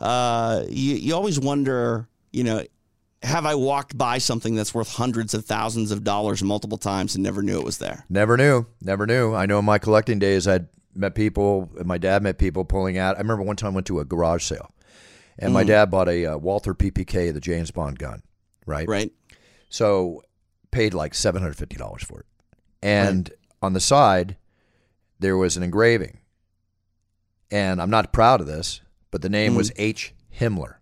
uh, 0.00 0.62
you 0.68 0.94
you 0.94 1.14
always 1.16 1.40
wonder, 1.40 2.06
you 2.32 2.44
know. 2.44 2.62
Have 3.22 3.46
I 3.46 3.54
walked 3.54 3.96
by 3.96 4.18
something 4.18 4.54
that's 4.54 4.74
worth 4.74 4.88
hundreds 4.92 5.34
of 5.34 5.44
thousands 5.44 5.90
of 5.90 6.04
dollars 6.04 6.42
multiple 6.42 6.78
times 6.78 7.14
and 7.14 7.24
never 7.24 7.42
knew 7.42 7.58
it 7.58 7.64
was 7.64 7.78
there? 7.78 8.04
Never 8.08 8.36
knew. 8.36 8.66
Never 8.82 9.06
knew. 9.06 9.34
I 9.34 9.46
know 9.46 9.58
in 9.58 9.64
my 9.64 9.78
collecting 9.78 10.18
days, 10.18 10.46
I'd 10.46 10.68
met 10.94 11.14
people. 11.14 11.70
My 11.84 11.98
dad 11.98 12.22
met 12.22 12.38
people 12.38 12.64
pulling 12.64 12.98
out. 12.98 13.16
I 13.16 13.20
remember 13.20 13.42
one 13.42 13.56
time 13.56 13.72
I 13.72 13.76
went 13.76 13.86
to 13.88 14.00
a 14.00 14.04
garage 14.04 14.44
sale, 14.44 14.70
and 15.38 15.50
Mm. 15.50 15.54
my 15.54 15.64
dad 15.64 15.90
bought 15.90 16.08
a 16.08 16.26
uh, 16.26 16.36
Walther 16.38 16.74
PPK, 16.74 17.32
the 17.32 17.40
James 17.40 17.70
Bond 17.70 17.98
gun, 17.98 18.22
right? 18.66 18.86
Right? 18.88 19.12
So 19.68 20.22
paid 20.70 20.94
like 20.94 21.14
seven 21.14 21.40
hundred 21.42 21.56
fifty 21.56 21.76
dollars 21.76 22.04
for 22.04 22.20
it, 22.20 22.26
and 22.82 23.30
on 23.62 23.72
the 23.72 23.80
side 23.80 24.36
there 25.18 25.36
was 25.36 25.56
an 25.56 25.62
engraving, 25.62 26.18
and 27.50 27.80
I'm 27.80 27.90
not 27.90 28.12
proud 28.12 28.40
of 28.40 28.46
this, 28.46 28.80
but 29.10 29.22
the 29.22 29.28
name 29.30 29.54
was 29.54 29.72
H. 29.76 30.14
Himmler, 30.38 30.76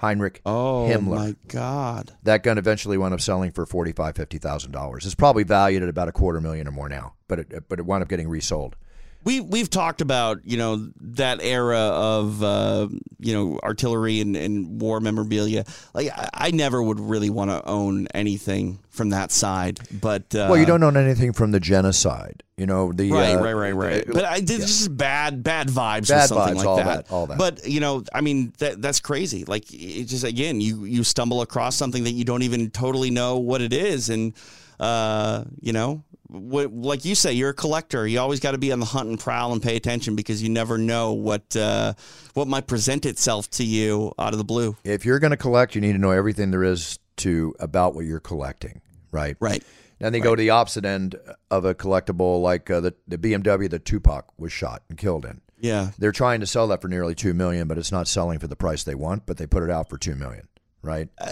Heinrich. 0.00 0.40
Oh 0.46 0.88
Himmler. 0.90 1.16
my 1.16 1.36
God! 1.48 2.16
That 2.22 2.42
gun 2.42 2.56
eventually 2.56 2.96
wound 2.96 3.12
up 3.12 3.20
selling 3.20 3.50
for 3.52 3.66
forty 3.66 3.92
five, 3.92 4.16
fifty 4.16 4.38
thousand 4.38 4.72
dollars. 4.72 5.04
It's 5.04 5.14
probably 5.14 5.42
valued 5.44 5.82
at 5.82 5.90
about 5.90 6.08
a 6.08 6.12
quarter 6.12 6.40
million 6.40 6.66
or 6.66 6.70
more 6.70 6.88
now, 6.88 7.14
but 7.28 7.38
it 7.38 7.68
but 7.68 7.78
it 7.78 7.84
wound 7.84 8.02
up 8.02 8.08
getting 8.08 8.28
resold. 8.28 8.76
We 9.24 9.40
we've 9.40 9.68
talked 9.68 10.00
about 10.00 10.40
you 10.44 10.56
know 10.56 10.90
that 11.00 11.42
era 11.42 11.78
of 11.78 12.42
uh, 12.42 12.88
you 13.18 13.34
know 13.34 13.60
artillery 13.62 14.20
and, 14.20 14.36
and 14.36 14.80
war 14.80 15.00
memorabilia. 15.00 15.64
Like 15.94 16.10
I, 16.10 16.28
I 16.32 16.50
never 16.50 16.82
would 16.82 17.00
really 17.00 17.30
want 17.30 17.50
to 17.50 17.64
own 17.66 18.06
anything 18.14 18.78
from 18.88 19.10
that 19.10 19.30
side, 19.30 19.80
but 20.00 20.34
uh, 20.34 20.48
well, 20.50 20.58
you 20.58 20.66
don't 20.66 20.82
own 20.82 20.96
anything 20.96 21.32
from 21.32 21.52
the 21.52 21.60
genocide, 21.60 22.42
you 22.56 22.66
know 22.66 22.92
the 22.92 23.10
Right, 23.10 23.34
uh, 23.34 23.42
right, 23.42 23.52
right, 23.52 23.74
right. 23.74 24.04
But 24.06 24.24
I 24.24 24.40
did 24.40 24.60
just 24.60 24.96
bad, 24.96 25.42
bad 25.42 25.68
vibes 25.68 26.08
Bad 26.08 26.22
with 26.22 26.28
something 26.28 26.54
vibes, 26.54 26.56
like 26.56 26.66
all 26.66 26.76
that. 26.76 26.84
that, 27.06 27.12
all 27.12 27.26
that. 27.26 27.38
But 27.38 27.66
you 27.66 27.80
know, 27.80 28.04
I 28.12 28.20
mean, 28.20 28.52
that 28.58 28.82
that's 28.82 29.00
crazy. 29.00 29.44
Like 29.44 29.64
it 29.72 30.04
just 30.04 30.24
again, 30.24 30.60
you 30.60 30.84
you 30.84 31.04
stumble 31.04 31.42
across 31.42 31.76
something 31.76 32.04
that 32.04 32.12
you 32.12 32.24
don't 32.24 32.42
even 32.42 32.70
totally 32.70 33.10
know 33.10 33.38
what 33.38 33.60
it 33.60 33.72
is, 33.72 34.10
and 34.10 34.34
uh, 34.78 35.44
you 35.60 35.72
know, 35.72 36.04
what, 36.30 36.72
like 36.72 37.04
you 37.04 37.14
say, 37.14 37.32
you're 37.32 37.50
a 37.50 37.54
collector. 37.54 38.06
You 38.06 38.20
always 38.20 38.40
got 38.40 38.52
to 38.52 38.58
be 38.58 38.72
on 38.72 38.80
the 38.80 38.86
hunt 38.86 39.08
and 39.08 39.18
prowl 39.18 39.52
and 39.52 39.62
pay 39.62 39.76
attention 39.76 40.16
because 40.16 40.42
you 40.42 40.48
never 40.48 40.78
know 40.78 41.12
what 41.12 41.56
uh, 41.56 41.94
what 42.34 42.48
might 42.48 42.66
present 42.66 43.06
itself 43.06 43.50
to 43.50 43.64
you 43.64 44.12
out 44.18 44.32
of 44.32 44.38
the 44.38 44.44
blue. 44.44 44.76
If 44.84 45.04
you're 45.04 45.18
going 45.18 45.32
to 45.32 45.36
collect, 45.36 45.74
you 45.74 45.80
need 45.80 45.92
to 45.92 45.98
know 45.98 46.12
everything 46.12 46.50
there 46.50 46.64
is 46.64 46.98
to 47.18 47.54
about 47.60 47.94
what 47.94 48.04
you're 48.04 48.20
collecting, 48.20 48.80
right? 49.10 49.36
Right. 49.40 49.62
And 50.00 50.14
they 50.14 50.20
go 50.20 50.34
to 50.34 50.40
the 50.40 50.50
opposite 50.50 50.86
end 50.86 51.16
of 51.50 51.66
a 51.66 51.74
collectible, 51.74 52.40
like 52.40 52.70
uh, 52.70 52.80
the 52.80 52.94
the 53.06 53.18
BMW 53.18 53.68
that 53.70 53.84
Tupac 53.84 54.32
was 54.38 54.52
shot 54.52 54.82
and 54.88 54.96
killed 54.96 55.24
in. 55.24 55.40
Yeah. 55.58 55.90
They're 55.98 56.12
trying 56.12 56.40
to 56.40 56.46
sell 56.46 56.68
that 56.68 56.80
for 56.80 56.88
nearly 56.88 57.14
two 57.14 57.34
million, 57.34 57.68
but 57.68 57.76
it's 57.76 57.92
not 57.92 58.08
selling 58.08 58.38
for 58.38 58.46
the 58.46 58.56
price 58.56 58.82
they 58.82 58.94
want. 58.94 59.26
But 59.26 59.36
they 59.36 59.46
put 59.46 59.62
it 59.62 59.70
out 59.70 59.90
for 59.90 59.98
two 59.98 60.14
million, 60.14 60.48
right? 60.82 61.08
Uh, 61.18 61.26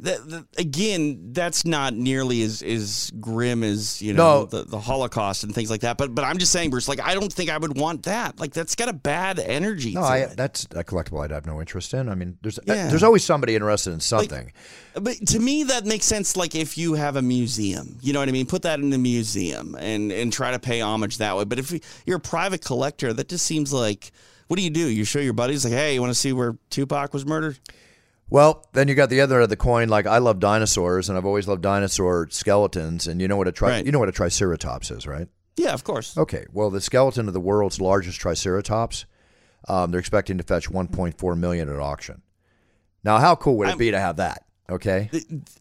that, 0.00 0.20
that- 0.28 0.46
again, 0.58 1.32
that's 1.32 1.64
not 1.64 1.94
nearly 1.94 2.42
as, 2.42 2.62
as 2.62 3.10
grim 3.20 3.62
as 3.64 4.00
you 4.02 4.12
know 4.12 4.40
No. 4.40 4.44
the, 4.46 4.64
the 4.64 4.78
Holocaust 4.80 5.44
and 5.44 5.54
things 5.54 5.70
like 5.70 5.80
that. 5.82 5.96
But 5.98 6.14
but 6.14 6.24
I'm 6.24 6.38
just 6.38 6.52
saying, 6.52 6.70
Bruce. 6.70 6.88
Like 6.88 7.00
I 7.00 7.14
don't 7.14 7.32
think 7.32 7.50
I 7.50 7.58
would 7.58 7.78
want 7.78 8.02
that. 8.04 8.38
Like 8.40 8.52
that's 8.52 8.74
got 8.74 8.88
a 8.88 8.92
bad 8.92 9.38
energy. 9.38 9.92
No, 9.94 10.02
I, 10.02 10.26
that's 10.26 10.64
a 10.72 10.84
collectible 10.84 11.22
I'd 11.24 11.30
have 11.30 11.46
no 11.46 11.60
interest 11.60 11.94
in. 11.94 12.08
I 12.08 12.14
mean, 12.14 12.38
there's 12.42 12.58
uh, 12.58 12.62
Yeah. 12.66 12.88
there's 12.88 13.02
always 13.02 13.24
somebody 13.24 13.54
interested 13.54 13.92
in 13.92 14.00
something. 14.00 14.52
But 14.94 15.26
to 15.28 15.38
me, 15.38 15.64
that 15.64 15.84
makes 15.86 16.04
sense. 16.04 16.36
Like 16.36 16.54
if 16.54 16.76
you 16.76 16.94
have 16.94 17.16
a 17.16 17.22
museum, 17.22 17.98
you 18.02 18.12
know 18.12 18.18
what 18.20 18.28
I 18.28 18.32
mean. 18.32 18.46
Put 18.46 18.62
that 18.62 18.80
in 18.80 18.92
a 18.92 18.98
museum 18.98 19.76
and 19.78 20.12
and 20.12 20.32
try 20.32 20.50
to 20.50 20.58
pay 20.58 20.80
homage 20.80 21.18
that 21.18 21.36
way. 21.36 21.44
But 21.44 21.58
if 21.58 21.72
you're 22.06 22.16
a 22.18 22.20
private 22.20 22.64
collector, 22.64 23.12
that 23.12 23.28
just 23.28 23.46
seems 23.46 23.72
like. 23.72 24.12
What 24.48 24.56
do 24.56 24.64
you 24.64 24.70
do? 24.70 24.88
You 24.88 25.04
show 25.04 25.20
your 25.20 25.32
buddies 25.32 25.64
like, 25.64 25.72
hey, 25.72 25.94
you 25.94 26.00
want 26.00 26.10
to 26.10 26.18
see 26.18 26.32
where 26.32 26.56
Tupac 26.70 27.14
was 27.14 27.24
murdered? 27.24 27.56
Well, 28.30 28.64
then 28.72 28.86
you 28.88 28.94
got 28.94 29.10
the 29.10 29.20
other 29.20 29.36
end 29.36 29.42
of 29.44 29.48
the 29.50 29.56
coin. 29.56 29.88
Like 29.88 30.06
I 30.06 30.18
love 30.18 30.38
dinosaurs, 30.38 31.08
and 31.08 31.18
I've 31.18 31.26
always 31.26 31.48
loved 31.48 31.62
dinosaur 31.62 32.28
skeletons. 32.30 33.06
And 33.06 33.20
you 33.20 33.28
know 33.28 33.36
what 33.36 33.48
a 33.48 33.52
tri- 33.52 33.70
Right. 33.70 33.86
you 33.86 33.92
know 33.92 33.98
what 33.98 34.08
a 34.08 34.12
triceratops 34.12 34.90
is, 34.90 35.06
right? 35.06 35.28
Yeah, 35.56 35.72
of 35.74 35.84
course. 35.84 36.16
Okay. 36.16 36.46
Well, 36.52 36.70
the 36.70 36.80
skeleton 36.80 37.26
of 37.26 37.34
the 37.34 37.40
world's 37.40 37.80
largest 37.80 38.20
triceratops, 38.20 39.04
um, 39.68 39.90
they're 39.90 40.00
expecting 40.00 40.38
to 40.38 40.44
fetch 40.44 40.70
1.4 40.70 41.36
million 41.36 41.68
at 41.68 41.76
auction. 41.80 42.22
Now, 43.02 43.18
how 43.18 43.34
cool 43.34 43.56
would 43.58 43.66
it 43.66 43.70
I'm- 43.70 43.78
be 43.78 43.90
to 43.90 43.98
have 44.00 44.16
that? 44.16 44.44
Okay. 44.70 45.10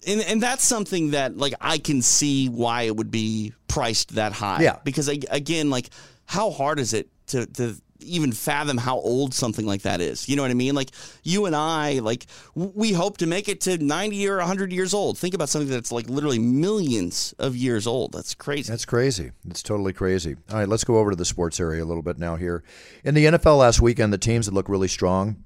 and 0.06 0.22
and 0.22 0.40
that's 0.44 0.64
something 0.64 1.12
that 1.12 1.36
like 1.36 1.56
I 1.60 1.80
can 1.80 2.04
see 2.04 2.48
why 2.48 2.84
it 2.84 2.96
would 2.96 3.10
be 3.10 3.54
priced 3.68 4.14
that 4.14 4.34
high. 4.34 4.62
Yeah. 4.62 4.78
Because 4.84 5.08
again, 5.08 5.72
like 5.72 5.90
how 6.26 6.52
hard 6.52 6.80
is 6.80 6.94
it 6.94 7.10
to 7.28 7.48
to 7.48 7.76
even 8.02 8.32
fathom 8.32 8.78
how 8.78 8.98
old 9.00 9.34
something 9.34 9.66
like 9.66 9.82
that 9.84 10.02
is? 10.02 10.28
You 10.30 10.36
know 10.36 10.42
what 10.42 10.52
I 10.52 10.56
mean? 10.56 10.76
Like 10.76 10.90
you 11.24 11.46
and 11.46 11.56
I, 11.56 12.00
like 12.00 12.26
we 12.56 12.94
hope 12.94 13.18
to 13.18 13.28
make 13.28 13.48
it 13.50 13.62
to 13.62 13.78
ninety 13.78 14.28
or 14.28 14.40
hundred 14.40 14.72
years 14.72 14.94
old. 14.94 15.18
Think 15.18 15.34
about 15.34 15.50
something 15.50 15.70
that's 15.70 15.92
like 15.92 16.10
literally 16.10 16.40
millions 16.40 17.34
of 17.40 17.56
years 17.56 17.86
old. 17.88 18.12
That's 18.14 18.34
crazy. 18.34 18.72
That's 18.72 18.86
crazy. 18.86 19.32
It's 19.50 19.64
totally 19.64 19.94
crazy. 19.94 20.36
All 20.52 20.58
right, 20.60 20.68
let's 20.70 20.84
go 20.84 20.98
over 20.98 21.10
to 21.12 21.16
the 21.16 21.26
sports 21.26 21.60
area 21.60 21.84
a 21.84 21.86
little 21.86 22.04
bit 22.04 22.18
now 22.18 22.36
here. 22.36 22.64
In 23.04 23.14
the 23.16 23.26
NFL 23.26 23.58
last 23.58 23.82
weekend, 23.82 24.14
the 24.14 24.18
teams 24.18 24.46
that 24.46 24.54
look 24.54 24.70
really 24.70 24.88
strong, 24.88 25.44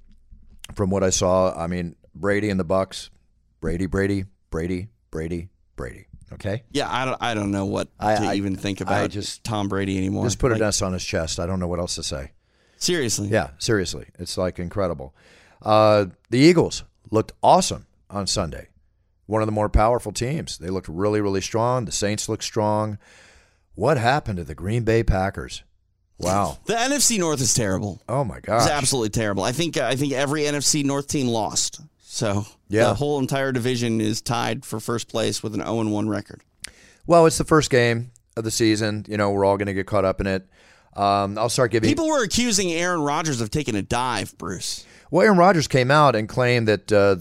from 0.76 0.89
what 0.89 1.04
I 1.04 1.10
saw, 1.10 1.54
I 1.58 1.68
mean, 1.68 1.96
Brady 2.16 2.50
and 2.50 2.60
the 2.60 2.63
Bucks, 2.63 3.10
Brady, 3.62 3.86
Brady, 3.86 4.26
Brady, 4.50 4.88
Brady, 5.12 5.50
Brady. 5.76 6.08
Okay, 6.34 6.63
yeah, 6.72 6.92
I 6.92 7.06
don't 7.06 7.18
I 7.22 7.34
don't 7.36 7.52
know 7.52 7.66
what 7.66 7.89
I- 8.00 8.16
to 8.16 8.22
I- 8.24 8.34
even 8.36 8.56
think 8.56 8.82
I 8.82 8.84
about 8.84 9.10
just- 9.12 9.44
Tom 9.44 9.68
Brady 9.68 9.98
anymore. 10.00 10.26
just 10.26 10.39
put 10.39 10.52
Like, 10.52 10.62
an 10.62 10.68
S 10.68 10.82
on 10.82 10.94
his 10.94 11.04
chest. 11.04 11.39
I 11.39 11.46
don't 11.46 11.60
know 11.60 11.68
what 11.68 11.80
else 11.80 11.94
to 11.96 12.04
say. 12.04 12.32
Seriously. 12.84 13.30
Yeah, 13.30 13.52
seriously, 13.60 14.08
it's 14.19 14.38
like 14.38 14.60
incredible. 14.60 15.13
Uh, 15.62 16.08
the 16.30 16.39
Eagles 16.39 16.84
looked 17.12 17.32
awesome 17.41 17.86
on 18.10 18.28
Sunday. 18.28 18.67
One 19.26 19.41
of 19.41 19.46
the 19.48 19.52
more 19.54 19.69
powerful 19.69 20.12
teams. 20.12 20.58
They 20.58 20.69
looked 20.69 20.88
really, 20.89 21.22
really 21.22 21.41
strong. 21.41 21.86
The 21.86 21.91
Saints 21.91 22.28
looked 22.28 22.43
strong. 22.43 22.98
What 23.76 23.98
happened 23.98 24.38
to 24.38 24.43
the 24.43 24.54
Green 24.56 24.84
Bay 24.84 25.04
Packers? 25.04 25.63
Wow. 26.19 26.58
The 26.65 26.74
NFC 26.74 27.17
North 27.17 27.41
is 27.41 27.54
terrible. 27.54 28.02
Oh 28.08 28.24
my 28.24 28.39
god. 28.39 28.58
It's 28.62 28.69
absolutely 28.69 29.10
terrible. 29.10 29.43
I 29.43 29.52
think 29.52 29.78
I 29.78 29.96
think 29.96 30.13
every 30.13 30.41
NFC 30.43 30.84
North 30.84 31.08
team 31.08 31.28
lost. 31.28 31.82
So 32.02 32.46
Yeah. 32.69 32.89
the 32.89 32.93
whole 32.96 33.19
entire 33.19 33.52
division 33.52 34.00
is 34.02 34.22
tied 34.22 34.65
for 34.65 34.80
first 34.80 35.08
place 35.08 35.41
with 35.41 35.54
an 35.56 35.62
0 35.62 35.88
1 35.88 36.10
record. 36.10 36.41
Well, 37.08 37.26
it's 37.26 37.38
the 37.38 37.43
first 37.46 37.69
game 37.69 38.12
of 38.38 38.43
the 38.43 38.52
season. 38.52 39.06
You 39.08 39.17
know, 39.17 39.32
we're 39.32 39.46
all 39.46 39.58
going 39.58 39.67
to 39.67 39.74
get 39.74 39.88
caught 39.88 40.06
up 40.06 40.22
in 40.22 40.28
it. 40.28 40.48
Um, 40.96 41.38
I'll 41.38 41.50
start 41.50 41.72
giving. 41.72 41.90
People 41.90 42.08
were 42.08 42.24
accusing 42.24 42.72
Aaron 42.72 43.02
Rodgers 43.02 43.42
of 43.42 43.50
taking 43.50 43.76
a 43.76 43.82
dive, 43.82 44.38
Bruce. 44.38 44.86
well, 45.12 45.26
Aaron 45.26 45.38
Rodgers 45.38 45.68
came 45.68 45.90
out 45.92 46.16
and 46.16 46.30
claimed 46.30 46.68
that 46.68 46.92
uh, 46.92 47.16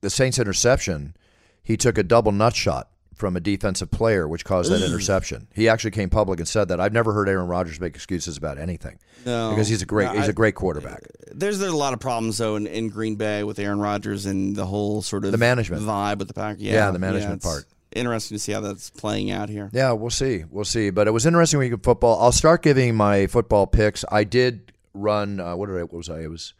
the, 0.00 0.10
Saints 0.10 0.38
interception, 0.38 1.14
he 1.62 1.76
took 1.76 1.98
a 1.98 2.02
double 2.02 2.32
nut 2.32 2.54
shot 2.56 2.88
from 3.14 3.36
a 3.36 3.40
defensive 3.40 3.88
player, 3.92 4.26
which 4.26 4.44
caused 4.44 4.72
that 4.72 4.82
interception. 4.82 5.46
He 5.54 5.68
actually 5.68 5.92
came 5.92 6.10
public 6.10 6.40
and 6.40 6.48
said 6.48 6.66
that. 6.68 6.80
I've 6.80 6.92
never 6.92 7.12
heard 7.12 7.28
Aaron 7.28 7.46
Rodgers 7.46 7.78
make 7.78 7.94
excuses 7.94 8.36
about 8.36 8.58
anything 8.58 8.98
No, 9.24 9.50
because 9.50 9.68
he's 9.68 9.80
a 9.82 9.86
great 9.86 10.06
No, 10.06 10.12
he's 10.14 10.26
I- 10.26 10.30
a 10.30 10.32
great 10.32 10.56
quarterback. 10.56 11.02
There's 11.34 11.60
there's 11.60 11.72
a 11.72 11.76
lot 11.76 11.92
of 11.94 12.00
problems 12.00 12.38
though 12.38 12.56
in, 12.56 12.66
in 12.66 12.88
Green 12.88 13.14
Bay 13.14 13.44
with 13.44 13.58
Aaron 13.60 13.78
Rodgers 13.78 14.26
and 14.26 14.56
the 14.56 14.66
whole 14.66 15.00
sort 15.02 15.24
of 15.24 15.30
The 15.32 15.38
management. 15.38 15.82
vibe 15.82 16.18
with 16.18 16.28
the 16.28 16.34
pack. 16.34 16.56
Yeah, 16.58 16.72
Yeah, 16.72 16.90
the 16.90 16.98
management 16.98 17.36
it's 17.36 17.46
part. 17.46 17.64
Interesting 17.94 18.36
to 18.36 18.38
see 18.38 18.52
how 18.52 18.60
that's 18.60 18.90
playing 18.90 19.30
out 19.30 19.48
here. 19.48 19.70
Yeah, 19.72 19.92
we'll 19.92 20.10
see. 20.10 20.44
We'll 20.50 20.64
see. 20.64 20.90
But 20.90 21.06
it 21.08 21.10
was 21.10 21.26
interesting 21.26 21.58
week 21.58 21.72
of 21.72 21.82
football. 21.82 22.20
I'll 22.20 22.32
start 22.32 22.62
giving 22.62 22.94
my 22.94 23.26
football 23.26 23.66
picks. 23.66 24.04
I 24.10 24.24
did 24.24 24.72
run. 24.94 25.40
Uh, 25.40 25.56
what 25.56 25.66
did 25.68 25.76
I? 25.78 25.82
What 25.82 25.92
was 25.94 26.08
I? 26.10 26.20
It 26.20 26.30
was 26.30 26.54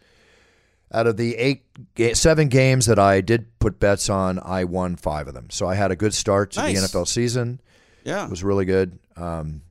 out 0.92 1.06
of 1.06 1.16
the 1.16 1.36
eight, 1.36 1.62
seven 2.14 2.48
games 2.48 2.86
that 2.86 2.98
I 2.98 3.20
did 3.22 3.58
put 3.58 3.80
bets 3.80 4.10
on. 4.10 4.38
I 4.44 4.64
won 4.64 4.96
five 4.96 5.26
of 5.26 5.34
them. 5.34 5.48
So 5.50 5.66
I 5.66 5.74
had 5.74 5.90
a 5.90 5.96
good 5.96 6.12
start 6.14 6.50
to 6.52 6.60
Nice. 6.60 6.80
the 6.92 6.98
NFL 6.98 7.08
season. 7.08 7.60
Yeah, 8.04 8.24
It 8.24 8.30
was 8.30 8.44
really 8.44 8.64
good. 8.66 8.98
Um, 9.16 9.62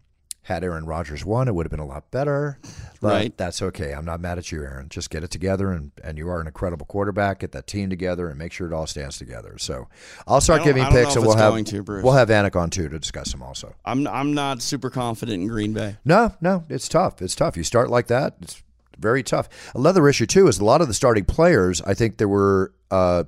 Had 0.51 0.65
Aaron 0.65 0.85
Rodgers 0.85 1.23
won, 1.23 1.47
it 1.47 1.55
would 1.55 1.65
have 1.65 1.71
been 1.71 1.79
a 1.79 1.85
lot 1.85 2.11
better. 2.11 2.59
But 2.99 3.07
Right. 3.13 3.37
that's 3.37 3.61
okay. 3.61 3.93
I'm 3.93 4.03
not 4.03 4.19
mad 4.19 4.37
at 4.37 4.51
you, 4.51 4.61
Aaron. 4.63 4.89
Just 4.89 5.09
get 5.09 5.23
it 5.23 5.31
together, 5.31 5.71
and, 5.71 5.91
and 6.03 6.17
you 6.17 6.27
are 6.29 6.41
an 6.41 6.47
incredible 6.47 6.85
quarterback. 6.85 7.39
Get 7.39 7.53
that 7.53 7.67
team 7.67 7.89
together 7.89 8.27
and 8.27 8.37
make 8.37 8.51
sure 8.51 8.67
it 8.67 8.73
all 8.73 8.85
stands 8.85 9.17
together. 9.17 9.57
So 9.57 9.87
I'll 10.27 10.41
start 10.41 10.63
giving 10.63 10.83
I 10.83 10.85
don't 10.89 10.93
know 10.95 11.03
picks, 11.05 11.15
and 11.15 11.25
we'll 11.25 11.37
have 11.37 11.63
to, 11.65 11.81
we'll 11.81 12.13
have 12.13 12.27
Anik 12.29 12.55
on 12.55 12.69
too 12.69 12.89
to 12.89 12.99
discuss 12.99 13.31
them 13.31 13.41
also. 13.41 13.73
I'm 13.85 14.05
I'm 14.07 14.33
not 14.33 14.61
super 14.61 14.89
confident 14.89 15.41
in 15.41 15.47
Green 15.47 15.71
Bay. 15.73 15.95
No, 16.03 16.33
no, 16.41 16.65
it's 16.69 16.89
tough. 16.89 17.21
It's 17.21 17.33
tough. 17.35 17.55
You 17.55 17.63
start 17.63 17.89
like 17.89 18.07
that, 18.07 18.35
it's 18.41 18.61
very 18.99 19.23
tough. 19.23 19.47
Another 19.73 20.07
issue 20.09 20.25
too 20.25 20.47
is 20.47 20.59
a 20.59 20.65
lot 20.65 20.81
of 20.81 20.87
the 20.89 20.93
starting 20.93 21.25
players. 21.25 21.81
I 21.81 21.93
think 21.93 22.17
there 22.17 22.27
were 22.27 22.73
uh, 22.91 23.23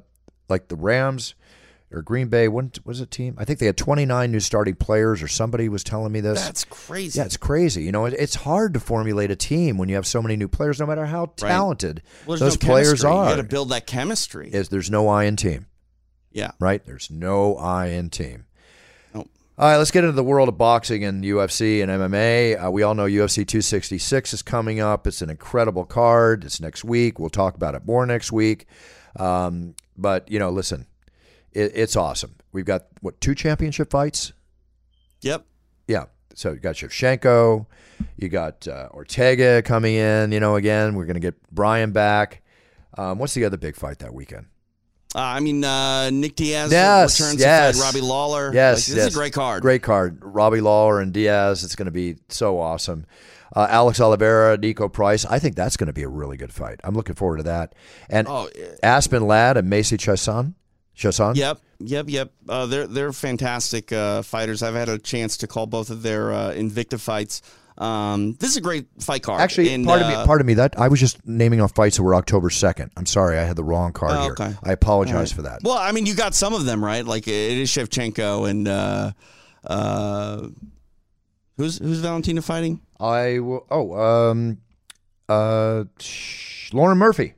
like 0.50 0.68
the 0.68 0.76
Rams 0.76 1.36
or 1.94 2.02
Green 2.02 2.28
Bay. 2.28 2.48
What 2.48 2.80
was 2.86 3.00
it 3.02 3.12
team? 3.12 3.36
I 3.38 3.46
think 3.46 3.60
they 3.60 3.66
had 3.66 3.78
29 3.78 4.32
new 4.32 4.40
starting 4.40 4.76
players, 4.76 5.22
or 5.22 5.28
somebody 5.28 5.70
was 5.70 5.84
telling 5.84 6.12
me 6.12 6.20
this. 6.22 6.44
That's 6.44 6.66
crazy. 6.66 7.20
yeah, 7.20 7.26
it's 7.26 7.38
crazy. 7.38 7.84
You 7.84 7.92
know, 7.92 8.06
it, 8.06 8.14
it's 8.18 8.36
hard 8.36 8.74
to 8.74 8.80
formulate 8.80 9.32
a 9.32 9.36
team 9.36 9.78
when 9.78 9.90
you 9.90 9.96
have 9.96 10.08
so 10.08 10.22
many 10.22 10.36
new 10.36 10.48
players, 10.48 10.80
no 10.80 10.86
matter 10.86 11.06
how 11.06 11.28
talented 11.38 12.02
Well, 12.26 12.38
those 12.38 12.62
no 12.62 12.68
players 12.68 13.02
chemistry. 13.02 13.10
You 13.10 13.16
are. 13.16 13.30
got 13.30 13.36
to 13.38 13.44
build 13.44 13.70
that 13.70 13.88
chemistry. 13.88 14.50
is 14.52 14.70
there's 14.70 14.90
no 14.90 15.08
I 15.08 15.26
in 15.26 15.36
team, 15.36 15.68
yeah. 16.32 16.52
right? 16.60 16.84
There's 16.86 17.10
no 17.12 17.56
I 17.56 17.88
in 17.88 18.10
team. 18.10 18.46
Nope. 19.14 19.30
All 19.58 19.70
right, 19.70 19.78
let's 19.78 19.92
get 19.92 20.04
into 20.04 20.16
the 20.16 20.24
world 20.24 20.50
of 20.50 20.58
boxing 20.58 21.04
and 21.04 21.24
UFC 21.24 21.84
and 21.84 21.92
MMA. 21.92 22.66
Uh, 22.66 22.72
we 22.72 22.84
all 22.84 22.96
know 22.96 23.06
UFC 23.06 23.48
266 23.48 24.34
is 24.34 24.42
coming 24.42 24.80
up. 24.80 25.06
It's 25.06 25.22
an 25.22 25.30
incredible 25.30 25.86
card. 25.86 26.44
It's 26.44 26.60
next 26.60 26.84
week. 26.84 27.20
We'll 27.20 27.30
talk 27.30 27.56
about 27.56 27.76
it 27.76 27.86
more 27.86 28.06
next 28.06 28.32
week. 28.32 28.66
Um, 29.16 29.76
but 29.96 30.30
you 30.32 30.40
know, 30.40 30.50
listen, 30.50 30.88
it, 31.54 31.72
it's 31.76 31.96
awesome. 31.96 32.36
We've 32.52 32.66
got 32.66 32.88
what 33.02 33.20
two 33.22 33.36
championship 33.36 33.90
fights? 33.92 34.34
Yep. 35.22 35.46
Yeah. 35.88 36.06
So 36.36 36.52
you 36.52 36.60
got 36.60 36.76
Shevchenko, 36.76 37.66
you 38.18 38.28
got 38.30 38.68
uh, 38.68 38.90
Ortega 38.92 39.62
coming 39.62 39.96
in. 39.96 40.32
You 40.32 40.40
know, 40.40 40.56
again, 40.56 40.96
we're 40.96 41.06
going 41.06 41.14
to 41.16 41.20
get 41.20 41.36
Brian 41.52 41.92
back. 41.92 42.42
Um, 42.98 43.20
what's 43.20 43.34
the 43.36 43.46
other 43.46 43.58
big 43.58 43.76
fight 43.76 44.00
that 44.00 44.14
weekend? 44.14 44.48
Uh, 45.16 45.20
I 45.20 45.40
mean, 45.42 45.64
uh, 45.64 46.10
Nick 46.10 46.36
Diaz 46.36 46.72
Yes, 46.72 47.20
returns 47.22 47.40
yes. 47.40 47.80
Robbie 47.80 48.02
Lawler. 48.02 48.52
Yes, 48.52 48.88
Like, 48.90 48.96
this 48.96 48.96
yes. 48.98 49.08
is 49.10 49.16
a 49.16 49.18
great 49.18 49.34
card. 49.34 49.62
Great 49.62 49.84
card. 49.84 50.18
Robbie 50.24 50.62
Lawler 50.62 51.00
and 51.02 51.14
Diaz. 51.14 51.64
It's 51.64 51.76
going 51.76 51.86
to 51.86 51.92
be 51.92 52.16
so 52.30 52.60
awesome. 52.60 53.06
Uh, 53.56 53.68
Alex 53.70 54.00
Oliveira, 54.02 54.58
Niko 54.58 54.92
Price. 54.92 55.26
I 55.26 55.38
think 55.38 55.56
that's 55.56 55.78
going 55.78 55.86
to 55.88 55.94
be 55.94 56.02
a 56.02 56.10
really 56.10 56.38
good 56.38 56.52
fight. 56.52 56.80
I'm 56.84 56.96
looking 56.96 57.14
forward 57.14 57.38
to 57.38 57.44
that. 57.44 57.76
And 58.10 58.28
Oh. 58.28 58.50
Aspen 58.82 59.28
Ladd 59.28 59.56
and 59.58 59.70
Macy 59.70 59.98
Chiasson. 59.98 60.56
Chiasson. 60.98 61.36
Yep, 61.36 61.60
yep, 61.80 62.06
yep. 62.08 62.32
Uh, 62.48 62.66
they're 62.66 62.88
they're 62.88 63.14
fantastic 63.14 63.92
uh, 63.92 64.22
fighters. 64.22 64.62
I've 64.64 64.76
had 64.76 64.90
a 64.90 64.98
chance 65.00 65.38
to 65.38 65.48
call 65.48 65.66
both 65.66 65.90
of 65.90 66.02
their 66.04 66.32
uh, 66.32 66.52
Invicta 66.52 67.00
fights. 67.00 67.42
Um, 67.76 68.34
this 68.34 68.52
is 68.52 68.58
a 68.58 68.62
great 68.62 68.86
fight 69.00 69.24
card. 69.24 69.42
Actually, 69.42 69.74
And, 69.74 69.84
pardon 69.84 70.06
uh, 70.12 70.20
me. 70.20 70.26
Pardon 70.28 70.46
me. 70.46 70.54
That 70.54 70.78
I 70.78 70.88
was 70.90 71.00
just 71.00 71.26
naming 71.28 71.60
off 71.60 71.74
fights 71.74 71.98
that 71.98 72.04
were 72.04 72.14
October 72.14 72.52
second. 72.52 72.92
I'm 72.96 73.08
sorry, 73.08 73.40
I 73.40 73.44
had 73.46 73.56
the 73.56 73.64
wrong 73.64 73.92
card 73.94 74.12
Oh, 74.14 74.46
here. 74.46 74.58
I 74.64 74.72
apologize 74.72 75.32
for 75.32 75.42
that. 75.42 75.62
Well, 75.64 75.78
I 75.78 75.92
mean, 75.92 76.06
you 76.06 76.14
got 76.14 76.36
some 76.36 76.54
of 76.54 76.66
them 76.66 76.86
right. 76.86 77.04
Like 77.04 77.28
it 77.28 77.34
is 77.34 77.70
Shevchenko 77.72 78.48
and 78.48 78.68
uh, 78.68 79.12
uh, 79.66 80.48
who's 81.58 81.80
who's 81.80 82.00
Valentina 82.00 82.44
fighting? 82.44 82.82
I 83.00 83.40
will. 83.40 83.66
Oh, 83.72 84.30
um, 84.30 84.60
uh, 85.28 85.86
sh- 86.00 86.72
Lauren 86.74 87.00
Murphy. 87.00 87.34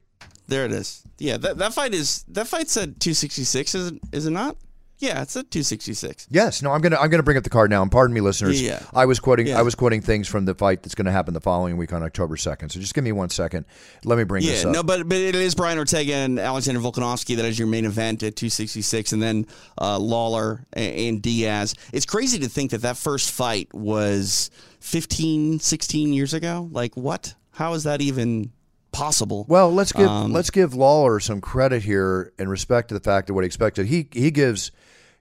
There 0.47 0.65
it 0.65 0.71
is. 0.71 1.01
Yeah, 1.17 1.37
that 1.37 1.57
that 1.59 1.73
fight 1.73 1.93
is 1.93 2.23
that 2.29 2.47
fight's 2.47 2.75
at 2.77 2.99
two 2.99 3.13
sixty 3.13 3.43
six. 3.43 3.73
Is 3.75 3.91
it, 3.91 3.99
is 4.11 4.25
it 4.25 4.31
not? 4.31 4.57
Yeah, 4.97 5.21
it's 5.23 5.35
at 5.35 5.51
two 5.51 5.61
sixty 5.63 5.93
six. 5.93 6.25
Yes, 6.29 6.61
no, 6.61 6.71
I'm 6.71 6.79
gonna 6.79 6.95
I'm 6.97 7.09
gonna 7.09 7.21
bring 7.23 7.35
up 7.37 7.43
the 7.43 7.49
card 7.49 7.69
now. 7.69 7.81
And 7.81 7.91
pardon 7.91 8.13
me, 8.13 8.21
listeners. 8.21 8.61
Yeah. 8.61 8.81
I 8.93 9.05
was 9.05 9.19
quoting 9.19 9.47
Yeah. 9.47 9.59
I 9.59 9.61
was 9.61 9.75
quoting 9.75 10.01
things 10.01 10.25
from 10.27 10.45
the 10.45 10.55
fight 10.55 10.83
that's 10.83 10.95
going 10.95 11.05
to 11.05 11.11
happen 11.11 11.33
the 11.33 11.41
following 11.41 11.75
week 11.75 11.91
on 11.91 12.01
October 12.01 12.37
second. 12.37 12.69
So 12.69 12.79
just 12.79 12.93
give 12.93 13.03
me 13.03 13.11
one 13.11 13.29
second. 13.29 13.65
Let 14.05 14.17
me 14.17 14.23
bring 14.23 14.43
this 14.45 14.63
Yeah, 14.63 14.69
up. 14.69 14.73
no, 14.75 14.83
but 14.83 15.09
but 15.09 15.17
it 15.17 15.35
is 15.35 15.53
Brian 15.53 15.77
Ortega 15.77 16.13
and 16.15 16.39
Alexander 16.39 16.79
Volkanovski 16.79 17.35
that 17.35 17.43
is 17.45 17.59
your 17.59 17.67
main 17.67 17.83
event 17.83 18.23
at 18.23 18.37
266, 18.37 19.11
and 19.11 19.21
then 19.21 19.47
uh, 19.81 19.99
Lawler 19.99 20.65
and, 20.71 20.95
and 20.95 21.21
Diaz. 21.21 21.75
It's 21.91 22.05
crazy 22.05 22.39
to 22.39 22.47
think 22.47 22.71
that 22.71 22.81
that 22.83 22.95
first 22.95 23.31
fight 23.31 23.73
was 23.73 24.49
15, 24.79 25.59
16 25.59 26.13
years 26.13 26.33
ago. 26.33 26.69
Like, 26.71 26.95
what? 26.95 27.33
How 27.51 27.73
is 27.73 27.83
that 27.83 27.99
even 28.01 28.51
possible? 28.95 29.45
Well, 29.47 29.71
let's 29.71 29.91
give 29.91 30.07
Um, 30.07 30.31
let's 30.31 30.49
give 30.49 30.73
Lawler 30.73 31.19
some 31.19 31.41
credit 31.41 31.83
here 31.83 32.33
in 32.39 32.49
respect 32.49 32.89
to 32.89 32.93
the 32.93 32.99
fact 32.99 33.27
that 33.27 33.33
what 33.33 33.43
he 33.43 33.47
expected. 33.47 33.87
He 33.87 34.07
he 34.11 34.31
gives 34.31 34.71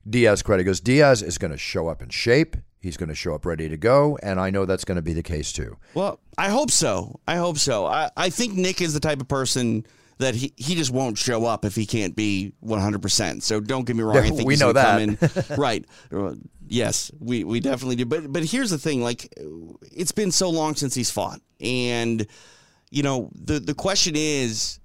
Diaz 0.09 0.43
credit. 0.43 0.63
He 0.63 0.65
goes 0.65 0.81
Diaz 0.81 1.23
is 1.23 1.39
going 1.39 1.51
to 1.51 1.59
show 1.59 1.89
up 1.89 2.03
in 2.03 2.09
shape. 2.11 2.57
He's 2.81 2.97
going 2.99 3.09
to 3.09 3.15
show 3.15 3.35
up 3.35 3.47
ready 3.47 3.69
to 3.69 3.79
go, 3.79 4.19
and 4.23 4.39
I 4.39 4.51
know 4.51 4.67
that's 4.67 4.85
going 4.85 4.97
to 4.97 5.03
be 5.03 5.15
the 5.15 5.23
case 5.23 5.53
too. 5.53 5.79
Well, 5.95 6.21
I 6.37 6.51
hope 6.51 6.71
so. 6.71 7.19
I 7.27 7.37
hope 7.37 7.57
so. 7.57 7.87
I, 7.87 8.11
I 8.15 8.29
think 8.29 8.55
Nick 8.55 8.83
is 8.83 8.93
the 8.93 9.01
type 9.01 9.23
of 9.23 9.29
person 9.29 9.87
that 10.19 10.35
he, 10.35 10.53
he 10.57 10.75
just 10.75 10.91
won't 10.91 11.19
show 11.19 11.45
up 11.45 11.65
if 11.65 11.75
he 11.75 11.87
can't 11.87 12.15
be 12.15 12.53
100%. 12.65 13.43
So 13.43 13.61
don't 13.61 13.85
get 13.87 13.97
me 13.97 14.03
wrong. 14.03 14.19
I 14.19 14.31
think 14.31 14.47
we 14.47 14.55
he's 14.55 14.61
know 14.61 14.71
in, 14.71 15.19
right. 15.57 15.85
Yes, 16.69 17.11
we, 17.19 17.45
we 17.45 17.61
definitely 17.61 17.97
do. 17.97 18.07
But 18.07 18.33
but 18.33 18.45
here's 18.45 18.71
the 18.71 18.79
thing 18.79 19.03
like, 19.03 19.33
it's 19.93 20.13
been 20.13 20.31
so 20.31 20.51
long 20.51 20.75
since 20.75 20.95
he's 20.95 21.11
fought. 21.11 21.41
And, 21.61 22.27
you 22.95 23.03
know, 23.03 23.29
the, 23.35 23.59
the 23.59 23.75
question 23.75 24.15
is 24.17 24.79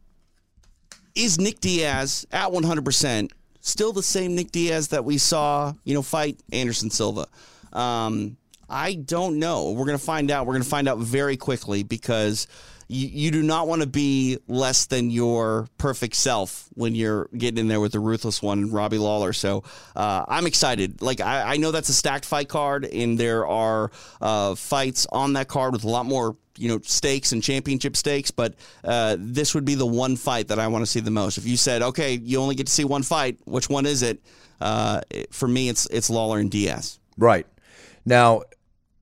is 1.15 1.39
Nick 1.39 1.59
Diaz 1.59 2.25
at 2.31 2.49
100% 2.49 3.31
still 3.61 3.93
the 3.93 4.01
same 4.01 4.35
Nick 4.35 4.51
Diaz 4.51 4.87
that 4.89 5.05
we 5.05 5.17
saw, 5.17 5.73
you 5.83 5.93
know, 5.93 6.01
fight 6.01 6.39
Anderson 6.51 6.89
Silva? 6.89 7.27
Um, 7.71 8.37
I 8.67 8.95
don't 8.95 9.37
know. 9.37 9.71
We're 9.71 9.85
going 9.85 9.97
to 9.97 10.03
find 10.03 10.31
out. 10.31 10.47
We're 10.47 10.53
going 10.53 10.63
to 10.63 10.69
find 10.69 10.87
out 10.87 10.97
very 10.99 11.37
quickly 11.37 11.83
because 11.83 12.47
you, 12.89 13.07
you 13.07 13.31
do 13.31 13.43
not 13.43 13.67
want 13.67 13.81
to 13.81 13.87
be 13.87 14.39
less 14.47 14.87
than 14.87 15.11
your 15.11 15.67
perfect 15.77 16.15
self 16.15 16.67
when 16.73 16.95
you're 16.95 17.29
getting 17.37 17.59
in 17.59 17.67
there 17.67 17.79
with 17.79 17.91
the 17.91 17.99
ruthless 17.99 18.41
one, 18.41 18.71
Robbie 18.71 18.97
Lawler. 18.97 19.31
So 19.31 19.63
uh, 19.95 20.25
I'm 20.27 20.47
excited. 20.47 21.01
Like, 21.01 21.21
I, 21.21 21.53
I 21.53 21.57
know 21.57 21.71
that's 21.71 21.89
a 21.89 21.93
stacked 21.93 22.25
fight 22.25 22.49
card, 22.49 22.85
and 22.85 23.17
there 23.17 23.47
are 23.47 23.91
uh, 24.19 24.55
fights 24.55 25.05
on 25.11 25.33
that 25.33 25.47
card 25.47 25.73
with 25.73 25.83
a 25.83 25.89
lot 25.89 26.05
more 26.05 26.35
you 26.57 26.67
know 26.67 26.79
stakes 26.83 27.31
and 27.31 27.41
championship 27.41 27.95
stakes, 27.95 28.31
but 28.31 28.55
uh, 28.83 29.15
this 29.17 29.55
would 29.55 29.63
be 29.63 29.75
the 29.75 29.85
one 29.85 30.17
fight 30.17 30.49
that 30.49 30.59
I 30.59 30.67
want 30.67 30.81
to 30.81 30.91
see 30.91 30.99
the 30.99 31.11
most. 31.11 31.37
If 31.37 31.47
you 31.47 31.55
said, 31.55 31.81
okay, 31.81 32.15
you 32.15 32.39
only 32.39 32.55
get 32.55 32.67
to 32.67 32.73
see 32.73 32.83
one 32.83 33.03
fight, 33.03 33.37
which 33.45 33.69
one 33.69 33.85
is 33.85 34.01
it? 34.01 34.21
Uh, 34.59 34.99
for 35.31 35.47
me, 35.47 35.69
it's 35.69 35.85
it's 35.85 36.09
Lawler 36.09 36.39
and 36.39 36.51
Diaz. 36.51 36.99
Right 37.17 37.47
now, 38.05 38.41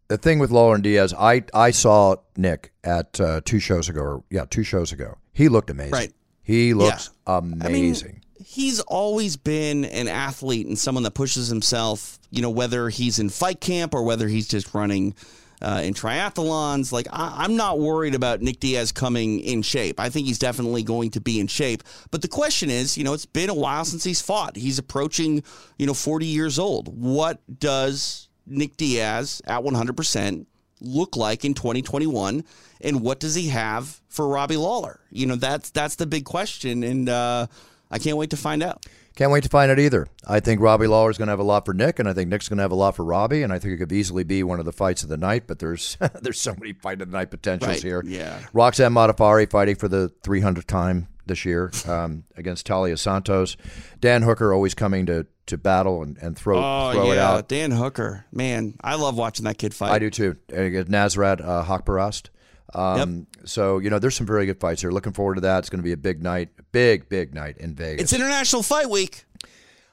the 0.07 0.17
thing 0.17 0.39
with 0.39 0.51
and 0.51 0.83
Diaz, 0.83 1.13
I 1.17 1.43
I 1.53 1.71
saw 1.71 2.15
Nick 2.35 2.71
at 2.83 3.19
uh, 3.19 3.41
two 3.43 3.59
shows 3.59 3.89
ago, 3.89 4.01
or 4.01 4.23
yeah, 4.29 4.45
two 4.49 4.63
shows 4.63 4.91
ago. 4.91 5.17
He 5.33 5.49
looked 5.49 5.69
amazing. 5.69 5.93
Right. 5.93 6.13
He 6.41 6.73
looks 6.73 7.09
I 7.25 7.41
mean, 7.41 7.61
amazing. 7.61 8.21
he's 8.43 8.79
always 8.81 9.35
been 9.35 9.83
an 9.83 10.07
athlete 10.07 10.65
and 10.65 10.79
someone 10.79 11.03
that 11.03 11.13
pushes 11.13 11.49
himself. 11.49 12.19
You 12.31 12.41
know, 12.41 12.49
whether 12.49 12.89
he's 12.89 13.19
in 13.19 13.29
fight 13.29 13.59
camp 13.59 13.93
or 13.93 14.03
whether 14.03 14.27
he's 14.27 14.47
just 14.47 14.73
running. 14.73 15.15
Uh, 15.59 15.81
in 15.83 15.95
triathlons, 15.95 16.91
like 16.91 17.07
I, 17.11 17.33
I'm 17.39 17.55
not 17.55 17.79
worried 17.79 18.13
about 18.13 18.41
Nick 18.43 18.59
Diaz 18.59 18.91
coming 18.91 19.39
in 19.39 19.63
shape. 19.63 19.99
I 19.99 20.07
think 20.09 20.27
he's 20.27 20.37
definitely 20.37 20.83
going 20.83 21.09
to 21.09 21.19
be 21.19 21.39
in 21.39 21.47
shape. 21.47 21.81
But 22.11 22.21
the 22.21 22.27
question 22.27 22.69
is, 22.69 22.95
you 22.95 23.03
know, 23.03 23.13
it's 23.13 23.25
been 23.25 23.49
a 23.49 23.55
while 23.55 23.83
since 23.83 24.03
he's 24.03 24.21
fought. 24.21 24.55
He's 24.55 24.77
approaching, 24.77 25.41
you 25.79 25.87
know, 25.87 25.95
40 25.95 26.27
years 26.27 26.59
old. 26.59 26.95
What 26.95 27.41
does 27.59 28.26
Nick 28.47 28.77
Diaz 28.77 29.41
at 29.45 29.61
100% 29.61 30.45
look 30.79 31.15
like 31.15 31.43
in 31.43 31.53
2021 31.53 32.43
and 32.81 33.01
what 33.01 33.19
does 33.19 33.35
he 33.35 33.47
have 33.49 33.99
for 34.09 34.27
Robbie 34.27 34.57
Lawler? 34.57 34.99
You 35.11 35.25
know, 35.25 35.35
that's 35.35 35.69
that's 35.71 35.95
the 35.95 36.05
big 36.05 36.25
question 36.25 36.83
and 36.83 37.09
uh, 37.09 37.47
I 37.89 37.99
can't 37.99 38.17
wait 38.17 38.29
to 38.31 38.37
find 38.37 38.61
out. 38.63 38.85
Can't 39.15 39.31
wait 39.31 39.41
to 39.45 39.49
find 39.49 39.71
out 39.71 39.79
either. 39.79 40.05
I 40.27 40.39
think 40.39 40.61
Robbie 40.61 40.85
Lawler 40.85 41.09
is 41.09 41.17
going 41.17 41.25
to 41.25 41.31
have 41.31 41.39
a 41.39 41.43
lot 41.43 41.65
for 41.65 41.73
Nick, 41.73 41.97
and 41.97 42.07
I 42.07 42.13
think 42.13 42.29
Nick's 42.29 42.47
going 42.47 42.57
to 42.57 42.61
have 42.61 42.71
a 42.71 42.75
lot 42.75 42.95
for 42.95 43.03
Robbie, 43.03 43.41
and 43.41 43.51
I 43.51 43.57
think 43.57 43.73
it 43.73 43.77
could 43.77 43.91
easily 43.91 44.23
be 44.23 44.43
one 44.43 44.59
of 44.59 44.65
the 44.65 44.71
fights 44.71 45.01
of 45.01 45.09
the 45.09 45.17
night. 45.17 45.45
But 45.47 45.57
there's 45.57 45.97
there's 46.21 46.39
so 46.39 46.53
many 46.59 46.73
fight 46.73 47.01
of 47.01 47.09
the 47.09 47.17
night 47.17 47.31
potentials 47.31 47.67
Right, 47.67 47.81
here. 47.81 48.03
yeah. 48.05 48.39
Roxanne 48.53 48.93
Modafferi 48.93 49.49
fighting 49.49 49.73
for 49.75 49.87
the 49.87 50.11
300th 50.21 50.65
time 50.65 51.07
this 51.27 51.45
year 51.45 51.71
um, 51.87 52.23
against 52.35 52.67
Taila 52.67 52.97
Santos. 52.97 53.57
Dan 53.99 54.21
Hooker 54.23 54.53
always 54.53 54.73
coming 54.73 55.05
to, 55.07 55.25
to 55.47 55.57
battle 55.57 56.03
and, 56.03 56.17
and 56.17 56.37
throw 56.37 56.57
Oh 56.57 56.91
throw 56.93 57.11
it 57.11 57.17
out. 57.17 57.47
Dan 57.47 57.71
Hooker. 57.71 58.25
Man, 58.31 58.75
I 58.81 58.95
love 58.95 59.17
watching 59.17 59.45
that 59.45 59.57
kid 59.57 59.73
fight. 59.73 59.91
I 59.91 59.99
do 59.99 60.09
too. 60.09 60.37
Nasrat 60.49 61.43
uh, 61.43 61.63
Haqparast. 61.63 62.29
Um, 62.73 63.27
So 63.45 63.79
you 63.79 63.89
know, 63.89 63.99
there's 63.99 64.15
some 64.15 64.27
very 64.27 64.45
good 64.45 64.59
fights 64.59 64.81
here. 64.81 64.91
Looking 64.91 65.13
forward 65.13 65.35
to 65.35 65.41
that. 65.41 65.59
It's 65.59 65.69
going 65.69 65.79
to 65.79 65.83
be 65.83 65.93
a 65.93 65.97
big 65.97 66.21
night, 66.21 66.49
big 66.71 67.09
big 67.09 67.33
night 67.33 67.57
in 67.57 67.75
Vegas. 67.75 68.03
It's 68.03 68.13
International 68.13 68.63
Fight 68.63 68.89
Week. 68.89 69.25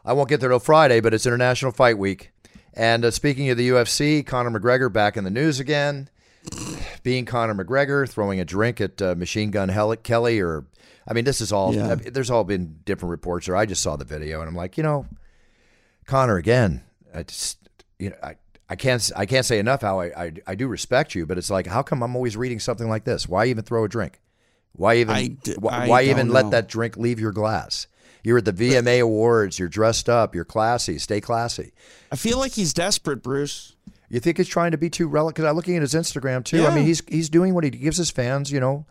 I 0.05 0.13
won't 0.13 0.29
get 0.29 0.41
there 0.41 0.51
till 0.51 0.59
Friday, 0.59 1.01
but 1.01 1.15
it's 1.15 1.25
International 1.27 1.73
Fight 1.73 1.97
Week. 1.99 2.31
And 2.75 3.05
uh, 3.05 3.11
speaking 3.11 3.49
of 3.51 3.57
the 3.57 3.69
UFC, 3.71 4.27
Conor 4.27 4.59
McGregor 4.59 4.93
back 4.93 5.17
in 5.17 5.25
the 5.25 5.31
news 5.31 5.61
again. 5.61 6.09
Being 7.03 7.25
Conor 7.25 7.55
McGregor, 7.55 8.09
throwing 8.09 8.41
a 8.41 8.45
drink 8.45 8.81
at 8.81 9.01
uh, 9.01 9.15
Machine 9.15 9.51
Gun 9.51 9.71
Kelly, 10.03 10.41
or 10.41 10.67
I 11.07 11.13
mean, 11.13 11.25
this 11.25 11.41
is 11.41 11.53
all. 11.53 11.75
Yeah. 11.75 11.93
I 11.93 11.95
mean, 11.97 12.13
there's 12.13 12.31
all 12.31 12.45
been 12.45 12.81
different 12.85 13.11
reports. 13.11 13.49
Or 13.49 13.57
I 13.57 13.67
just 13.67 13.83
saw 13.83 13.97
the 13.97 14.05
video, 14.05 14.41
and 14.41 14.49
I'm 14.49 14.57
like, 14.57 14.77
you 14.77 14.83
know, 14.83 15.07
Conor 16.07 16.37
again. 16.37 16.83
I 17.15 17.23
just, 17.23 17.59
you 17.99 18.11
know, 18.11 18.17
I, 18.23 18.37
I 18.69 18.77
can't 18.77 19.11
I 19.15 19.27
can't 19.27 19.47
say 19.47 19.59
enough 19.59 19.83
how 19.83 20.01
I, 20.01 20.25
I 20.25 20.33
I 20.47 20.55
do 20.55 20.67
respect 20.69 21.15
you, 21.15 21.27
but 21.27 21.39
it's 21.39 21.51
like 21.51 21.67
how 21.67 21.83
come 21.83 22.03
I'm 22.03 22.17
always 22.17 22.37
reading 22.37 22.61
something 22.61 22.89
like 22.89 23.05
this? 23.05 23.29
Why 23.29 23.47
even 23.47 23.65
throw 23.65 23.85
a 23.85 23.89
drink? 23.89 24.21
Why 24.73 24.97
even 24.97 25.15
I 25.15 25.37
why, 25.59 25.89
why 25.89 26.03
even 26.03 26.27
don't 26.27 26.35
let 26.35 26.51
that 26.51 26.69
drink 26.69 26.97
leave 26.97 27.21
your 27.21 27.33
glass? 27.33 27.87
You're 28.25 28.39
at 28.39 28.47
the 28.47 28.53
VMA 28.53 29.03
Awards. 29.03 29.59
You're 29.59 29.69
dressed 29.69 30.09
up. 30.09 30.35
You're 30.35 30.47
classy. 30.47 30.99
Stay 30.99 31.21
classy. 31.21 31.73
I 32.11 32.17
feel 32.17 32.39
like 32.39 32.53
he's 32.53 32.73
desperate, 32.73 33.23
Bruce. 33.23 33.77
You 34.09 34.19
think 34.19 34.39
he's 34.39 34.49
trying 34.49 34.71
to 34.71 34.79
be 34.79 34.89
too 34.89 35.09
relevant? 35.09 35.37
Because 35.37 35.49
I'm 35.49 35.57
looking 35.57 35.77
at 35.77 35.83
his 35.83 35.93
Instagram 35.93 36.43
too. 36.43 36.67
I 36.67 36.75
mean, 36.75 36.87
he's 36.87 37.03
he's 37.07 37.29
doing 37.29 37.53
what 37.53 37.65
he 37.65 37.71
gives 37.71 37.99
his 37.99 38.11
fans. 38.11 38.51
You 38.51 38.61
know, 38.61 38.87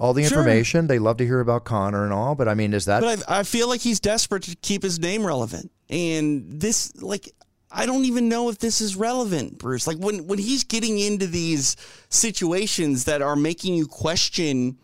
all 0.00 0.14
the 0.14 0.24
Sure. 0.24 0.38
information. 0.38 0.86
They 0.86 0.98
love 0.98 1.18
to 1.18 1.26
hear 1.26 1.40
about 1.40 1.64
Conor 1.64 2.04
and 2.04 2.12
all. 2.12 2.34
But 2.34 2.48
I 2.48 2.54
mean, 2.54 2.72
is 2.74 2.86
that 2.86 3.00
But 3.02 3.22
I, 3.28 3.40
I 3.40 3.42
feel 3.42 3.68
like 3.68 3.82
he's 3.82 4.00
desperate 4.00 4.42
to 4.44 4.56
keep 4.56 4.82
his 4.82 4.98
name 4.98 5.24
relevant. 5.24 5.70
And 5.90 6.60
this, 6.60 7.00
like, 7.02 7.32
I 7.70 7.86
don't 7.86 8.04
even 8.06 8.28
know 8.28 8.48
if 8.48 8.58
this 8.58 8.80
is 8.80 8.96
relevant, 8.96 9.58
Bruce. 9.58 9.86
Like 9.86 9.98
when 9.98 10.26
when 10.26 10.38
he's 10.38 10.64
getting 10.64 10.98
into 10.98 11.26
these 11.26 11.76
situations 12.08 13.04
that 13.04 13.22
are 13.22 13.36
making 13.36 13.74
you 13.74 13.86
question 13.86 14.78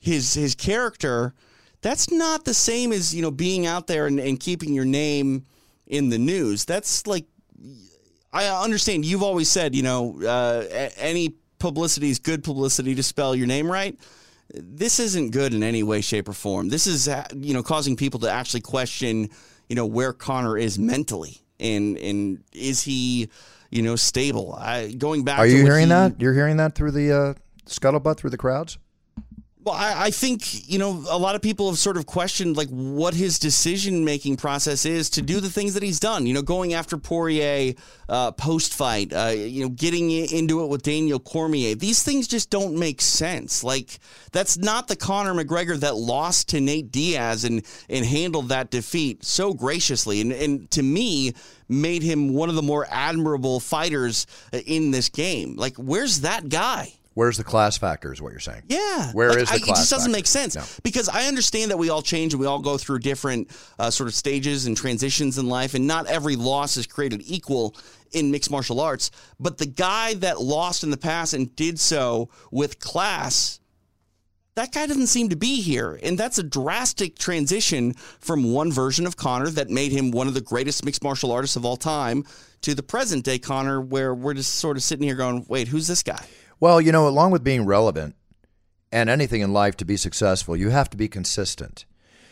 his 0.00 0.34
his 0.34 0.54
character, 0.54 1.34
that's 1.82 2.10
not 2.10 2.44
the 2.44 2.54
same 2.54 2.92
as 2.92 3.14
you 3.14 3.22
know 3.22 3.30
being 3.30 3.66
out 3.66 3.86
there 3.86 4.06
and, 4.06 4.18
and 4.18 4.40
keeping 4.40 4.74
your 4.74 4.84
name 4.84 5.46
in 5.86 6.08
the 6.08 6.18
news. 6.18 6.64
That's 6.64 7.06
like 7.06 7.26
I 8.32 8.46
understand 8.48 9.04
you've 9.04 9.22
always 9.22 9.48
said, 9.48 9.74
you 9.74 9.82
know, 9.82 10.20
uh, 10.22 10.64
any 10.96 11.34
publicity 11.58 12.10
is 12.10 12.18
good 12.18 12.42
publicity 12.42 12.94
to 12.96 13.02
spell 13.02 13.36
your 13.36 13.46
name 13.46 13.70
right. 13.70 13.96
This 14.54 15.00
isn't 15.00 15.30
good 15.30 15.54
in 15.54 15.62
any 15.62 15.82
way, 15.82 16.00
shape, 16.00 16.28
or 16.28 16.32
form. 16.32 16.68
This 16.68 16.86
is, 16.86 17.08
uh, 17.08 17.24
you 17.34 17.54
know, 17.54 17.62
causing 17.62 17.96
people 17.96 18.20
to 18.20 18.30
actually 18.30 18.60
question, 18.60 19.30
you 19.68 19.76
know, 19.76 19.86
where 19.86 20.12
Conor 20.12 20.58
is 20.58 20.78
mentally 20.78 21.42
and 21.58 21.96
and 21.98 22.44
is 22.52 22.82
he, 22.82 23.30
you 23.70 23.82
know, 23.82 23.96
stable. 23.96 24.54
I, 24.58 24.92
going 24.92 25.24
back. 25.24 25.38
Are 25.38 25.46
you 25.46 25.62
hearing 25.62 25.84
he- 25.84 25.90
that? 25.90 26.20
You're 26.20 26.34
hearing 26.34 26.58
that 26.58 26.74
through 26.74 26.90
the 26.90 27.12
uh, 27.12 27.34
scuttlebutt 27.66 28.18
through 28.18 28.30
the 28.30 28.38
crowds? 28.38 28.78
Well, 29.64 29.76
I, 29.76 30.06
I 30.06 30.10
think 30.10 30.68
you 30.68 30.78
know 30.78 31.04
a 31.08 31.16
lot 31.16 31.36
of 31.36 31.42
people 31.42 31.68
have 31.68 31.78
sort 31.78 31.96
of 31.96 32.04
questioned 32.04 32.56
like 32.56 32.68
what 32.68 33.14
his 33.14 33.38
decision 33.38 34.04
making 34.04 34.36
process 34.36 34.84
is 34.84 35.08
to 35.10 35.22
do 35.22 35.38
the 35.38 35.50
things 35.50 35.74
that 35.74 35.84
he's 35.84 36.00
done. 36.00 36.26
You 36.26 36.34
know, 36.34 36.42
going 36.42 36.74
after 36.74 36.98
Poirier 36.98 37.74
uh, 38.08 38.32
post 38.32 38.74
fight, 38.74 39.12
uh, 39.12 39.28
you 39.28 39.62
know, 39.62 39.68
getting 39.68 40.10
into 40.10 40.64
it 40.64 40.66
with 40.68 40.82
Daniel 40.82 41.20
Cormier. 41.20 41.76
These 41.76 42.02
things 42.02 42.26
just 42.26 42.50
don't 42.50 42.76
make 42.76 43.00
sense. 43.00 43.62
Like 43.62 44.00
that's 44.32 44.58
not 44.58 44.88
the 44.88 44.96
Conor 44.96 45.34
McGregor 45.34 45.78
that 45.78 45.94
lost 45.94 46.48
to 46.48 46.60
Nate 46.60 46.90
Diaz 46.90 47.44
and 47.44 47.62
and 47.88 48.04
handled 48.04 48.48
that 48.48 48.70
defeat 48.70 49.24
so 49.24 49.54
graciously, 49.54 50.20
and 50.20 50.32
and 50.32 50.70
to 50.72 50.82
me 50.82 51.34
made 51.68 52.02
him 52.02 52.34
one 52.34 52.48
of 52.48 52.56
the 52.56 52.62
more 52.62 52.86
admirable 52.90 53.60
fighters 53.60 54.26
uh, 54.52 54.58
in 54.66 54.90
this 54.90 55.08
game. 55.08 55.54
Like, 55.54 55.76
where's 55.76 56.22
that 56.22 56.48
guy? 56.48 56.94
Where's 57.14 57.36
the 57.36 57.44
class 57.44 57.76
factor? 57.76 58.12
Is 58.12 58.22
what 58.22 58.30
you're 58.32 58.40
saying? 58.40 58.62
Yeah. 58.68 59.12
Where 59.12 59.30
Where 59.30 59.38
is 59.40 59.48
the 59.48 59.54
I, 59.54 59.56
It 59.56 59.66
just 59.66 59.90
doesn't 59.90 59.98
factor? 59.98 60.10
make 60.12 60.26
sense 60.26 60.54
No. 60.56 60.64
because 60.82 61.08
I 61.08 61.26
understand 61.26 61.70
that 61.70 61.76
we 61.76 61.90
all 61.90 62.02
change 62.02 62.32
and 62.32 62.40
we 62.40 62.46
all 62.46 62.58
go 62.60 62.78
through 62.78 63.00
different 63.00 63.50
uh, 63.78 63.90
sort 63.90 64.08
of 64.08 64.14
stages 64.14 64.66
and 64.66 64.76
transitions 64.76 65.36
in 65.38 65.48
life, 65.48 65.74
and 65.74 65.86
not 65.86 66.06
every 66.06 66.36
loss 66.36 66.76
is 66.76 66.86
created 66.86 67.22
equal 67.26 67.76
in 68.12 68.30
mixed 68.30 68.50
martial 68.50 68.80
arts. 68.80 69.10
But 69.38 69.58
the 69.58 69.66
guy 69.66 70.14
that 70.14 70.40
lost 70.40 70.84
in 70.84 70.90
the 70.90 70.96
past 70.96 71.34
and 71.34 71.54
did 71.56 71.78
so 71.78 72.30
with 72.50 72.78
class. 72.78 73.58
That 74.54 74.70
guy 74.70 74.86
doesn't 74.86 75.06
seem 75.06 75.30
to 75.30 75.36
be 75.36 75.62
here. 75.62 75.98
And 76.02 76.18
that's 76.18 76.36
a 76.36 76.42
drastic 76.42 77.16
transition 77.18 77.94
from 77.94 78.52
one 78.52 78.70
version 78.70 79.06
of 79.06 79.16
Conor 79.16 79.48
that 79.48 79.70
made 79.70 79.92
him 79.92 80.10
one 80.10 80.28
of 80.28 80.34
the 80.34 80.42
greatest 80.42 80.84
mixed 80.84 81.02
martial 81.02 81.32
artists 81.32 81.56
of 81.56 81.64
all 81.64 81.78
time 81.78 82.24
to 82.60 82.74
the 82.74 82.82
present 82.82 83.24
day 83.24 83.38
Conor, 83.38 83.80
where 83.80 84.14
we're 84.14 84.34
just 84.34 84.56
sort 84.56 84.76
of 84.76 84.82
sitting 84.82 85.04
here 85.06 85.14
going, 85.14 85.46
wait, 85.48 85.68
who's 85.68 85.86
this 85.86 86.02
guy? 86.02 86.22
Well, 86.62 86.80
you 86.80 86.92
know, 86.92 87.08
along 87.08 87.32
with 87.32 87.42
being 87.42 87.66
relevant 87.66 88.14
and 88.92 89.10
anything 89.10 89.40
in 89.40 89.52
life 89.52 89.76
to 89.78 89.84
be 89.84 89.96
successful, 89.96 90.56
you 90.56 90.70
have 90.70 90.88
to 90.90 90.96
be 90.96 91.08
consistent. 91.08 91.86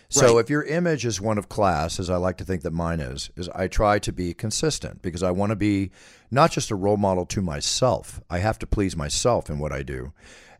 So 0.09 0.37
Right. 0.37 0.45
if 0.45 0.49
your 0.49 0.63
image 0.63 1.05
is 1.05 1.21
one 1.21 1.37
of 1.37 1.49
class, 1.49 1.99
as 1.99 2.09
I 2.09 2.15
like 2.15 2.37
to 2.37 2.45
think 2.45 2.63
that 2.63 2.71
mine 2.71 3.01
is, 3.01 3.31
is 3.35 3.49
I 3.49 3.67
try 3.67 3.99
to 3.99 4.13
be 4.13 4.33
consistent 4.33 5.03
because 5.03 5.25
I 5.25 5.33
want 5.33 5.51
to 5.51 5.57
be 5.57 5.91
not 6.31 6.53
just 6.53 6.71
a 6.71 6.77
role 6.77 6.97
model 6.97 7.27
to 7.27 7.43
myself. 7.43 8.21
I 8.31 8.39
have 8.39 8.57
to 8.61 8.69
please 8.69 8.97
myself 8.97 9.51
in 9.51 9.59
what 9.59 9.73
I 9.73 9.83
do. 9.83 10.13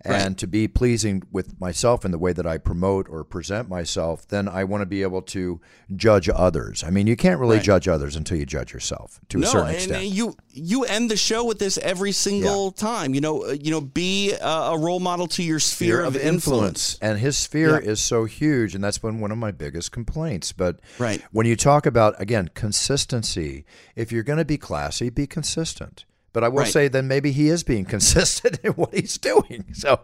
And 0.03 0.39
to 0.39 0.47
be 0.47 0.67
pleasing 0.67 1.23
with 1.31 1.61
myself 1.61 2.07
in 2.07 2.11
the 2.11 2.19
way 2.19 2.33
that 2.33 2.47
I 2.47 2.57
promote 2.57 3.07
or 3.11 3.23
present 3.23 3.69
myself, 3.69 4.27
then 4.27 4.49
I 4.49 4.65
want 4.65 4.81
to 4.81 4.87
be 4.87 5.03
able 5.03 5.21
to 5.23 5.61
judge 5.95 6.29
others. 6.33 6.83
I 6.83 6.89
mean, 6.91 7.07
you 7.07 7.17
can't 7.17 7.39
really 7.39 7.57
Right. 7.57 7.65
judge 7.65 7.87
others 7.87 8.17
until 8.17 8.39
you 8.39 8.47
judge 8.47 8.73
yourself 8.73 9.21
to 9.29 9.43
a 9.43 9.47
certain 9.47 9.67
and 9.67 9.75
extent. 9.77 9.99
uh, 9.99 10.01
you 10.01 10.37
you 10.53 10.85
end 10.85 11.11
the 11.11 11.17
show 11.17 11.45
with 11.45 11.59
this 11.59 11.79
every 11.79 12.13
single 12.13 12.73
time. 12.73 13.15
You 13.15 13.21
know, 13.21 13.45
uh, 13.45 13.51
you 13.53 13.71
know, 13.71 13.81
be 13.81 14.33
a, 14.33 14.45
a 14.47 14.79
role 14.79 15.01
model 15.01 15.27
to 15.29 15.43
your 15.43 15.61
sphere, 15.61 16.03
of, 16.03 16.17
influence. 16.17 16.99
And 17.03 17.19
his 17.19 17.37
sphere 17.37 17.81
Yeah. 17.83 17.91
is 17.91 18.01
so 18.01 18.25
huge, 18.25 18.75
and 18.75 18.83
that's 18.83 18.99
been 18.99 19.21
one 19.21 19.31
of 19.31 19.39
my 19.39 19.51
biggest 19.53 19.93
complaints. 19.93 20.53
But 20.53 20.81
Right. 20.99 21.23
when 21.31 21.47
you 21.47 21.57
talk 21.57 21.85
about, 21.87 22.21
again, 22.21 22.49
consistency, 22.55 23.65
if 23.97 24.11
you're 24.13 24.23
going 24.25 24.39
to 24.39 24.45
be 24.45 24.59
classy, 24.59 25.11
be 25.11 25.27
consistent. 25.27 26.05
But 26.33 26.45
I 26.45 26.49
will 26.49 26.59
Right. 26.61 26.73
say 26.73 26.89
then 26.89 27.09
maybe 27.09 27.33
he 27.33 27.49
is 27.49 27.63
being 27.65 27.85
consistent 27.97 28.61
in 28.63 28.73
what 28.73 28.95
he's 28.95 29.19
doing. 29.19 29.65
So, 29.75 30.01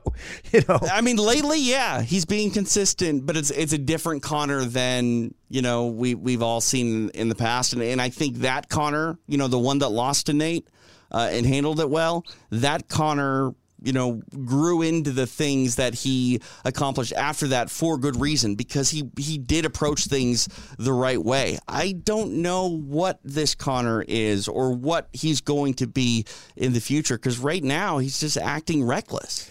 you 0.53 0.63
know, 0.69 0.79
I 0.91 1.01
mean, 1.03 1.17
lately, 1.19 1.61
yeah, 1.61 2.01
he's 2.01 2.25
being 2.25 2.51
consistent, 2.51 3.27
but 3.27 3.37
it's 3.37 3.51
it's 3.51 3.73
a 3.75 3.79
different 3.79 4.23
Conor 4.23 4.65
than 4.65 5.35
you 5.51 5.61
know 5.61 5.87
we 5.89 6.15
we've 6.15 6.43
all 6.43 6.61
seen 6.61 7.11
in 7.11 7.29
the 7.29 7.35
past, 7.35 7.73
and 7.75 7.83
and 7.83 8.01
I 8.01 8.09
think 8.09 8.39
that 8.39 8.69
Conor, 8.71 9.19
you 9.27 9.37
know, 9.39 9.49
the 9.49 9.59
one 9.59 9.79
that 9.81 9.91
lost 9.91 10.27
to 10.27 10.33
Nate 10.33 10.67
uh, 11.13 11.29
and 11.31 11.47
handled 11.47 11.79
it 11.81 11.91
well, 11.91 12.25
that 12.51 12.89
Conor. 12.89 13.55
You 13.87 13.93
know, 13.93 14.21
grew 14.45 14.83
into 14.83 15.13
the 15.13 15.27
things 15.27 15.77
that 15.77 15.95
he 15.95 16.41
accomplished 16.65 17.13
after 17.13 17.47
that 17.49 17.71
for 17.71 17.97
good 17.99 18.21
reason 18.21 18.57
because 18.57 18.91
he 18.91 19.09
he 19.17 19.39
did 19.39 19.65
approach 19.65 20.07
things 20.07 20.49
the 20.77 20.93
right 20.93 21.23
way. 21.23 21.59
I 21.69 21.93
don't 21.93 22.43
know 22.43 22.67
what 22.69 23.21
this 23.23 23.55
Conor 23.55 24.05
is 24.09 24.49
or 24.49 24.73
what 24.73 25.09
he's 25.13 25.41
going 25.41 25.75
to 25.75 25.87
be 25.87 26.25
in 26.57 26.73
the 26.73 26.81
future 26.81 27.17
because 27.17 27.39
right 27.39 27.63
now 27.63 27.99
he's 27.99 28.19
just 28.19 28.37
acting 28.37 28.83
reckless. 28.85 29.49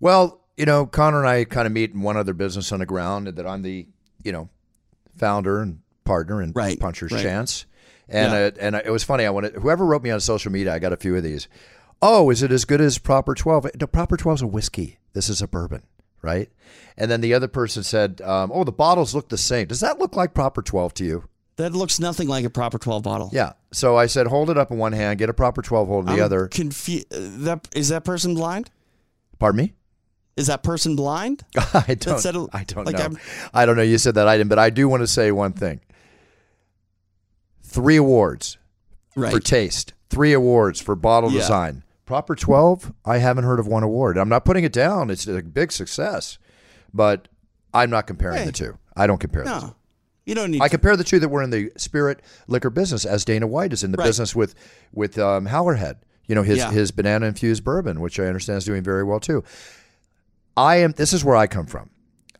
Well, 0.00 0.40
you 0.56 0.64
know, 0.64 0.86
Conor 0.86 1.18
and 1.18 1.28
I 1.28 1.44
kind 1.44 1.66
of 1.66 1.72
meet 1.72 1.92
in 1.92 2.00
one 2.00 2.16
other 2.16 2.32
business 2.32 2.72
on 2.72 2.78
the 2.78 2.86
ground 2.86 3.26
that 3.26 3.46
I'm 3.46 3.60
the, 3.62 3.86
you 4.22 4.32
know, 4.32 4.48
founder 5.18 5.60
and 5.60 5.80
partner 6.04 6.40
in 6.40 6.52
Right, 6.52 6.78
Puncher's 6.80 7.12
right. 7.12 7.22
Chance. 7.22 7.66
And 8.08 8.32
Yeah. 8.32 8.38
uh, 8.38 8.50
and 8.60 8.74
it 8.76 8.90
was 8.90 9.02
funny. 9.04 9.24
I 9.24 9.30
wanted 9.30 9.54
whoever 9.54 9.84
wrote 9.84 10.02
me 10.02 10.10
on 10.10 10.20
social 10.20 10.52
media. 10.52 10.74
I 10.74 10.78
got 10.78 10.92
a 10.92 10.96
few 10.96 11.16
of 11.16 11.22
these. 11.22 11.48
Oh, 12.02 12.30
is 12.30 12.42
it 12.42 12.52
as 12.52 12.64
good 12.64 12.80
as 12.80 12.98
Proper 12.98 13.34
Twelve? 13.34 13.66
No, 13.80 13.86
Proper 13.86 14.16
12 14.16 14.38
is 14.38 14.42
a 14.42 14.46
whiskey. 14.46 14.98
This 15.14 15.28
is 15.28 15.40
a 15.40 15.48
bourbon, 15.48 15.82
right? 16.22 16.50
And 16.96 17.10
then 17.10 17.20
the 17.20 17.32
other 17.34 17.48
person 17.48 17.82
said, 17.82 18.20
um, 18.22 18.50
"Oh, 18.52 18.64
the 18.64 18.72
bottles 18.72 19.14
look 19.14 19.28
the 19.28 19.38
same. 19.38 19.68
Does 19.68 19.80
that 19.80 19.98
look 19.98 20.14
like 20.16 20.34
Proper 20.34 20.60
12 20.62 20.92
to 20.94 21.04
you?" 21.04 21.24
That 21.56 21.72
looks 21.72 22.00
nothing 22.00 22.26
like 22.26 22.44
a 22.44 22.50
proper 22.50 22.78
12 22.78 23.04
bottle. 23.04 23.30
Yeah. 23.32 23.52
So 23.72 23.96
I 23.96 24.06
said, 24.06 24.26
"Hold 24.26 24.50
it 24.50 24.58
up 24.58 24.72
in 24.72 24.76
one 24.78 24.92
hand, 24.92 25.18
get 25.20 25.28
a 25.30 25.34
Proper 25.34 25.62
12 25.62 25.86
hold 25.88 26.08
in 26.08 26.16
the 26.16 26.20
I'm 26.20 26.24
other." 26.24 26.48
Confu- 26.48 27.04
uh, 27.12 27.18
that 27.44 27.68
is 27.76 27.88
that 27.90 28.04
person 28.04 28.34
blind? 28.34 28.70
Pardon 29.38 29.58
me. 29.58 29.72
Is 30.36 30.48
that 30.48 30.64
person 30.64 30.96
blind? 30.96 31.44
I 31.56 31.94
don't. 31.94 32.26
I 32.52 32.64
don't 32.64 32.84
like 32.86 32.96
know. 32.96 33.02
I'm- 33.02 33.18
I 33.54 33.66
don't 33.66 33.76
know. 33.76 33.82
You 33.82 33.98
said 33.98 34.16
that 34.16 34.26
I 34.26 34.36
didn't, 34.36 34.48
but 34.50 34.58
I 34.58 34.70
do 34.70 34.88
want 34.88 35.02
to 35.02 35.06
say 35.06 35.30
one 35.30 35.52
thing. 35.52 35.80
Three 37.62 37.96
awards 37.96 38.58
Right. 39.16 39.32
for 39.32 39.38
taste. 39.38 39.92
Three 40.10 40.32
awards 40.32 40.80
for 40.80 40.96
bottle 40.96 41.30
Yeah. 41.30 41.40
design. 41.40 41.83
Proper 42.06 42.34
twelve. 42.34 42.92
I 43.04 43.18
haven't 43.18 43.44
heard 43.44 43.58
of 43.58 43.66
one 43.66 43.82
award. 43.82 44.18
I'm 44.18 44.28
not 44.28 44.44
putting 44.44 44.64
it 44.64 44.72
down. 44.72 45.10
It's 45.10 45.26
a 45.26 45.42
big 45.42 45.72
success, 45.72 46.38
but 46.92 47.28
I'm 47.72 47.88
not 47.90 48.06
comparing 48.06 48.38
Hey. 48.40 48.44
the 48.46 48.52
two. 48.52 48.78
I 48.96 49.06
don't 49.06 49.18
compare 49.18 49.44
the 49.44 49.50
two. 49.60 49.66
no, 49.66 49.74
you 50.26 50.34
don't 50.34 50.50
need. 50.50 50.60
I 50.60 50.66
to. 50.66 50.70
compare 50.70 50.96
the 50.96 51.04
two 51.04 51.18
that 51.18 51.28
were 51.30 51.42
in 51.42 51.50
the 51.50 51.70
spirit 51.76 52.20
liquor 52.46 52.68
business, 52.70 53.04
as 53.06 53.24
Dana 53.24 53.46
White 53.46 53.72
is 53.72 53.82
in 53.82 53.90
the 53.90 53.96
Right. 53.96 54.04
business 54.04 54.36
with 54.36 54.54
with 54.92 55.18
um, 55.18 55.46
Howler 55.46 55.74
Head. 55.74 55.96
You 56.26 56.34
know 56.34 56.42
his 56.42 56.58
Yeah. 56.58 56.70
his 56.70 56.90
banana 56.90 57.26
infused 57.26 57.64
bourbon, 57.64 58.00
which 58.00 58.20
I 58.20 58.26
understand 58.26 58.58
is 58.58 58.64
doing 58.64 58.82
very 58.82 59.02
well 59.02 59.20
too. 59.20 59.42
I 60.56 60.76
am. 60.76 60.92
This 60.92 61.12
is 61.12 61.24
where 61.24 61.36
I 61.36 61.46
come 61.46 61.66
from. 61.66 61.90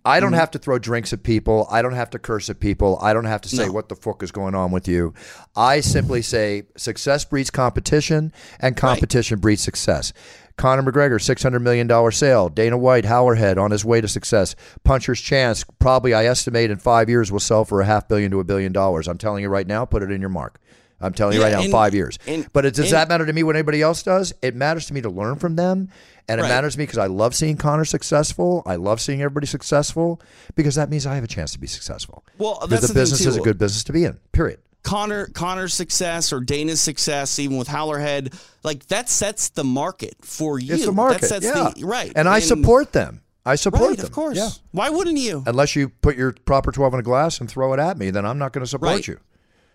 I 0.07 0.17
Mm-hmm. 0.19 0.25
don't 0.27 0.33
have 0.35 0.51
to 0.53 0.59
throw 0.59 0.79
drinks 0.79 1.13
at 1.13 1.23
people. 1.23 1.67
I 1.71 1.81
don't 1.83 1.95
have 1.95 2.11
to 2.11 2.19
curse 2.19 2.51
at 2.51 2.61
people. 2.61 2.99
I 3.01 3.13
don't 3.15 3.25
have 3.25 3.41
to 3.43 3.49
say 3.49 3.67
No. 3.67 3.73
what 3.73 3.89
the 3.89 3.97
fuck 3.97 4.23
is 4.23 4.31
going 4.31 4.55
on 4.55 4.71
with 4.71 4.87
you. 4.87 5.15
I 5.57 5.81
simply 5.81 6.21
say 6.23 6.65
success 6.77 7.25
breeds 7.25 7.51
competition, 7.51 8.33
and 8.61 8.77
competition 8.77 9.39
breeds 9.39 9.63
success. 9.63 10.13
Conor 10.57 10.83
McGregor, 10.83 11.21
six 11.21 11.43
hundred 11.43 11.61
million 11.61 11.87
dollar 11.87 12.11
sale. 12.13 12.49
Dana 12.49 12.77
White, 12.79 13.07
Howler 13.07 13.35
Head, 13.35 13.59
on 13.59 13.71
his 13.71 13.85
way 13.85 14.01
to 14.01 14.07
success. 14.07 14.55
Puncher's 14.85 15.21
Chance, 15.21 15.65
probably 15.81 16.15
I 16.15 16.27
estimate 16.27 16.71
in 16.71 16.77
five 16.79 17.09
years 17.09 17.33
will 17.33 17.41
sell 17.41 17.65
for 17.65 17.81
a 17.81 17.85
half 17.87 18.07
billion 18.07 18.31
to 18.31 18.41
a 18.41 18.45
billion 18.45 18.73
dollars. 18.73 19.09
I'm 19.09 19.19
telling 19.19 19.43
you 19.43 19.49
right 19.49 19.67
now, 19.67 19.85
put 19.85 20.03
it 20.03 20.11
in 20.13 20.21
your 20.21 20.31
mark. 20.31 20.61
I'm 21.01 21.13
telling 21.13 21.35
you 21.35 21.41
Yeah, 21.41 21.47
right 21.47 21.55
now, 21.57 21.63
and- 21.63 21.73
five 21.73 21.93
years. 21.93 22.19
and- 22.27 22.47
but 22.53 22.65
it, 22.65 22.75
does 22.75 22.87
and- 22.87 22.95
that 22.95 23.09
matter 23.09 23.27
to 23.27 23.33
me 23.33 23.43
what 23.43 23.57
anybody 23.57 23.83
else 23.83 24.03
does? 24.05 24.33
It 24.43 24.55
matters 24.55 24.87
to 24.87 24.95
me 24.95 25.01
to 25.01 25.11
learn 25.11 25.37
from 25.37 25.57
them, 25.57 25.89
and 26.29 26.41
it 26.41 26.43
Right. 26.45 26.49
matters 26.49 26.75
to 26.75 26.79
me 26.79 26.85
because 26.85 26.99
I 26.99 27.07
love 27.07 27.35
seeing 27.35 27.57
Conor 27.57 27.85
successful. 27.85 28.63
I 28.67 28.77
love 28.77 29.01
seeing 29.01 29.21
everybody 29.21 29.47
successful 29.47 30.21
because 30.55 30.75
that 30.77 30.91
means 30.91 31.07
I 31.07 31.15
have 31.15 31.25
a 31.25 31.29
chance 31.29 31.53
to 31.53 31.59
be 31.59 31.67
successful. 31.67 32.25
Well, 32.39 32.65
that's 32.69 32.83
the, 32.83 32.89
the 32.89 32.95
business 32.95 33.25
is 33.27 33.37
a 33.37 33.41
good 33.41 33.59
business 33.59 33.85
to 33.85 33.93
be 33.93 34.05
in. 34.05 34.19
Period. 34.33 34.61
Conor 34.83 35.27
Conor's 35.29 35.73
success 35.73 36.31
or 36.33 36.41
Dana's 36.41 36.81
success, 36.81 37.39
even 37.39 37.57
with 37.57 37.69
Howler 37.69 37.99
Head, 37.99 38.35
like 38.63 38.87
that 38.89 39.09
sets 39.09 39.49
the 39.49 39.65
market 39.65 40.15
for 40.21 40.59
you. 40.59 40.75
It's 40.75 40.85
the 40.85 40.93
market, 40.93 41.23
That 41.23 41.27
sets 41.29 41.45
yeah. 41.47 41.73
the 41.75 41.85
right. 41.87 42.13
And 42.15 42.29
I 42.29 42.39
support 42.41 42.93
them. 42.93 43.23
I 43.47 43.57
support 43.57 43.83
Right, 43.91 43.97
them. 43.97 44.07
of 44.07 44.13
course. 44.13 44.37
Yeah. 44.37 44.51
Why 44.73 44.91
wouldn't 44.91 45.19
you? 45.19 45.43
Unless 45.47 45.75
you 45.77 45.89
put 45.91 46.17
your 46.17 46.33
proper 46.33 46.71
12 46.73 46.95
in 46.95 47.01
a 47.01 47.03
glass 47.03 47.41
and 47.41 47.49
throw 47.51 47.73
it 47.75 47.81
at 47.81 47.97
me, 47.99 48.11
then 48.11 48.25
I'm 48.27 48.39
not 48.39 48.53
going 48.53 48.65
to 48.65 48.69
support 48.69 48.93
Right. 48.93 49.07
you. 49.09 49.19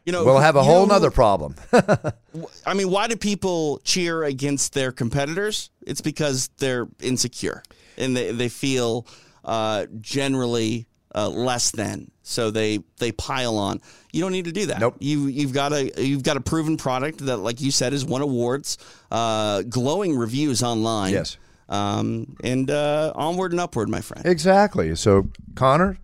You 0.06 0.14
know, 0.14 0.24
We'll 0.26 0.40
have 0.40 0.56
a 0.56 0.64
whole 0.64 0.88
know 0.88 0.94
nother 0.96 1.12
problem. 1.12 1.56
I 2.66 2.74
mean, 2.74 2.90
why 2.90 3.08
do 3.08 3.16
people 3.16 3.80
cheer 3.84 4.24
against 4.24 4.74
their 4.74 4.92
competitors? 4.92 5.70
It's 5.86 6.02
because 6.02 6.50
they're 6.58 6.88
insecure 7.02 7.64
and 7.98 8.16
they, 8.16 8.32
they 8.32 8.50
feel 8.50 9.06
uh, 9.46 9.86
generally 10.00 10.88
uh, 11.14 11.30
less 11.30 11.72
than, 11.72 12.12
so 12.24 12.52
they 12.52 12.80
they 12.98 13.12
pile 13.12 13.58
on. 13.58 13.82
You 14.12 14.22
don't 14.22 14.32
need 14.32 14.46
to 14.46 14.52
do 14.52 14.68
that. 14.68 14.80
Nope. 14.80 14.96
You 15.00 15.28
you've 15.28 15.54
got 15.54 15.74
a 15.74 15.92
you've 16.04 16.24
got 16.24 16.38
a 16.38 16.42
proven 16.42 16.78
product 16.78 17.26
that, 17.26 17.38
like 17.38 17.62
you 17.62 17.72
said, 17.72 17.94
has 17.94 18.06
won 18.06 18.22
awards, 18.22 18.78
uh, 19.12 19.64
glowing 19.64 20.16
reviews 20.16 20.62
online. 20.64 21.14
Yes. 21.14 21.38
Um, 21.68 22.36
and 22.44 22.70
uh, 22.72 23.12
onward 23.16 23.52
and 23.52 23.62
upward, 23.62 23.90
my 23.90 24.02
friend. 24.02 24.26
exactly. 24.26 24.96
So, 24.96 25.28
Conor, 25.54 26.00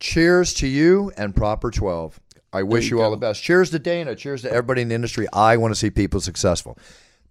cheers 0.00 0.52
to 0.54 0.66
you 0.66 1.12
and 1.16 1.34
Proper 1.36 1.70
12. 1.70 2.18
I 2.52 2.64
wish 2.64 2.90
you 2.90 2.98
you, 2.98 3.02
all 3.02 3.10
the 3.12 3.16
best. 3.16 3.42
Cheers 3.42 3.70
to 3.70 3.78
Dana. 3.78 4.16
Cheers 4.16 4.42
to 4.42 4.50
everybody 4.50 4.82
in 4.82 4.88
the 4.88 4.94
industry. 4.94 5.26
I 5.32 5.56
want 5.56 5.72
to 5.72 5.78
see 5.78 5.90
people 5.90 6.20
successful. 6.20 6.76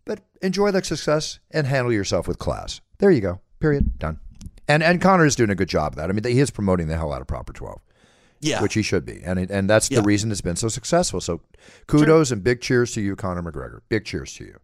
But 0.06 0.22
enjoy 0.42 0.72
that 0.72 0.86
success 0.86 1.40
and 1.52 1.68
handle 1.68 1.92
yourself 1.92 2.28
with 2.28 2.40
class. 2.40 2.80
There 3.00 3.12
you 3.12 3.20
go. 3.20 3.42
Period. 3.60 4.00
Done. 4.00 4.20
And 4.68 4.82
and 4.82 5.02
Conor 5.02 5.26
is 5.26 5.36
doing 5.36 5.50
a 5.50 5.56
good 5.56 5.68
job 5.68 5.94
of 5.94 5.96
that. 5.98 6.10
I 6.10 6.14
mean, 6.14 6.24
he 6.24 6.40
is 6.40 6.52
promoting 6.52 6.88
the 6.88 6.96
hell 6.96 7.12
out 7.12 7.20
of 7.22 7.28
Proper 7.28 7.52
12. 7.52 7.82
Yeah. 8.42 8.62
which 8.62 8.74
he 8.74 8.82
should 8.82 9.04
be, 9.06 9.22
and 9.26 9.38
it, 9.38 9.52
and 9.52 9.70
that's 9.70 9.92
Yeah. 9.92 10.00
the 10.00 10.06
reason 10.06 10.32
it's 10.32 10.40
been 10.40 10.56
so 10.56 10.70
successful. 10.70 11.20
So, 11.20 11.42
kudos 11.88 12.32
and 12.32 12.42
big 12.42 12.62
cheers 12.62 12.94
to 12.94 13.02
you, 13.02 13.18
Conor 13.18 13.42
McGregor. 13.44 13.82
Big 13.90 14.06
cheers 14.06 14.34
to 14.36 14.46
you. 14.46 14.56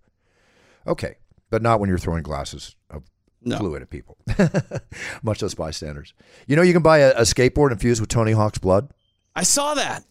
Okay, 0.87 1.15
but 1.49 1.61
not 1.61 1.81
when 1.81 1.89
you're 1.89 1.97
throwing 1.97 2.23
glasses 2.23 2.77
of 2.89 3.03
No. 3.45 3.57
fluid 3.59 3.83
at 3.83 3.89
people, 3.91 4.17
much 5.23 5.41
less 5.41 5.53
bystanders. 5.53 6.13
You 6.47 6.55
know, 6.55 6.63
you 6.63 6.73
can 6.73 6.81
buy 6.81 6.97
a, 6.99 7.11
a 7.11 7.21
skateboard 7.21 7.71
infused 7.71 8.01
with 8.01 8.09
Tony 8.09 8.31
Hawk's 8.31 8.57
blood. 8.57 8.89
I 9.35 9.43
saw 9.43 9.75
that. 9.75 10.03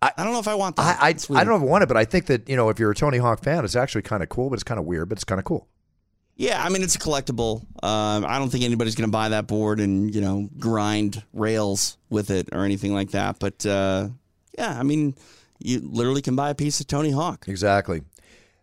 I, 0.00 0.12
I 0.16 0.24
don't 0.24 0.32
know 0.32 0.38
if 0.38 0.48
I 0.48 0.54
want 0.54 0.76
that. 0.76 0.98
I 1.00 1.08
I, 1.08 1.08
I 1.08 1.44
don't 1.44 1.48
know 1.48 1.56
if 1.56 1.62
I 1.62 1.66
want 1.66 1.82
it, 1.82 1.88
but 1.88 1.96
I 1.96 2.04
think 2.04 2.26
that 2.26 2.48
you 2.48 2.56
know, 2.56 2.68
if 2.68 2.78
you're 2.78 2.90
a 2.90 2.94
Tony 2.94 3.18
Hawk 3.18 3.42
fan, 3.42 3.64
it's 3.64 3.76
actually 3.76 4.02
kind 4.02 4.22
of 4.22 4.28
cool, 4.28 4.48
but 4.50 4.54
it's 4.54 4.64
kind 4.64 4.78
of 4.78 4.86
weird, 4.86 5.08
but 5.08 5.18
it's 5.18 5.24
kind 5.24 5.38
of 5.38 5.44
cool. 5.44 5.68
Yeah, 6.36 6.62
I 6.64 6.70
mean 6.70 6.82
it's 6.82 6.94
a 6.94 6.98
collectible. 6.98 7.62
Um, 7.82 8.24
I 8.24 8.38
don't 8.38 8.48
think 8.48 8.64
anybody's 8.64 8.94
going 8.94 9.08
to 9.08 9.12
buy 9.12 9.28
that 9.28 9.46
board 9.46 9.78
and 9.78 10.14
you 10.14 10.22
know 10.22 10.48
grind 10.58 11.22
rails 11.34 11.98
with 12.08 12.30
it 12.30 12.48
or 12.52 12.64
anything 12.64 12.94
like 12.94 13.10
that. 13.10 13.38
But 13.38 13.66
uh, 13.66 14.08
yeah, 14.56 14.78
I 14.78 14.82
mean 14.82 15.16
you 15.58 15.80
literally 15.80 16.22
can 16.22 16.36
buy 16.36 16.48
a 16.48 16.54
piece 16.54 16.80
of 16.80 16.86
Tony 16.86 17.10
Hawk. 17.10 17.44
Exactly. 17.46 18.02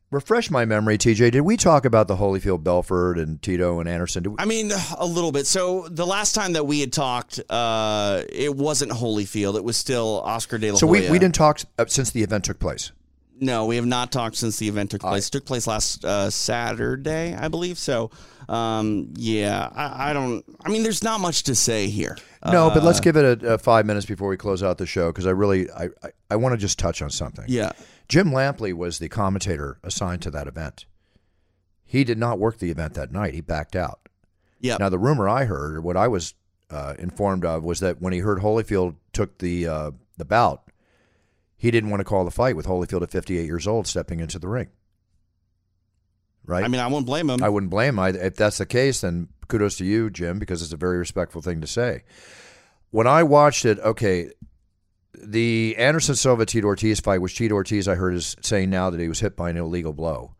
Refresh 0.10 0.49
my 0.49 0.64
memory, 0.64 0.97
TJ. 0.97 1.32
Did 1.32 1.41
we 1.41 1.58
talk 1.58 1.84
about 1.84 2.08
the 2.08 2.16
Holyfield, 2.16 2.64
Belfort, 2.64 3.18
and 3.20 3.41
Tito 3.41 3.82
and 3.82 3.89
Anderson? 3.89 4.24
Did 4.24 4.30
we, 4.30 4.36
I 4.39 4.45
mean 4.45 4.72
a 4.97 5.05
little 5.05 5.34
bit. 5.34 5.45
So 5.47 5.86
the 5.89 6.05
last 6.08 6.34
time 6.34 6.53
that 6.53 6.66
we 6.66 6.80
had 6.80 6.93
talked, 6.93 7.41
uh, 7.49 8.24
it 8.30 8.55
wasn't 8.55 8.93
Holyfield. 8.93 9.58
It 9.58 9.66
was 9.66 9.76
still 9.76 10.22
Oscar 10.24 10.58
De 10.58 10.72
La 10.72 10.78
so 10.78 10.88
we, 10.88 10.99
Hoya. 11.01 11.12
we 11.12 11.20
didn't 11.20 11.36
talk 11.36 11.60
uh, 11.78 11.86
since 11.88 12.12
the 12.12 12.24
event 12.24 12.45
took 12.45 12.58
place. 12.58 12.93
No, 13.39 13.66
we 13.66 13.76
have 13.76 13.86
not 13.86 14.12
talked 14.12 14.38
since 14.38 14.58
the 14.58 14.68
event 14.68 14.91
took 14.91 15.01
place. 15.01 15.28
It 15.28 15.32
took 15.32 15.45
place 15.45 15.68
last 15.68 16.03
uh, 16.05 16.30
Saturday, 16.30 17.36
I 17.36 17.49
believe. 17.49 17.78
So, 17.78 18.10
um, 18.49 19.14
yeah, 19.16 19.70
I, 19.76 20.10
I 20.10 20.14
don't. 20.14 20.43
I 20.64 20.70
mean, 20.70 20.84
there's 20.84 21.03
not 21.03 21.20
much 21.20 21.43
to 21.43 21.53
say 21.53 21.88
here. 21.88 22.18
No, 22.45 22.70
but 22.70 22.82
Uh, 22.82 22.86
let's 22.86 22.99
give 23.01 23.18
it 23.18 23.43
a, 23.43 23.55
a 23.55 23.58
five 23.58 23.86
minutes 23.86 24.05
before 24.05 24.30
we 24.30 24.38
close 24.38 24.64
out 24.64 24.78
the 24.78 24.88
show 24.88 25.12
because 25.12 25.28
I 25.28 25.32
really 25.32 25.70
I, 25.70 25.89
I, 26.01 26.10
I 26.32 26.36
want 26.38 26.53
to 26.53 26.58
just 26.58 26.80
touch 26.80 27.01
on 27.01 27.10
something. 27.10 27.45
Yeah. 27.47 27.74
Jim 28.08 28.32
Lampley 28.32 28.74
was 28.74 28.99
the 28.99 29.10
commentator 29.10 29.80
assigned 29.84 30.22
to 30.22 30.32
that 30.32 30.47
event. 30.47 30.86
He 31.86 32.03
did 32.03 32.18
not 32.18 32.39
work 32.39 32.58
the 32.58 32.72
event 32.72 32.93
that 32.93 33.12
night. 33.12 33.34
He 33.34 33.41
backed 33.41 33.76
out. 33.76 34.08
Yeah. 34.60 34.78
Now 34.80 34.89
the 34.89 34.99
rumor 34.99 35.28
I 35.28 35.45
heard, 35.45 35.76
or 35.76 35.82
what 35.82 35.97
I 35.97 36.08
was 36.08 36.34
uh, 36.70 36.95
informed 36.97 37.45
of, 37.45 37.64
was 37.64 37.80
that 37.80 38.01
when 38.01 38.14
he 38.14 38.20
heard 38.20 38.39
Holyfield 38.39 38.95
took 39.14 39.38
the 39.38 39.68
uh, 39.68 39.91
the 40.18 40.26
bout, 40.26 40.64
he 41.55 41.72
didn't 41.72 41.89
want 41.89 42.01
to 42.01 42.05
call 42.05 42.26
the 42.26 42.32
fight 42.32 42.55
with 42.55 42.66
Holyfield 42.66 43.03
at 43.03 43.12
58 43.12 43.45
years 43.45 43.68
old 43.68 43.88
stepping 43.88 44.20
into 44.20 44.39
the 44.39 44.47
ring. 44.47 44.70
Right. 46.45 46.64
I 46.64 46.70
mean, 46.70 46.80
I 46.80 46.88
wouldn't 46.88 47.05
blame 47.05 47.30
him. 47.30 47.43
I 47.43 47.49
wouldn't 47.49 47.70
blame 47.70 47.95
him. 47.95 47.99
I, 47.99 48.10
if 48.10 48.36
that's 48.36 48.58
the 48.58 48.66
case, 48.66 49.01
then 49.01 49.28
kudos 49.49 49.78
to 49.78 49.86
you, 49.86 50.10
Jim, 50.10 50.39
because 50.39 50.62
it's 50.62 50.72
a 50.72 50.78
very 50.78 50.97
respectful 50.97 51.41
thing 51.41 51.60
to 51.62 51.68
say. 51.68 52.03
When 52.89 53.05
I 53.05 53.24
watched 53.24 53.66
it, 53.66 53.80
okay, 53.80 54.32
the 55.22 55.76
Anderson 55.78 56.15
Silva 56.15 56.45
Tito 56.45 56.68
Ortiz 56.68 56.99
fight, 56.99 57.22
which 57.22 57.36
Tito 57.38 57.55
Ortiz 57.55 57.88
I 57.88 57.95
heard 57.95 58.13
is 58.15 58.36
saying 58.41 58.70
now 58.70 58.89
that 58.89 58.99
he 58.99 59.07
was 59.07 59.20
hit 59.20 59.36
by 59.36 59.49
an 59.49 59.57
illegal 59.57 59.93
blow. 59.93 60.34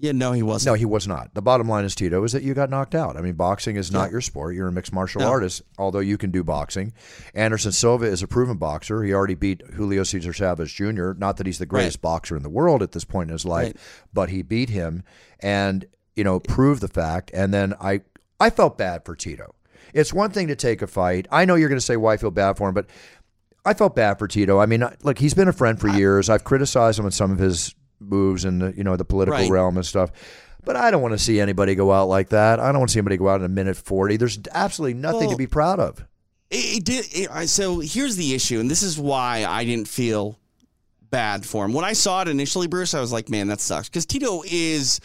yeah, 0.00 0.12
no, 0.12 0.30
he 0.32 0.42
wasn't. 0.44 0.70
No, 0.72 0.74
he 0.74 0.84
was 0.84 1.08
not. 1.08 1.34
The 1.34 1.42
bottom 1.42 1.68
line 1.68 1.84
is 1.84 1.94
Tito 1.96 2.22
is 2.22 2.30
that 2.32 2.44
you 2.44 2.54
got 2.54 2.70
knocked 2.70 2.94
out. 2.94 3.16
I 3.16 3.20
mean, 3.20 3.32
boxing 3.34 3.74
is 3.76 3.90
not 3.90 4.04
Yeah. 4.06 4.12
your 4.12 4.20
sport. 4.20 4.54
You're 4.54 4.68
a 4.68 4.72
mixed 4.72 4.92
martial 4.92 5.22
No. 5.22 5.28
artist, 5.28 5.62
although 5.76 5.98
you 5.98 6.16
can 6.16 6.30
do 6.30 6.44
boxing. 6.44 6.92
Anderson 7.34 7.72
Silva 7.72 8.04
is 8.06 8.22
a 8.22 8.28
proven 8.28 8.58
boxer. 8.58 9.02
He 9.02 9.12
already 9.12 9.34
beat 9.34 9.60
Julio 9.74 10.04
Cesar 10.04 10.32
Chavez 10.32 10.70
Jr. 10.72 11.14
Not 11.18 11.36
that 11.38 11.46
he's 11.46 11.58
the 11.58 11.66
greatest 11.66 12.00
boxer 12.00 12.36
in 12.36 12.44
the 12.44 12.48
world 12.48 12.80
at 12.80 12.92
this 12.92 13.02
point 13.04 13.28
in 13.30 13.32
his 13.32 13.44
life, 13.44 13.66
Right. 13.66 13.76
but 14.14 14.30
he 14.30 14.42
beat 14.42 14.68
him 14.70 15.02
and 15.40 15.84
you 16.14 16.22
know 16.22 16.38
proved 16.38 16.80
the 16.80 16.86
fact. 16.88 17.32
And 17.34 17.52
then 17.52 17.74
I 17.80 18.02
I 18.38 18.50
felt 18.50 18.78
bad 18.78 19.04
for 19.04 19.16
Tito. 19.16 19.52
It's 19.94 20.12
one 20.12 20.30
thing 20.30 20.46
to 20.48 20.54
take 20.54 20.80
a 20.82 20.86
fight. 20.86 21.26
I 21.32 21.44
know 21.44 21.54
you're 21.56 21.68
going 21.70 21.78
to 21.80 21.84
say 21.84 21.96
why 21.96 22.12
I 22.12 22.16
feel 22.18 22.30
bad 22.30 22.56
for 22.58 22.68
him, 22.68 22.74
but 22.74 22.86
I 23.64 23.74
felt 23.74 23.94
bad 23.94 24.18
for 24.18 24.26
Tito. 24.28 24.58
I 24.58 24.66
mean, 24.66 24.84
look, 25.02 25.18
he's 25.18 25.34
been 25.34 25.48
a 25.48 25.52
friend 25.52 25.78
for 25.78 25.88
years. 25.88 26.30
I've 26.30 26.44
criticized 26.44 26.98
him 26.98 27.04
on 27.04 27.10
some 27.10 27.30
of 27.30 27.38
his 27.38 27.74
moves 28.00 28.44
in 28.44 28.60
the, 28.60 28.72
you 28.76 28.84
know 28.84 28.96
the 28.96 29.04
political 29.04 29.40
Right. 29.40 29.50
realm 29.50 29.76
and 29.76 29.84
stuff. 29.84 30.10
But 30.64 30.76
I 30.76 30.90
don't 30.90 31.02
want 31.02 31.12
to 31.12 31.18
see 31.18 31.40
anybody 31.40 31.74
go 31.74 31.92
out 31.92 32.08
like 32.08 32.28
that. 32.30 32.60
I 32.60 32.66
don't 32.72 32.78
want 32.78 32.90
to 32.90 32.92
see 32.92 32.98
anybody 32.98 33.16
go 33.16 33.28
out 33.28 33.40
in 33.40 33.46
a 33.46 33.48
minute 33.48 33.76
forty. 33.76 34.16
There's 34.16 34.38
absolutely 34.52 34.94
nothing 34.94 35.22
to 35.22 35.26
Well- 35.28 35.36
be 35.36 35.46
proud 35.46 35.80
of. 35.80 36.04
It, 36.50 36.78
it 36.78 36.84
did. 36.84 37.06
It, 37.12 37.28
I, 37.30 37.44
so 37.44 37.80
here's 37.80 38.16
the 38.16 38.34
issue, 38.34 38.58
and 38.60 38.70
this 38.70 38.82
is 38.82 38.98
why 38.98 39.44
I 39.46 39.64
didn't 39.64 39.88
feel 39.88 40.38
bad 41.10 41.44
for 41.44 41.64
him 41.64 41.72
when 41.74 41.84
I 41.84 41.92
saw 41.92 42.22
it 42.22 42.28
initially. 42.28 42.66
Bruce, 42.66 42.94
I 42.94 43.00
was 43.00 43.12
like, 43.12 43.28
"Man, 43.28 43.48
that 43.48 43.60
sucks," 43.60 43.88
because 43.88 44.06
Tito 44.06 44.42
is, 44.46 45.00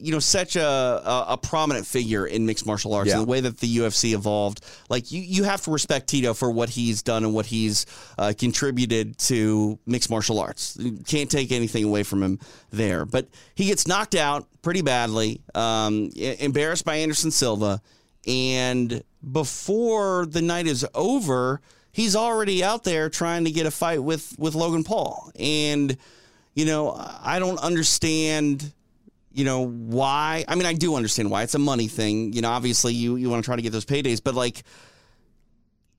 you 0.00 0.12
know, 0.12 0.18
such 0.18 0.56
a, 0.56 0.62
a 0.62 1.24
a 1.30 1.36
prominent 1.36 1.86
figure 1.86 2.26
in 2.26 2.46
mixed 2.46 2.66
martial 2.66 2.94
arts. 2.94 3.08
Yeah. 3.08 3.18
And 3.18 3.22
the 3.26 3.30
way 3.30 3.40
that 3.40 3.58
the 3.58 3.78
UFC 3.78 4.14
evolved, 4.14 4.64
like 4.88 5.10
you, 5.12 5.20
you 5.20 5.44
have 5.44 5.62
to 5.62 5.70
respect 5.70 6.08
Tito 6.08 6.34
for 6.34 6.50
what 6.50 6.68
he's 6.68 7.02
done 7.02 7.24
and 7.24 7.34
what 7.34 7.46
he's 7.46 7.86
uh, 8.18 8.32
contributed 8.36 9.18
to 9.18 9.78
mixed 9.86 10.10
martial 10.10 10.38
arts. 10.38 10.76
You 10.80 10.98
can't 11.06 11.30
take 11.30 11.52
anything 11.52 11.84
away 11.84 12.02
from 12.02 12.22
him 12.22 12.38
there. 12.70 13.04
But 13.04 13.28
he 13.54 13.66
gets 13.66 13.86
knocked 13.86 14.14
out 14.14 14.46
pretty 14.62 14.82
badly, 14.82 15.40
um, 15.54 16.10
embarrassed 16.16 16.84
by 16.84 16.96
Anderson 16.96 17.30
Silva. 17.30 17.80
And 18.26 19.02
before 19.32 20.26
the 20.26 20.42
night 20.42 20.66
is 20.66 20.86
over, 20.94 21.60
he's 21.92 22.14
already 22.14 22.62
out 22.62 22.84
there 22.84 23.08
trying 23.08 23.44
to 23.44 23.50
get 23.50 23.66
a 23.66 23.70
fight 23.70 24.02
with 24.02 24.38
with 24.38 24.54
Logan 24.54 24.84
Paul. 24.84 25.30
And 25.38 25.96
you 26.54 26.64
know, 26.64 26.94
I 27.22 27.38
don't 27.38 27.58
understand 27.60 28.72
you 29.32 29.44
know 29.44 29.66
why 29.66 30.44
i 30.48 30.54
mean 30.54 30.66
i 30.66 30.72
do 30.72 30.94
understand 30.96 31.30
why 31.30 31.42
it's 31.42 31.54
a 31.54 31.58
money 31.58 31.86
thing 31.88 32.32
you 32.32 32.40
know 32.40 32.50
obviously 32.50 32.94
you 32.94 33.16
you 33.16 33.28
want 33.30 33.42
to 33.42 33.46
try 33.46 33.56
to 33.56 33.62
get 33.62 33.72
those 33.72 33.84
paydays 33.84 34.22
but 34.22 34.34
like 34.34 34.62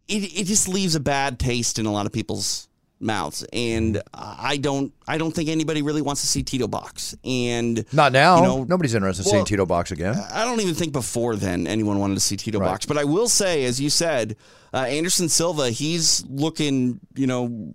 it, 0.07 0.23
it 0.39 0.45
just 0.45 0.67
leaves 0.67 0.95
a 0.95 0.99
bad 0.99 1.39
taste 1.39 1.79
in 1.79 1.85
a 1.85 1.91
lot 1.91 2.05
of 2.05 2.11
people's 2.11 2.67
mouths 3.01 3.45
and 3.53 4.01
i 4.13 4.57
don't 4.57 4.91
i 5.07 5.17
don't 5.17 5.31
think 5.31 5.47
anybody 5.47 5.81
really 5.81 6.01
wants 6.01 6.19
to 6.21 6.27
see 6.27 6.43
tito 6.43 6.67
box 6.67 7.15
and 7.23 7.85
Not 7.93 8.11
now. 8.11 8.37
You 8.37 8.43
know, 8.43 8.63
Nobody's 8.65 8.93
interested 8.93 9.25
in 9.25 9.29
seeing 9.31 9.45
Tito 9.45 9.65
box 9.65 9.91
again. 9.91 10.15
I 10.33 10.43
don't 10.43 10.59
even 10.59 10.75
think 10.75 10.91
before 10.91 11.37
then 11.37 11.65
anyone 11.65 11.99
wanted 11.99 12.15
to 12.15 12.19
see 12.19 12.35
Tito 12.35 12.59
Right. 12.59 12.65
box. 12.67 12.85
But 12.85 12.97
I 12.97 13.05
will 13.05 13.29
say, 13.29 13.63
as 13.63 13.79
you 13.79 13.89
said, 13.89 14.35
uh, 14.73 14.79
Anderson 14.79 15.29
Silva, 15.29 15.69
he's 15.69 16.25
looking, 16.27 16.99
you 17.15 17.25
know, 17.25 17.73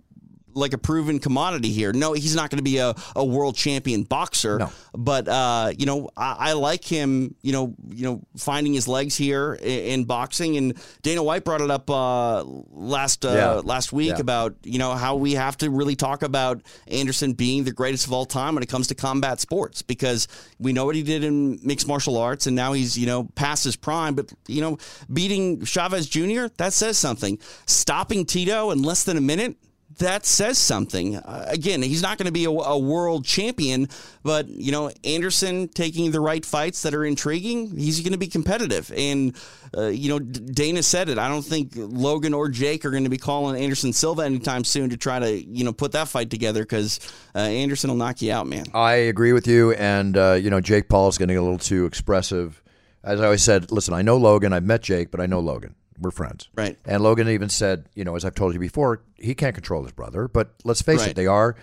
like 0.55 0.72
a 0.72 0.78
proven 0.78 1.18
commodity 1.18 1.70
here. 1.70 1.92
No, 1.92 2.12
he's 2.12 2.34
not 2.34 2.50
going 2.50 2.59
to 2.59 2.62
be 2.64 2.78
a, 2.78 2.94
a 3.16 3.24
world 3.24 3.57
champion 3.57 4.02
boxer. 4.05 4.59
No. 4.59 4.72
But 4.96 5.28
uh, 5.28 5.72
you 5.76 5.86
know, 5.86 6.11
I, 6.16 6.36
I 6.50 6.52
like 6.55 6.84
him. 6.84 7.34
You 7.42 7.52
know, 7.52 7.74
you 7.88 8.05
know, 8.05 8.22
finding 8.36 8.72
his 8.74 8.86
legs 8.88 9.16
here 9.16 9.55
in, 9.55 9.78
in 10.00 10.05
boxing. 10.05 10.57
And 10.57 10.74
Dana 11.02 11.22
White 11.22 11.44
brought 11.44 11.61
it 11.61 11.70
up 11.70 11.90
uh, 11.90 12.44
last 12.44 13.24
uh, 13.24 13.32
Yeah. 13.32 13.52
last 13.64 13.92
week 13.92 14.11
Yeah. 14.14 14.20
about 14.20 14.57
you 14.64 14.78
know 14.78 14.94
how 14.94 15.16
we 15.16 15.32
have 15.34 15.57
to 15.59 15.70
really 15.70 15.96
talk 15.96 16.22
about 16.22 16.62
Anderson 16.88 17.32
being 17.32 17.64
the 17.64 17.72
greatest 17.72 18.07
of 18.07 18.12
all 18.12 18.26
time 18.26 18.55
when 18.55 18.62
it 18.62 18.68
comes 18.68 18.88
to 18.88 18.94
combat 18.94 19.40
sports 19.40 19.82
because 19.82 20.28
we 20.59 20.72
know 20.72 20.84
what 20.84 20.94
he 20.94 21.02
did 21.02 21.24
in 21.24 21.59
mixed 21.62 21.88
martial 21.88 22.16
arts 22.16 22.46
and 22.46 22.55
now 22.57 22.72
he's 22.72 22.96
you 22.98 23.07
know 23.07 23.24
past 23.34 23.64
his 23.64 23.76
prime. 23.76 24.14
But 24.14 24.32
you 24.48 24.61
know, 24.61 24.78
beating 25.12 25.64
Chavez 25.64 26.09
Jr. 26.09 26.46
that 26.59 26.72
says 26.72 26.96
something. 26.98 27.38
Stopping 27.66 28.24
Tito 28.24 28.70
in 28.70 28.82
less 28.82 29.05
than 29.05 29.16
a 29.16 29.20
minute. 29.20 29.57
That 29.99 30.26
says 30.26 30.59
something. 30.59 31.16
Uh, 31.16 31.47
again, 31.49 31.82
he's 31.82 32.03
not 32.03 32.18
going 32.18 32.26
to 32.26 32.32
be 32.32 32.45
a, 32.45 32.51
a, 32.51 32.78
world 32.78 33.24
champion, 33.24 33.88
but 34.22 34.49
you 34.49 34.72
know, 34.72 34.90
Anderson 35.05 35.68
taking 35.68 36.11
the 36.11 36.20
right 36.20 36.45
fights 36.45 36.82
that 36.82 36.95
are 36.95 37.05
intriguing, 37.05 37.76
he's 37.76 38.01
going 38.01 38.12
to 38.12 38.18
be 38.18 38.26
competitive. 38.26 38.92
And 38.97 39.36
uh, 39.76 39.86
you 39.86 40.09
know, 40.09 40.18
Dana 40.18 40.82
said 40.82 41.09
it. 41.09 41.18
I 41.18 41.28
don't 41.28 41.45
think 41.45 41.72
Logan 41.74 42.34
or 42.34 42.49
Jake 42.49 42.84
are 42.84 42.90
going 42.90 43.05
to 43.05 43.11
be 43.11 43.18
calling 43.18 43.62
Anderson 43.62 43.92
Silva 43.92 44.22
anytime 44.22 44.64
soon 44.64 44.90
to 44.90 44.97
try 44.97 45.18
to 45.18 45.32
you 45.32 45.64
know 45.64 45.72
put 45.72 45.92
that 45.92 46.09
fight 46.09 46.30
together 46.30 46.62
because 46.62 47.01
uh, 47.34 47.38
Anderson 47.38 47.90
will 47.90 47.97
knock 47.97 48.22
you 48.22 48.32
out, 48.32 48.47
man. 48.47 48.64
I 48.74 48.95
agree 48.95 49.32
with 49.32 49.47
you, 49.47 49.72
and 49.72 50.16
uh, 50.16 50.32
you 50.32 50.51
know, 50.51 50.61
Jake 50.61 50.88
Paul 50.88 51.09
is 51.09 51.18
getting 51.18 51.36
a 51.36 51.42
little 51.42 51.59
too 51.59 51.86
expressive. 51.86 52.61
As 53.03 53.20
I 53.20 53.24
always 53.24 53.42
said, 53.42 53.70
listen, 53.70 53.92
I 53.92 54.01
know 54.01 54.16
Logan. 54.16 54.55
I've 54.55 54.64
met 54.64 54.82
Jake, 54.82 55.11
but 55.11 55.20
I 55.20 55.26
know 55.26 55.40
Logan 55.40 55.74
we're 55.99 56.11
friends. 56.11 56.49
Right. 56.55 56.78
And 56.84 57.03
Logan 57.03 57.28
even 57.28 57.49
said, 57.49 57.88
you 57.95 58.05
know, 58.05 58.16
as 58.16 58.24
I've 58.24 58.34
told 58.34 58.55
you 58.55 58.61
before, 58.61 59.03
he 59.16 59.34
can't 59.34 59.55
control 59.55 59.82
his 59.82 59.92
brother. 59.92 60.28
But 60.28 60.51
let's 60.64 60.82
face 60.82 61.01
right. 61.01 61.11
it, 61.11 61.16
they 61.16 61.26
are 61.26 61.57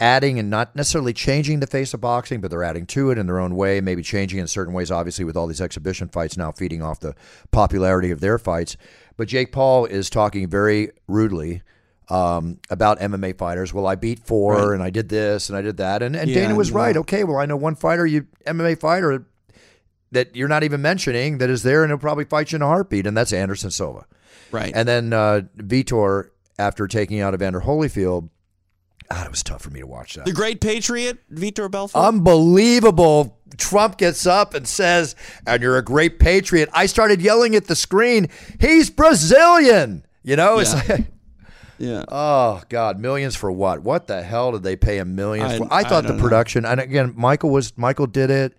adding 0.00 0.38
and 0.38 0.50
not 0.50 0.74
necessarily 0.74 1.12
changing 1.12 1.60
the 1.60 1.66
face 1.66 1.94
of 1.94 2.00
boxing, 2.00 2.40
but 2.40 2.50
they're 2.50 2.64
adding 2.64 2.86
to 2.86 3.10
it 3.10 3.18
in 3.18 3.26
their 3.26 3.38
own 3.38 3.54
way, 3.54 3.80
maybe 3.80 4.02
changing 4.02 4.38
in 4.38 4.46
certain 4.46 4.74
ways, 4.74 4.90
obviously, 4.90 5.24
with 5.24 5.36
all 5.36 5.46
these 5.46 5.60
exhibition 5.60 6.08
fights 6.08 6.36
now 6.36 6.50
feeding 6.50 6.82
off 6.82 7.00
the 7.00 7.14
popularity 7.50 8.10
of 8.10 8.20
their 8.20 8.38
fights. 8.38 8.76
But 9.16 9.28
Jake 9.28 9.52
Paul 9.52 9.84
is 9.84 10.10
talking 10.10 10.48
very 10.48 10.90
rudely 11.06 11.62
um, 12.08 12.58
about 12.68 12.98
MMA 12.98 13.38
fighters. 13.38 13.72
Well, 13.72 13.86
I 13.86 13.94
beat 13.94 14.18
four 14.18 14.56
right. 14.56 14.74
and 14.74 14.82
I 14.82 14.90
did 14.90 15.08
this 15.08 15.48
and 15.48 15.56
I 15.56 15.62
did 15.62 15.76
that. 15.76 16.02
And, 16.02 16.16
and 16.16 16.28
yeah, 16.28 16.42
Dana 16.42 16.54
was 16.54 16.70
no. 16.70 16.76
right. 16.76 16.96
Okay, 16.96 17.24
well, 17.24 17.38
I 17.38 17.46
know 17.46 17.56
one 17.56 17.76
fighter, 17.76 18.04
you 18.04 18.26
MMA 18.46 18.80
fighter 18.80 19.24
that 20.12 20.36
you're 20.36 20.48
not 20.48 20.62
even 20.62 20.80
mentioning 20.80 21.38
that 21.38 21.50
is 21.50 21.62
there 21.62 21.82
and 21.82 21.90
he'll 21.90 21.98
probably 21.98 22.24
fight 22.24 22.52
you 22.52 22.56
in 22.56 22.62
a 22.62 22.66
heartbeat, 22.66 23.06
and 23.06 23.16
that's 23.16 23.32
Anderson 23.32 23.70
Silva. 23.70 24.06
Right. 24.50 24.72
And 24.74 24.86
then 24.86 25.12
uh, 25.12 25.42
Vitor, 25.56 26.30
after 26.58 26.86
taking 26.86 27.20
out 27.20 27.34
Evander 27.34 27.62
Holyfield, 27.62 28.28
God, 29.12 29.26
it 29.26 29.30
was 29.30 29.42
tough 29.42 29.62
for 29.62 29.70
me 29.70 29.80
to 29.80 29.86
watch 29.86 30.14
that. 30.14 30.24
The 30.24 30.32
great 30.32 30.60
patriot, 30.60 31.18
Vitor 31.30 31.70
Belfort. 31.70 32.02
Unbelievable. 32.02 33.38
Trump 33.58 33.98
gets 33.98 34.26
up 34.26 34.54
and 34.54 34.66
says, 34.66 35.14
and 35.46 35.62
you're 35.62 35.76
a 35.76 35.82
great 35.82 36.18
patriot. 36.18 36.70
I 36.72 36.86
started 36.86 37.20
yelling 37.20 37.54
at 37.54 37.66
the 37.66 37.76
screen, 37.76 38.28
he's 38.58 38.88
Brazilian. 38.88 40.06
You 40.22 40.36
know, 40.36 40.60
it's 40.60 40.72
yeah. 40.72 40.94
like, 40.94 41.06
yeah. 41.78 42.04
Oh 42.08 42.62
God, 42.68 43.00
millions 43.00 43.36
for 43.36 43.52
what? 43.52 43.82
What 43.82 44.06
the 44.06 44.22
hell 44.22 44.52
did 44.52 44.62
they 44.62 44.76
pay 44.76 44.98
him 44.98 45.14
millions 45.14 45.52
I, 45.52 45.58
for? 45.58 45.68
I 45.70 45.82
thought 45.82 46.06
I 46.06 46.12
the 46.12 46.18
production, 46.18 46.62
know. 46.62 46.70
and 46.70 46.80
again, 46.80 47.12
Michael 47.16 47.50
was 47.50 47.76
Michael 47.76 48.06
did 48.06 48.30
it. 48.30 48.56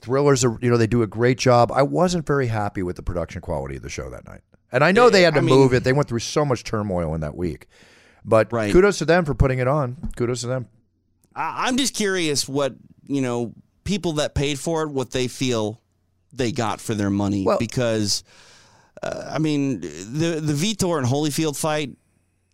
Thrillers 0.00 0.44
are, 0.44 0.58
you 0.60 0.70
know, 0.70 0.76
they 0.76 0.86
do 0.86 1.02
a 1.02 1.06
great 1.06 1.38
job. 1.38 1.70
I 1.72 1.82
wasn't 1.82 2.26
very 2.26 2.46
happy 2.46 2.82
with 2.82 2.96
the 2.96 3.02
production 3.02 3.40
quality 3.40 3.76
of 3.76 3.82
the 3.82 3.88
show 3.90 4.10
that 4.10 4.26
night. 4.26 4.40
And 4.72 4.84
I 4.84 4.92
know 4.92 5.10
they 5.10 5.22
had 5.22 5.34
to 5.34 5.40
I 5.40 5.42
mean, 5.42 5.54
move 5.54 5.74
it. 5.74 5.84
They 5.84 5.92
went 5.92 6.08
through 6.08 6.20
so 6.20 6.44
much 6.44 6.64
turmoil 6.64 7.14
in 7.14 7.20
that 7.22 7.36
week. 7.36 7.66
But 8.24 8.52
right. 8.52 8.72
kudos 8.72 8.98
to 8.98 9.04
them 9.04 9.24
for 9.24 9.34
putting 9.34 9.58
it 9.58 9.68
on. 9.68 9.96
Kudos 10.16 10.42
to 10.42 10.46
them. 10.46 10.68
I'm 11.34 11.76
just 11.76 11.94
curious 11.94 12.48
what, 12.48 12.74
you 13.06 13.20
know, 13.20 13.54
people 13.84 14.14
that 14.14 14.34
paid 14.34 14.58
for 14.58 14.82
it, 14.82 14.90
what 14.90 15.10
they 15.10 15.28
feel 15.28 15.80
they 16.32 16.52
got 16.52 16.80
for 16.80 16.94
their 16.94 17.10
money. 17.10 17.44
Well, 17.44 17.58
because, 17.58 18.22
uh, 19.02 19.30
I 19.32 19.38
mean, 19.38 19.80
the, 19.80 20.40
the 20.42 20.52
Vitor 20.52 20.98
and 20.98 21.06
Holyfield 21.06 21.56
fight, 21.56 21.90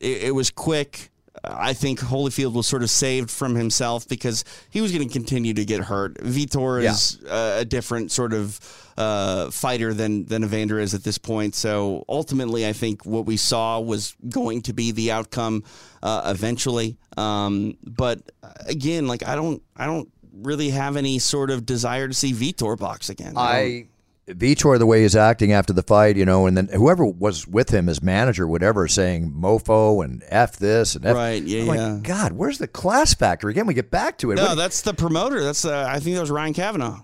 it, 0.00 0.24
it 0.24 0.34
was 0.34 0.50
quick. 0.50 1.10
I 1.46 1.72
think 1.72 2.00
Holyfield 2.00 2.54
was 2.54 2.66
sort 2.66 2.82
of 2.82 2.90
saved 2.90 3.30
from 3.30 3.54
himself 3.54 4.08
because 4.08 4.44
he 4.70 4.80
was 4.80 4.92
going 4.92 5.06
to 5.06 5.12
continue 5.12 5.54
to 5.54 5.64
get 5.64 5.80
hurt. 5.82 6.14
Vitor 6.16 6.82
is 6.82 7.18
yeah. 7.24 7.58
a 7.58 7.64
different 7.64 8.10
sort 8.10 8.32
of 8.32 8.92
uh, 8.96 9.50
fighter 9.50 9.92
than 9.94 10.24
than 10.26 10.42
Evander 10.42 10.78
is 10.78 10.94
at 10.94 11.04
this 11.04 11.18
point. 11.18 11.54
So 11.54 12.04
ultimately, 12.08 12.66
I 12.66 12.72
think 12.72 13.04
what 13.04 13.26
we 13.26 13.36
saw 13.36 13.80
was 13.80 14.16
going 14.28 14.62
to 14.62 14.72
be 14.72 14.92
the 14.92 15.12
outcome 15.12 15.64
uh, 16.02 16.22
eventually. 16.34 16.96
Um, 17.16 17.76
but 17.84 18.20
again, 18.66 19.06
like 19.06 19.26
I 19.26 19.34
don't, 19.34 19.62
I 19.76 19.86
don't 19.86 20.10
really 20.32 20.70
have 20.70 20.96
any 20.96 21.18
sort 21.18 21.50
of 21.50 21.64
desire 21.64 22.08
to 22.08 22.14
see 22.14 22.32
Vitor 22.32 22.78
box 22.78 23.08
again. 23.08 23.34
I 23.36 23.86
Vitor, 24.28 24.76
the 24.78 24.86
way 24.86 25.02
he's 25.02 25.14
acting 25.14 25.52
after 25.52 25.72
the 25.72 25.82
fight, 25.82 26.16
you 26.16 26.24
know, 26.24 26.46
and 26.46 26.56
then 26.56 26.68
whoever 26.68 27.06
was 27.06 27.46
with 27.46 27.70
him, 27.70 27.86
his 27.86 28.02
manager, 28.02 28.46
whatever, 28.46 28.88
saying 28.88 29.30
mofo 29.30 30.04
and 30.04 30.24
f 30.28 30.56
this 30.56 30.96
and 30.96 31.06
f. 31.06 31.14
Right, 31.14 31.42
yeah, 31.42 31.60
I'm 31.60 31.66
yeah. 31.66 31.86
Like, 31.86 32.02
God, 32.02 32.32
where's 32.32 32.58
the 32.58 32.66
class 32.66 33.14
factor? 33.14 33.48
Again, 33.48 33.66
we 33.66 33.74
get 33.74 33.90
back 33.90 34.18
to 34.18 34.32
it. 34.32 34.36
No, 34.36 34.46
what, 34.46 34.54
that's 34.56 34.82
the 34.82 34.94
promoter. 34.94 35.44
That's 35.44 35.64
uh, 35.64 35.86
I 35.88 36.00
think 36.00 36.16
that 36.16 36.20
was 36.20 36.30
Ryan 36.32 36.54
Kavanaugh. 36.54 37.02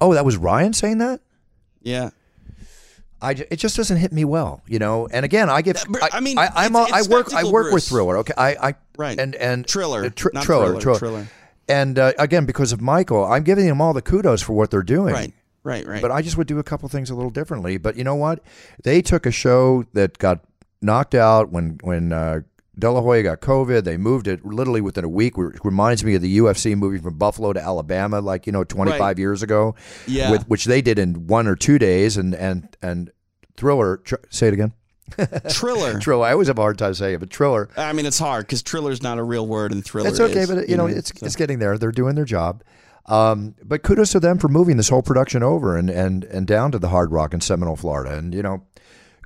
Oh, 0.00 0.14
that 0.14 0.24
was 0.24 0.36
Ryan 0.36 0.72
saying 0.72 0.98
that. 0.98 1.20
Yeah. 1.82 2.10
I, 3.20 3.32
it 3.32 3.56
just 3.56 3.76
doesn't 3.76 3.98
hit 3.98 4.12
me 4.12 4.24
well, 4.24 4.62
you 4.66 4.80
know. 4.80 5.06
And 5.08 5.24
again, 5.24 5.48
I 5.48 5.62
get. 5.62 5.84
I, 6.02 6.08
I 6.14 6.20
mean, 6.20 6.38
I, 6.38 6.66
am 6.66 6.74
I 6.74 7.02
work. 7.08 7.32
I 7.32 7.44
work 7.44 7.66
Bruce. 7.66 7.74
with 7.74 7.88
Thriller. 7.88 8.18
Okay, 8.18 8.32
I, 8.36 8.70
I 8.70 8.74
right. 8.96 9.18
And 9.18 9.36
and 9.36 9.64
Triller, 9.66 10.06
uh, 10.06 10.10
tr- 10.14 10.30
Triller, 10.42 10.80
Triller, 10.80 10.98
Triller. 10.98 11.28
And 11.68 12.00
uh, 12.00 12.12
again, 12.18 12.46
because 12.46 12.72
of 12.72 12.80
Michael, 12.80 13.24
I'm 13.24 13.44
giving 13.44 13.66
them 13.66 13.80
all 13.80 13.92
the 13.92 14.02
kudos 14.02 14.42
for 14.42 14.54
what 14.54 14.72
they're 14.72 14.82
doing. 14.82 15.14
Right. 15.14 15.32
Right, 15.64 15.86
right. 15.86 16.02
But 16.02 16.10
I 16.10 16.22
just 16.22 16.36
would 16.36 16.48
do 16.48 16.58
a 16.58 16.64
couple 16.64 16.88
things 16.88 17.10
a 17.10 17.14
little 17.14 17.30
differently. 17.30 17.78
But 17.78 17.96
you 17.96 18.04
know 18.04 18.16
what? 18.16 18.42
They 18.82 19.00
took 19.00 19.26
a 19.26 19.30
show 19.30 19.84
that 19.92 20.18
got 20.18 20.40
knocked 20.80 21.14
out 21.14 21.50
when 21.50 21.78
when 21.82 22.12
uh, 22.12 22.40
got 22.78 23.40
COVID. 23.40 23.84
They 23.84 23.96
moved 23.96 24.26
it 24.26 24.44
literally 24.44 24.80
within 24.80 25.04
a 25.04 25.08
week. 25.08 25.36
Which 25.36 25.56
reminds 25.62 26.04
me 26.04 26.14
of 26.16 26.22
the 26.22 26.38
UFC 26.38 26.76
moving 26.76 27.00
from 27.00 27.16
Buffalo 27.16 27.52
to 27.52 27.60
Alabama, 27.60 28.20
like 28.20 28.46
you 28.46 28.52
know, 28.52 28.64
25 28.64 29.00
right. 29.00 29.18
years 29.18 29.42
ago. 29.42 29.76
Yeah, 30.06 30.32
with, 30.32 30.48
which 30.48 30.64
they 30.64 30.82
did 30.82 30.98
in 30.98 31.26
one 31.28 31.46
or 31.46 31.54
two 31.54 31.78
days. 31.78 32.16
And 32.16 32.34
and 32.34 32.76
and 32.82 33.12
Thriller, 33.56 33.98
tr- 33.98 34.16
say 34.30 34.48
it 34.48 34.54
again. 34.54 34.72
Triller. 35.50 35.98
Triller. 36.00 36.26
I 36.26 36.32
always 36.32 36.48
have 36.48 36.58
a 36.58 36.62
hard 36.62 36.78
time 36.78 36.94
saying 36.94 37.14
it, 37.14 37.20
but 37.20 37.30
Triller. 37.30 37.68
I 37.76 37.92
mean, 37.92 38.06
it's 38.06 38.18
hard 38.18 38.46
because 38.46 38.62
Triller's 38.62 39.02
not 39.02 39.18
a 39.18 39.22
real 39.22 39.46
word, 39.46 39.72
and 39.72 39.84
Thriller. 39.84 40.08
It's 40.08 40.20
okay, 40.20 40.40
is, 40.40 40.50
but 40.50 40.68
you 40.68 40.76
know, 40.76 40.86
know 40.86 40.94
it's 40.94 41.12
so. 41.16 41.26
it's 41.26 41.36
getting 41.36 41.58
there. 41.58 41.78
They're 41.78 41.92
doing 41.92 42.14
their 42.14 42.24
job. 42.24 42.62
Um, 43.06 43.54
but 43.62 43.82
kudos 43.82 44.12
to 44.12 44.20
them 44.20 44.38
for 44.38 44.48
moving 44.48 44.76
this 44.76 44.88
whole 44.88 45.02
production 45.02 45.42
over 45.42 45.76
and, 45.76 45.90
and, 45.90 46.24
and 46.24 46.46
down 46.46 46.72
to 46.72 46.78
the 46.78 46.88
Hard 46.88 47.10
Rock 47.10 47.34
in 47.34 47.40
Seminole, 47.40 47.76
Florida. 47.76 48.16
And, 48.16 48.32
you 48.32 48.42
know, 48.42 48.62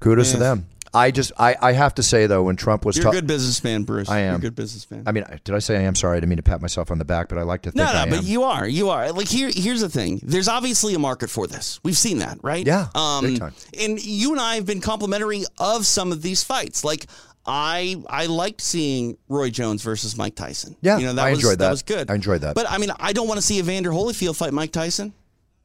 kudos 0.01 0.33
to 0.33 0.39
them. 0.39 0.67
I 0.95 1.11
just 1.11 1.33
I, 1.39 1.57
I 1.61 1.73
have 1.73 1.95
to 1.97 2.03
say 2.03 2.27
though 2.27 2.45
when 2.45 2.57
Trump 2.57 2.87
was 2.87 2.97
you're 2.97 3.05
ta- 3.05 3.11
a 3.11 3.13
good 3.13 3.27
businessman, 3.27 3.83
Bruce. 3.83 4.09
I 4.09 4.21
am 4.21 4.27
you're 4.27 4.37
a 4.37 4.41
good 4.41 4.55
businessman. 4.55 5.03
I 5.07 5.13
mean, 5.13 5.25
did 5.45 5.55
I 5.55 5.59
say 5.59 5.77
I 5.77 5.83
am 5.83 5.95
sorry? 5.95 6.17
I 6.17 6.21
didn't 6.21 6.31
mean 6.31 6.37
to 6.39 6.43
pat 6.43 6.63
myself 6.63 6.91
on 6.91 6.99
the 6.99 7.05
back, 7.05 7.29
but 7.29 7.37
I 7.37 7.43
like 7.43 7.63
to 7.63 7.71
think 7.71 7.85
no, 7.85 8.05
no, 8.05 8.11
but 8.11 8.25
you 8.25 8.45
are, 8.45 8.67
you 8.67 8.89
are. 8.89 9.13
Like 9.13 9.29
here, 9.29 9.51
here's 9.55 9.83
the 9.83 9.91
thing. 9.91 10.21
There's 10.23 10.49
obviously 10.49 10.95
a 10.95 10.99
market 10.99 11.29
for 11.29 11.47
this. 11.47 11.81
We've 11.83 11.99
seen 11.99 12.19
that, 12.19 12.39
right? 12.43 12.67
Yeah, 12.67 12.87
um. 12.95 13.39
And 13.79 14.03
you 14.03 14.33
and 14.33 14.41
I 14.41 14.55
have 14.55 14.65
been 14.65 14.81
complimentary 14.81 15.45
of 15.59 15.85
some 15.85 16.13
of 16.13 16.23
these 16.23 16.43
fights. 16.43 16.83
Like 16.83 17.07
I 17.47 18.03
I 18.09 18.27
liked 18.27 18.61
seeing 18.61 19.17
Roy 19.29 19.51
Jones 19.51 19.83
versus 19.83 20.17
Mike 20.17 20.35
Tyson. 20.35 20.77
Yeah, 20.81 20.99
you 20.99 21.07
know 21.07 21.15
that 21.15 21.27
I 21.27 21.31
was, 21.31 21.39
enjoyed 21.39 21.59
that. 21.59 21.67
That 21.67 21.71
was 21.71 21.83
good. 21.83 22.11
I 22.11 22.15
enjoyed 22.15 22.41
that. 22.41 22.55
But 22.55 22.71
I 22.71 22.79
mean, 22.79 22.91
I 22.99 23.13
don't 23.13 23.29
want 23.29 23.39
to 23.39 23.43
see 23.43 23.59
Evander 23.59 23.91
Holyfield 23.91 24.37
fight 24.37 24.53
Mike 24.53 24.73
Tyson. 24.73 25.13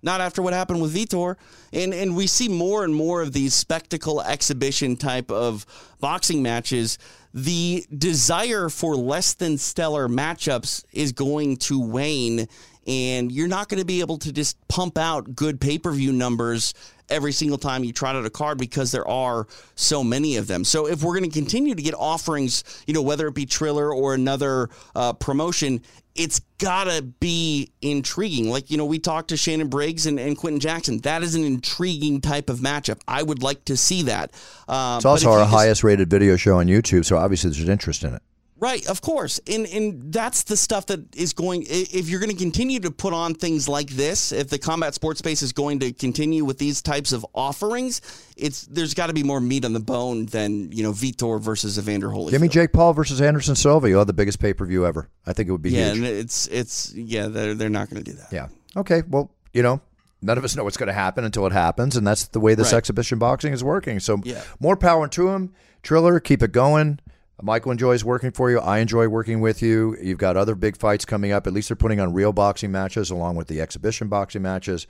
Not 0.04 0.20
after 0.20 0.42
what 0.42 0.54
happened 0.54 0.82
with 0.82 0.96
Vitor. 0.96 1.36
And 1.74 1.94
and 1.94 2.16
we 2.16 2.28
see 2.28 2.48
more 2.48 2.84
and 2.84 2.94
more 2.94 3.22
of 3.22 3.34
these 3.34 3.54
spectacle 3.54 4.22
exhibition 4.22 4.96
type 4.96 5.32
of 5.32 5.66
boxing 6.00 6.42
matches. 6.42 6.98
The 7.34 7.86
desire 7.98 8.70
for 8.70 8.96
less 8.96 9.34
than 9.34 9.58
stellar 9.58 10.10
matchups 10.10 10.84
is 10.92 11.12
going 11.12 11.58
to 11.58 11.80
wane 11.80 12.48
and 12.88 13.32
you're 13.32 13.48
not 13.48 13.70
going 13.70 13.80
to 13.80 13.86
be 13.86 14.00
able 14.00 14.18
to 14.20 14.32
just 14.32 14.58
pump 14.68 14.98
out 14.98 15.36
good 15.36 15.62
pay-per-view 15.62 16.12
numbers 16.12 16.74
every 17.10 17.34
single 17.34 17.58
time 17.58 17.84
you 17.84 17.92
trot 17.92 18.16
out 18.16 18.26
a 18.26 18.30
card 18.30 18.58
because 18.58 18.92
there 18.92 19.08
are 19.08 19.46
so 19.76 20.04
many 20.04 20.38
of 20.38 20.48
them. 20.48 20.64
So 20.64 20.88
if 20.88 21.04
we're 21.04 21.18
going 21.18 21.30
to 21.30 21.38
continue 21.38 21.76
to 21.76 21.82
get 21.82 21.94
offerings, 21.94 22.64
you 22.88 22.94
know, 22.94 23.02
whether 23.02 23.28
it 23.28 23.36
be 23.36 23.46
Triller 23.46 23.94
or 23.94 24.14
another 24.14 24.70
uh, 24.96 25.14
promotion, 25.14 25.82
it's 26.16 26.42
gotta 26.58 27.02
be 27.02 27.72
intriguing. 27.82 28.50
Like, 28.50 28.70
you 28.70 28.78
know, 28.78 28.86
we 28.86 29.00
talked 29.00 29.30
to 29.30 29.38
Shannon 29.38 29.70
Briggs 29.70 30.06
and, 30.06 30.20
and 30.20 30.38
Quinton 30.38 30.60
Jackson. 30.60 31.00
That 31.00 31.24
is 31.24 31.36
an 31.36 31.44
intriguing 31.46 32.20
type 32.20 32.50
of 32.50 32.60
matchup. 32.60 33.00
I 33.08 33.24
would 33.24 33.42
like 33.42 33.64
to 33.66 33.78
see 33.78 34.04
that. 34.04 34.32
Uh, 34.68 34.96
it's 34.98 35.06
also 35.06 35.32
our 35.32 35.40
just, 35.40 35.52
highest 35.52 35.84
rated 35.84 36.10
video 36.10 36.36
show 36.36 36.58
on 36.58 36.68
YouTube, 36.68 37.06
so 37.06 37.18
obviously 37.18 37.52
there's 37.52 37.70
interest 37.70 38.04
in 38.04 38.14
it. 38.14 38.22
Right, 38.62 38.88
of 38.88 39.02
course. 39.02 39.40
And 39.48 39.66
and 39.66 40.14
that's 40.14 40.44
the 40.44 40.56
stuff 40.56 40.86
that 40.86 41.16
is 41.16 41.34
going 41.34 41.66
if 41.68 42.08
you're 42.08 42.20
going 42.20 42.32
to 42.32 42.38
continue 42.38 42.80
to 42.82 42.92
put 42.92 43.12
on 43.12 43.34
things 43.34 43.68
like 43.68 43.90
this, 43.90 44.32
if 44.32 44.50
the 44.50 44.60
combat 44.60 44.94
sports 44.94 45.18
space 45.18 45.42
is 45.42 45.52
going 45.52 45.80
to 45.80 45.92
continue 45.92 46.46
with 46.46 46.60
these 46.60 46.84
types 46.84 47.12
of 47.12 47.26
offerings, 47.34 48.02
it's 48.38 48.68
there's 48.68 48.94
got 48.94 49.08
to 49.08 49.14
be 49.14 49.24
more 49.24 49.42
meat 49.42 49.66
on 49.66 49.74
the 49.74 49.80
bone 49.80 50.28
than, 50.28 50.72
you 50.72 50.84
know, 50.84 50.92
Vitor 50.92 51.42
versus 51.42 51.80
Evander 51.80 52.10
Holyfield. 52.10 52.30
Give 52.30 52.42
me 52.42 52.50
Jake 52.50 52.72
Paul 52.72 52.94
versus 52.94 53.20
Anderson 53.20 53.56
Silva. 53.56 53.90
You'll 53.90 53.98
have 53.98 54.06
the 54.06 54.14
biggest 54.14 54.40
pay-per-view 54.40 54.86
ever. 54.86 55.10
I 55.26 55.34
think 55.34 55.50
it 55.50 55.54
would 55.54 55.64
be 55.64 55.72
yeah, 55.72 55.94
huge. 55.94 55.98
and 55.98 56.06
it's 56.06 56.46
it's 56.48 56.94
yeah, 56.94 57.30
they're 57.30 57.56
they're 57.56 57.70
not 57.70 57.90
going 57.90 58.04
to 58.04 58.12
do 58.12 58.16
that. 58.16 58.32
Yeah. 58.32 58.50
Okay, 58.78 59.02
well, 59.10 59.32
you 59.54 59.64
know, 59.64 59.82
none 60.22 60.38
of 60.38 60.44
us 60.44 60.56
know 60.56 60.64
what's 60.64 60.78
going 60.78 60.86
to 60.86 60.94
happen 60.94 61.24
until 61.24 61.48
it 61.48 61.52
happens, 61.52 61.98
and 61.98 62.06
that's 62.06 62.28
the 62.28 62.40
way 62.40 62.54
this 62.54 62.74
right. 62.74 62.78
exhibition 62.78 63.18
boxing 63.18 63.54
is 63.54 63.64
working. 63.64 64.00
So, 64.00 64.22
yeah. 64.24 64.44
more 64.60 64.78
power 64.78 65.08
to 65.08 65.30
him. 65.30 65.52
Triller, 65.82 66.20
keep 66.20 66.44
it 66.44 66.52
going. 66.52 67.00
Michael 67.42 67.72
enjoys 67.72 68.04
working 68.04 68.32
for 68.32 68.50
you. 68.52 68.60
I 68.60 68.80
enjoy 68.80 69.08
working 69.08 69.42
with 69.42 69.62
you. 69.62 69.98
You've 70.02 70.18
got 70.18 70.38
other 70.38 70.56
big 70.56 70.78
fights 70.78 71.06
coming 71.06 71.32
up. 71.32 71.48
At 71.48 71.54
least 71.54 71.70
they're 71.70 71.76
putting 71.76 72.00
on 72.00 72.14
real 72.14 72.34
boxing 72.34 72.72
matches 72.72 73.10
along 73.10 73.36
with 73.36 73.48
the 73.48 73.62
exhibition 73.62 74.08
boxing 74.08 74.42
matches. 74.42 74.88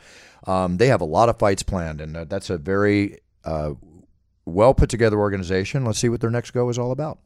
Um, 0.47 0.78
they 0.78 0.88
have 0.88 1.02
a 1.02 1.06
lot 1.06 1.30
of 1.30 1.38
fights 1.39 1.64
planned, 1.64 2.02
and 2.02 2.16
uh, 2.18 2.24
that's 2.26 2.49
a 2.49 2.58
very 2.58 3.20
uh, 3.45 3.74
well 4.45 4.74
put 4.74 4.89
together 4.89 5.20
organization. 5.20 5.86
Let's 5.86 5.99
see 5.99 6.10
what 6.10 6.22
their 6.22 6.30
next 6.32 6.52
go 6.52 6.70
is 6.70 6.78
all 6.78 6.91
about. 6.91 7.20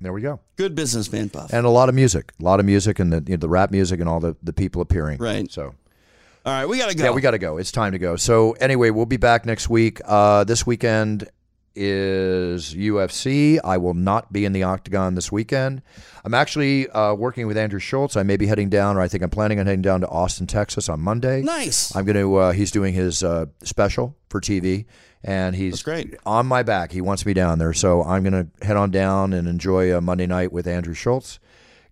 there 0.00 0.12
we 0.12 0.20
go. 0.22 0.40
Good 0.56 0.74
businessman, 0.74 1.28
Buff. 1.28 1.52
And 1.52 1.64
a 1.66 1.70
lot 1.70 1.88
of 1.88 1.94
music, 1.94 2.32
a 2.40 2.42
lot 2.44 2.60
of 2.60 2.66
music, 2.66 2.98
and 2.98 3.12
the 3.12 3.22
you 3.26 3.36
know, 3.36 3.40
the 3.40 3.48
rap 3.48 3.70
music 3.70 4.00
and 4.00 4.08
all 4.08 4.20
the 4.20 4.36
the 4.42 4.52
people 4.52 4.82
appearing. 4.82 5.18
Right. 5.18 5.50
So 5.50 5.74
All 6.46 6.52
right, 6.52 6.66
we 6.66 6.78
gotta 6.78 6.94
go. 6.94 7.04
yeah, 7.04 7.10
we 7.10 7.20
got 7.20 7.32
to 7.32 7.38
go. 7.38 7.58
It's 7.58 7.70
time 7.72 7.92
to 7.92 7.98
go. 7.98 8.16
So 8.16 8.52
anyway, 8.52 8.90
we'll 8.90 9.06
be 9.06 9.16
back 9.18 9.44
next 9.46 9.68
week. 9.68 10.00
Uh, 10.04 10.44
this 10.44 10.66
weekend 10.66 11.28
is 11.82 12.74
UFC. 12.74 13.58
I 13.64 13.78
will 13.78 13.94
not 13.94 14.32
be 14.32 14.44
in 14.44 14.52
the 14.52 14.62
octagon 14.64 15.14
this 15.14 15.32
weekend. 15.32 15.80
I'm 16.24 16.34
actually 16.34 16.88
uh, 16.90 17.14
working 17.14 17.46
with 17.46 17.56
Andrew 17.56 17.78
Schulz. 17.78 18.16
I 18.16 18.22
may 18.22 18.36
be 18.36 18.46
heading 18.46 18.68
down, 18.68 18.98
or 18.98 19.00
I 19.00 19.08
think 19.08 19.22
I'm 19.22 19.30
planning 19.30 19.58
on 19.58 19.64
heading 19.66 19.80
down 19.80 20.02
to 20.02 20.08
Austin, 20.08 20.46
Texas 20.46 20.88
on 20.90 21.00
Monday. 21.00 21.40
nice. 21.40 21.94
I'm 21.96 22.04
going 22.04 22.16
to. 22.16 22.36
Uh, 22.36 22.52
he's 22.52 22.70
doing 22.70 22.92
his 22.92 23.22
uh, 23.24 23.46
special 23.62 24.14
for 24.28 24.40
TV, 24.40 24.84
and 25.24 25.56
he's 25.56 25.72
That's 25.72 25.82
great. 25.82 26.14
on 26.26 26.46
my 26.46 26.62
back. 26.62 26.92
He 26.92 27.00
wants 27.00 27.24
me 27.24 27.32
down 27.32 27.58
there, 27.58 27.72
so 27.72 28.02
I'm 28.04 28.22
going 28.22 28.50
to 28.60 28.66
head 28.66 28.76
on 28.76 28.90
down 28.90 29.32
and 29.32 29.48
enjoy 29.48 29.96
a 29.96 30.00
Monday 30.02 30.26
night 30.26 30.52
with 30.52 30.66
Andrew 30.66 30.94
Schulz. 30.94 31.40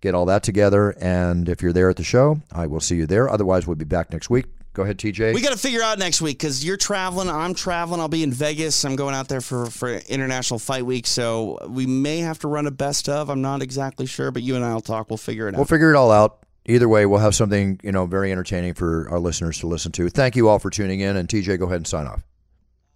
Get 0.00 0.14
all 0.14 0.26
that 0.26 0.42
together, 0.42 0.94
and 1.00 1.48
if 1.48 1.62
you're 1.62 1.72
there 1.72 1.88
at 1.90 1.96
the 1.96 2.04
show, 2.04 2.40
I 2.52 2.66
will 2.66 2.80
see 2.80 2.96
you 2.96 3.06
there. 3.06 3.28
Otherwise, 3.28 3.66
we'll 3.66 3.74
be 3.76 3.84
back 3.86 4.12
next 4.12 4.28
week. 4.30 4.44
Go 4.74 4.82
ahead, 4.84 4.98
TJ. 4.98 5.34
We 5.34 5.40
got 5.40 5.52
to 5.52 5.58
figure 5.58 5.82
out 5.82 5.98
next 5.98 6.20
week 6.20 6.38
because 6.38 6.64
you're 6.64 6.76
traveling. 6.76 7.28
I'm 7.28 7.54
traveling. 7.54 8.00
I'll 8.00 8.08
be 8.08 8.22
in 8.22 8.32
Vegas. 8.32 8.84
I'm 8.84 8.96
going 8.96 9.14
out 9.14 9.28
there 9.28 9.40
for, 9.40 9.66
for 9.66 9.88
International 9.92 10.58
Fight 10.58 10.86
Week. 10.86 11.06
So 11.06 11.58
we 11.68 11.86
may 11.86 12.18
have 12.18 12.38
to 12.40 12.48
run 12.48 12.66
a 12.66 12.70
best 12.70 13.08
of. 13.08 13.28
I'm 13.28 13.42
not 13.42 13.60
exactly 13.60 14.06
sure, 14.06 14.30
but 14.30 14.42
you 14.42 14.54
and 14.54 14.64
I 14.64 14.72
will 14.74 14.80
talk. 14.80 15.10
We'll 15.10 15.16
figure 15.16 15.48
it 15.48 15.54
out. 15.54 15.58
We'll 15.58 15.66
figure 15.66 15.92
it 15.92 15.96
all 15.96 16.12
out. 16.12 16.44
Either 16.66 16.88
way, 16.88 17.06
we'll 17.06 17.18
have 17.20 17.34
something 17.34 17.80
you 17.82 17.90
know 17.90 18.04
very 18.04 18.30
entertaining 18.30 18.74
for 18.74 19.08
our 19.10 19.18
listeners 19.18 19.58
to 19.60 19.66
listen 19.66 19.90
to. 19.92 20.08
Thank 20.10 20.36
you 20.36 20.48
all 20.48 20.58
for 20.58 20.68
tuning 20.68 21.00
in, 21.00 21.16
and 21.16 21.26
TJ, 21.26 21.58
go 21.58 21.64
ahead 21.64 21.76
and 21.76 21.86
sign 21.86 22.06
off. 22.06 22.22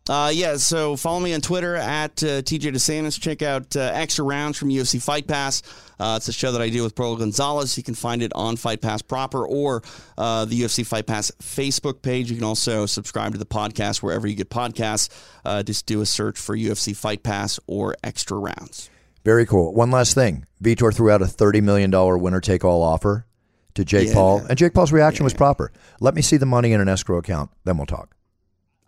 Uh, 0.08 0.32
yeah, 0.34 0.56
so 0.56 0.96
follow 0.96 1.20
me 1.20 1.32
on 1.32 1.40
Twitter 1.40 1.76
at 1.76 2.22
uh, 2.24 2.42
TJ 2.42 2.72
DeSantis. 2.72 3.20
Check 3.20 3.40
out 3.40 3.76
uh, 3.76 3.90
Extra 3.94 4.24
Rounds 4.24 4.58
from 4.58 4.68
UFC 4.68 5.00
Fight 5.00 5.28
Pass. 5.28 5.62
Uh, 6.00 6.14
it's 6.16 6.26
a 6.26 6.32
show 6.32 6.50
that 6.50 6.60
I 6.60 6.70
do 6.70 6.82
with 6.82 6.96
Pro 6.96 7.14
Gonzalez. 7.14 7.76
You 7.76 7.84
can 7.84 7.94
find 7.94 8.20
it 8.20 8.32
on 8.34 8.56
Fight 8.56 8.80
Pass 8.80 9.00
proper 9.00 9.46
or 9.46 9.82
uh, 10.18 10.44
the 10.44 10.60
UFC 10.60 10.84
Fight 10.84 11.06
Pass 11.06 11.30
Facebook 11.40 12.02
page. 12.02 12.30
You 12.30 12.36
can 12.36 12.44
also 12.44 12.84
subscribe 12.86 13.32
to 13.32 13.38
the 13.38 13.46
podcast 13.46 14.02
wherever 14.02 14.26
you 14.26 14.34
get 14.34 14.50
podcasts. 14.50 15.08
Uh, 15.44 15.62
just 15.62 15.86
do 15.86 16.00
a 16.00 16.06
search 16.06 16.36
for 16.36 16.56
UFC 16.56 16.96
Fight 16.96 17.22
Pass 17.22 17.60
or 17.68 17.94
Extra 18.02 18.36
Rounds. 18.38 18.90
Very 19.24 19.46
cool. 19.46 19.72
One 19.72 19.92
last 19.92 20.14
thing: 20.14 20.46
Vitor 20.60 20.92
threw 20.92 21.12
out 21.12 21.22
a 21.22 21.28
thirty 21.28 21.60
million 21.60 21.90
dollar 21.90 22.18
winner 22.18 22.40
take 22.40 22.64
all 22.64 22.82
offer 22.82 23.24
to 23.74 23.84
Jake 23.84 24.08
Yeah. 24.08 24.14
Paul, 24.14 24.38
and 24.48 24.58
Jake 24.58 24.74
Paul's 24.74 24.90
reaction 24.90 25.22
was 25.22 25.32
proper. 25.32 25.70
Let 26.00 26.16
me 26.16 26.22
see 26.22 26.38
the 26.38 26.46
money 26.46 26.72
in 26.72 26.80
an 26.80 26.88
escrow 26.88 27.18
account, 27.18 27.50
then 27.62 27.76
we'll 27.76 27.86
talk. 27.86 28.16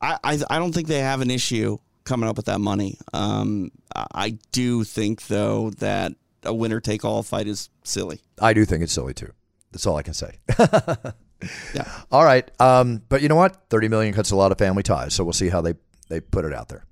I, 0.05 0.19
I, 0.23 0.39
I 0.51 0.59
don't 0.59 0.73
think 0.73 0.89
they 0.89 1.01
have 1.01 1.21
an 1.21 1.31
issue 1.31 1.79
coming 2.05 2.29
up 2.29 2.37
with 2.37 2.47
that 2.47 2.61
money. 2.61 2.99
Um, 3.13 3.71
I 3.95 4.39
do 4.53 4.85
think, 4.85 5.27
though, 5.27 5.71
that 5.79 6.13
a 6.43 6.53
winner 6.53 6.81
take 6.81 7.05
all 7.05 7.23
fight 7.23 7.47
is 7.47 7.71
silly. 7.85 8.21
I 8.41 8.53
do 8.53 8.65
think 8.65 8.83
it's 8.83 8.93
silly 8.93 9.15
too. 9.15 9.33
That's 9.73 9.87
all 9.87 9.97
I 9.97 10.03
can 10.03 10.15
say. 10.15 10.39
Yeah. 11.75 11.91
All 12.13 12.25
right. 12.25 12.49
Um, 12.61 13.03
but 13.09 13.21
you 13.23 13.29
know 13.29 13.35
what? 13.35 13.69
Thirty 13.69 13.89
million 13.89 14.15
cuts 14.15 14.31
a 14.31 14.37
lot 14.37 14.53
of 14.53 14.59
family 14.59 14.85
ties. 14.85 15.15
So 15.15 15.25
we'll 15.25 15.33
see 15.33 15.49
how 15.49 15.61
they 15.61 15.75
they 16.09 16.21
put 16.21 16.45
it 16.45 16.55
out 16.55 16.69
there. 16.69 16.85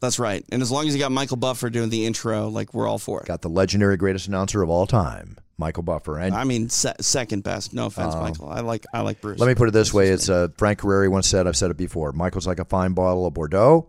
That's 0.00 0.18
right. 0.18 0.44
And 0.50 0.62
as 0.62 0.70
long 0.70 0.88
as 0.88 0.94
you 0.94 1.00
got 1.00 1.12
Michael 1.12 1.36
Buffer 1.36 1.68
doing 1.68 1.90
the 1.90 2.06
intro, 2.06 2.48
like 2.48 2.72
we're 2.74 2.88
all 2.88 2.98
for 2.98 3.20
it. 3.20 3.26
Got 3.26 3.42
the 3.42 3.48
legendary 3.50 3.96
greatest 3.96 4.28
announcer 4.28 4.62
of 4.62 4.70
all 4.70 4.86
time, 4.86 5.36
Michael 5.58 5.82
Buffer, 5.84 6.18
and 6.18 6.34
I 6.34 6.44
mean, 6.44 6.68
se- 6.68 6.96
second 7.00 7.42
best. 7.42 7.72
No 7.72 7.86
offense, 7.86 8.14
Michael. 8.14 8.48
I 8.50 8.60
like 8.60 8.84
I 8.92 9.00
like 9.00 9.20
Bruce. 9.22 9.38
Let 9.40 9.46
me 9.46 9.54
put 9.54 9.68
it 9.68 9.72
this 9.72 9.92
way: 9.94 10.08
It's 10.08 10.28
uh, 10.28 10.48
Frank 10.58 10.80
Carreri 10.80 11.08
once 11.10 11.26
said. 11.26 11.46
I've 11.46 11.56
said 11.56 11.70
it 11.70 11.76
before. 11.78 12.12
Michael's 12.12 12.46
like 12.46 12.58
a 12.58 12.64
fine 12.66 12.92
bottle 12.92 13.26
of 13.26 13.32
Bordeaux, 13.32 13.88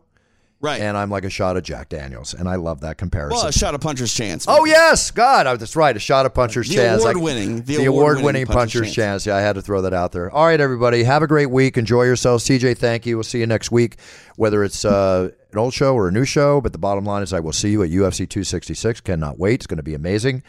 right. 0.61 0.80
and 0.80 0.95
I'm 0.95 1.09
like 1.09 1.26
a 1.26 1.30
shot 1.30 1.57
of 1.57 1.63
Jack 1.63 1.89
Daniels, 1.89 2.34
and 2.34 2.47
I 2.47 2.55
love 2.55 2.80
that 2.82 2.97
comparison. 2.97 3.36
well, 3.38 3.47
a 3.47 3.51
shot 3.51 3.76
of 3.76 3.82
puncher's 3.82 4.13
chance. 4.13 4.45
oh 4.47 4.63
yes, 4.63 5.11
God, 5.11 5.45
I, 5.45 5.57
that's 5.57 5.76
right. 5.76 5.93
A 5.93 5.99
shot 5.99 6.26
of 6.26 6.34
puncher's 6.34 6.70
The 6.70 6.76
chance. 6.76 7.03
I- 7.03 7.11
award-winning- 7.11 7.63
the 7.63 7.76
the 7.78 7.86
award-winning 7.86 7.88
award-winning 7.89 8.45
puncher's 8.45 8.80
puncher's 8.82 8.93
chance. 8.95 9.26
Yeah, 9.26 9.36
I 9.36 9.41
had 9.41 9.55
to 9.55 9.61
throw 9.61 9.82
that 9.82 9.93
out 9.93 10.13
there. 10.13 10.32
All 10.32 10.45
right, 10.45 10.61
everybody, 10.61 11.03
have 11.03 11.22
a 11.22 11.28
great 11.28 11.49
week. 11.51 11.78
Enjoy 11.78 12.03
yourselves. 12.03 12.45
TJ, 12.45 12.78
thank 12.78 13.05
you. 13.05 13.18
We'll 13.18 13.24
see 13.26 13.39
you 13.39 13.45
next 13.47 13.72
week, 13.72 13.97
whether 14.38 14.63
it's 14.63 14.86
uh, 14.86 15.32
an 15.51 15.57
old 15.57 15.74
show 15.74 15.95
or 15.95 16.07
a 16.07 16.11
new 16.13 16.24
show. 16.24 16.61
But 16.61 16.72
the 16.72 16.80
bottom 16.80 17.03
line 17.03 17.24
is, 17.24 17.34
I 17.34 17.41
will 17.41 17.51
see 17.51 17.72
you 17.72 17.84
at 17.84 17.89
UFC 17.89 18.20
266. 18.20 19.01
Cannot 19.01 19.38
wait. 19.38 19.55
It's 19.55 19.68
going 19.68 19.78
to 19.78 19.84
be 19.84 19.95
amazing. 19.95 20.43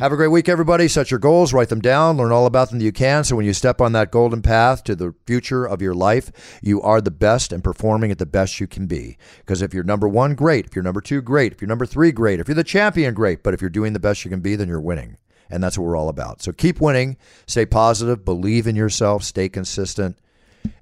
Have 0.00 0.12
a 0.12 0.16
great 0.16 0.28
week, 0.28 0.48
everybody. 0.48 0.88
Set 0.88 1.10
your 1.10 1.20
goals, 1.20 1.52
write 1.52 1.68
them 1.68 1.82
down, 1.82 2.16
learn 2.16 2.32
all 2.32 2.46
about 2.46 2.70
them 2.70 2.78
that 2.78 2.84
you 2.86 2.90
can. 2.90 3.22
So 3.22 3.36
when 3.36 3.44
you 3.44 3.52
step 3.52 3.82
on 3.82 3.92
that 3.92 4.10
golden 4.10 4.40
path 4.40 4.82
to 4.84 4.96
the 4.96 5.14
future 5.26 5.66
of 5.66 5.82
your 5.82 5.92
life, 5.92 6.32
you 6.62 6.80
are 6.80 7.02
the 7.02 7.10
best 7.10 7.52
and 7.52 7.62
performing 7.62 8.10
at 8.10 8.16
the 8.16 8.24
best 8.24 8.60
you 8.60 8.66
can 8.66 8.86
be. 8.86 9.18
Because 9.40 9.60
if 9.60 9.74
you're 9.74 9.84
number 9.84 10.08
one, 10.08 10.34
great. 10.34 10.64
If 10.64 10.74
you're 10.74 10.82
number 10.82 11.02
two, 11.02 11.20
great. 11.20 11.52
If 11.52 11.60
you're 11.60 11.68
number 11.68 11.84
three, 11.84 12.12
great. 12.12 12.40
If 12.40 12.48
you're 12.48 12.54
the 12.54 12.64
champion, 12.64 13.12
great. 13.12 13.42
But 13.42 13.52
if 13.52 13.60
you're 13.60 13.68
doing 13.68 13.92
the 13.92 14.00
best 14.00 14.24
you 14.24 14.30
can 14.30 14.40
be, 14.40 14.56
then 14.56 14.68
you're 14.68 14.80
winning. 14.80 15.18
And 15.50 15.62
that's 15.62 15.76
what 15.76 15.84
we're 15.84 15.98
all 15.98 16.08
about. 16.08 16.40
So 16.40 16.50
keep 16.50 16.80
winning, 16.80 17.18
stay 17.46 17.66
positive, 17.66 18.24
believe 18.24 18.66
in 18.66 18.76
yourself, 18.76 19.22
stay 19.22 19.50
consistent. 19.50 20.16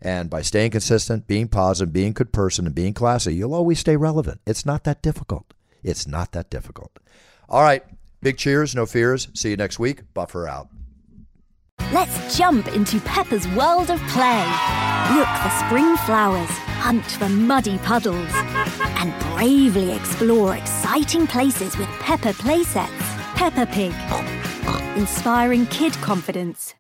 And 0.01 0.31
by 0.31 0.43
staying 0.43 0.71
consistent, 0.71 1.27
being 1.27 1.49
positive, 1.49 1.93
being 1.93 2.11
a 2.11 2.13
good 2.13 2.33
person, 2.33 2.67
and 2.67 2.75
being 2.75 2.95
classy, 2.95 3.35
you'll 3.35 3.55
always 3.55 3.81
stay 3.81 3.97
relevant. 3.97 4.43
It's 4.47 4.65
not 4.65 4.85
that 4.85 5.03
difficult. 5.03 5.55
It's 5.83 6.07
not 6.07 6.31
that 6.33 6.51
difficult. 6.51 7.01
All 7.49 7.63
right. 7.63 7.83
Big 8.21 8.37
cheers, 8.37 8.75
no 8.75 8.87
fears. 8.87 9.29
See 9.35 9.51
you 9.51 9.57
next 9.57 9.79
week. 9.79 10.03
Buffer 10.13 10.49
out. 10.49 10.69
Let's 11.93 12.37
jump 12.37 12.69
into 12.69 13.01
Peppa's 13.01 13.47
world 13.49 13.91
of 13.91 14.01
play. 14.09 14.45
Look 15.15 15.29
for 15.29 15.51
spring 15.65 15.97
flowers, 15.99 16.51
hunt 16.81 17.05
for 17.05 17.29
muddy 17.29 17.79
puddles, 17.79 18.31
and 18.99 19.15
bravely 19.35 19.93
explore 19.93 20.57
exciting 20.57 21.27
places 21.27 21.79
with 21.79 21.89
Peppa 22.01 22.33
playsets. 22.35 22.91
Peppa 23.37 23.67
Pig, 23.67 23.95
inspiring 24.99 25.65
kid 25.67 25.93
confidence 25.95 26.75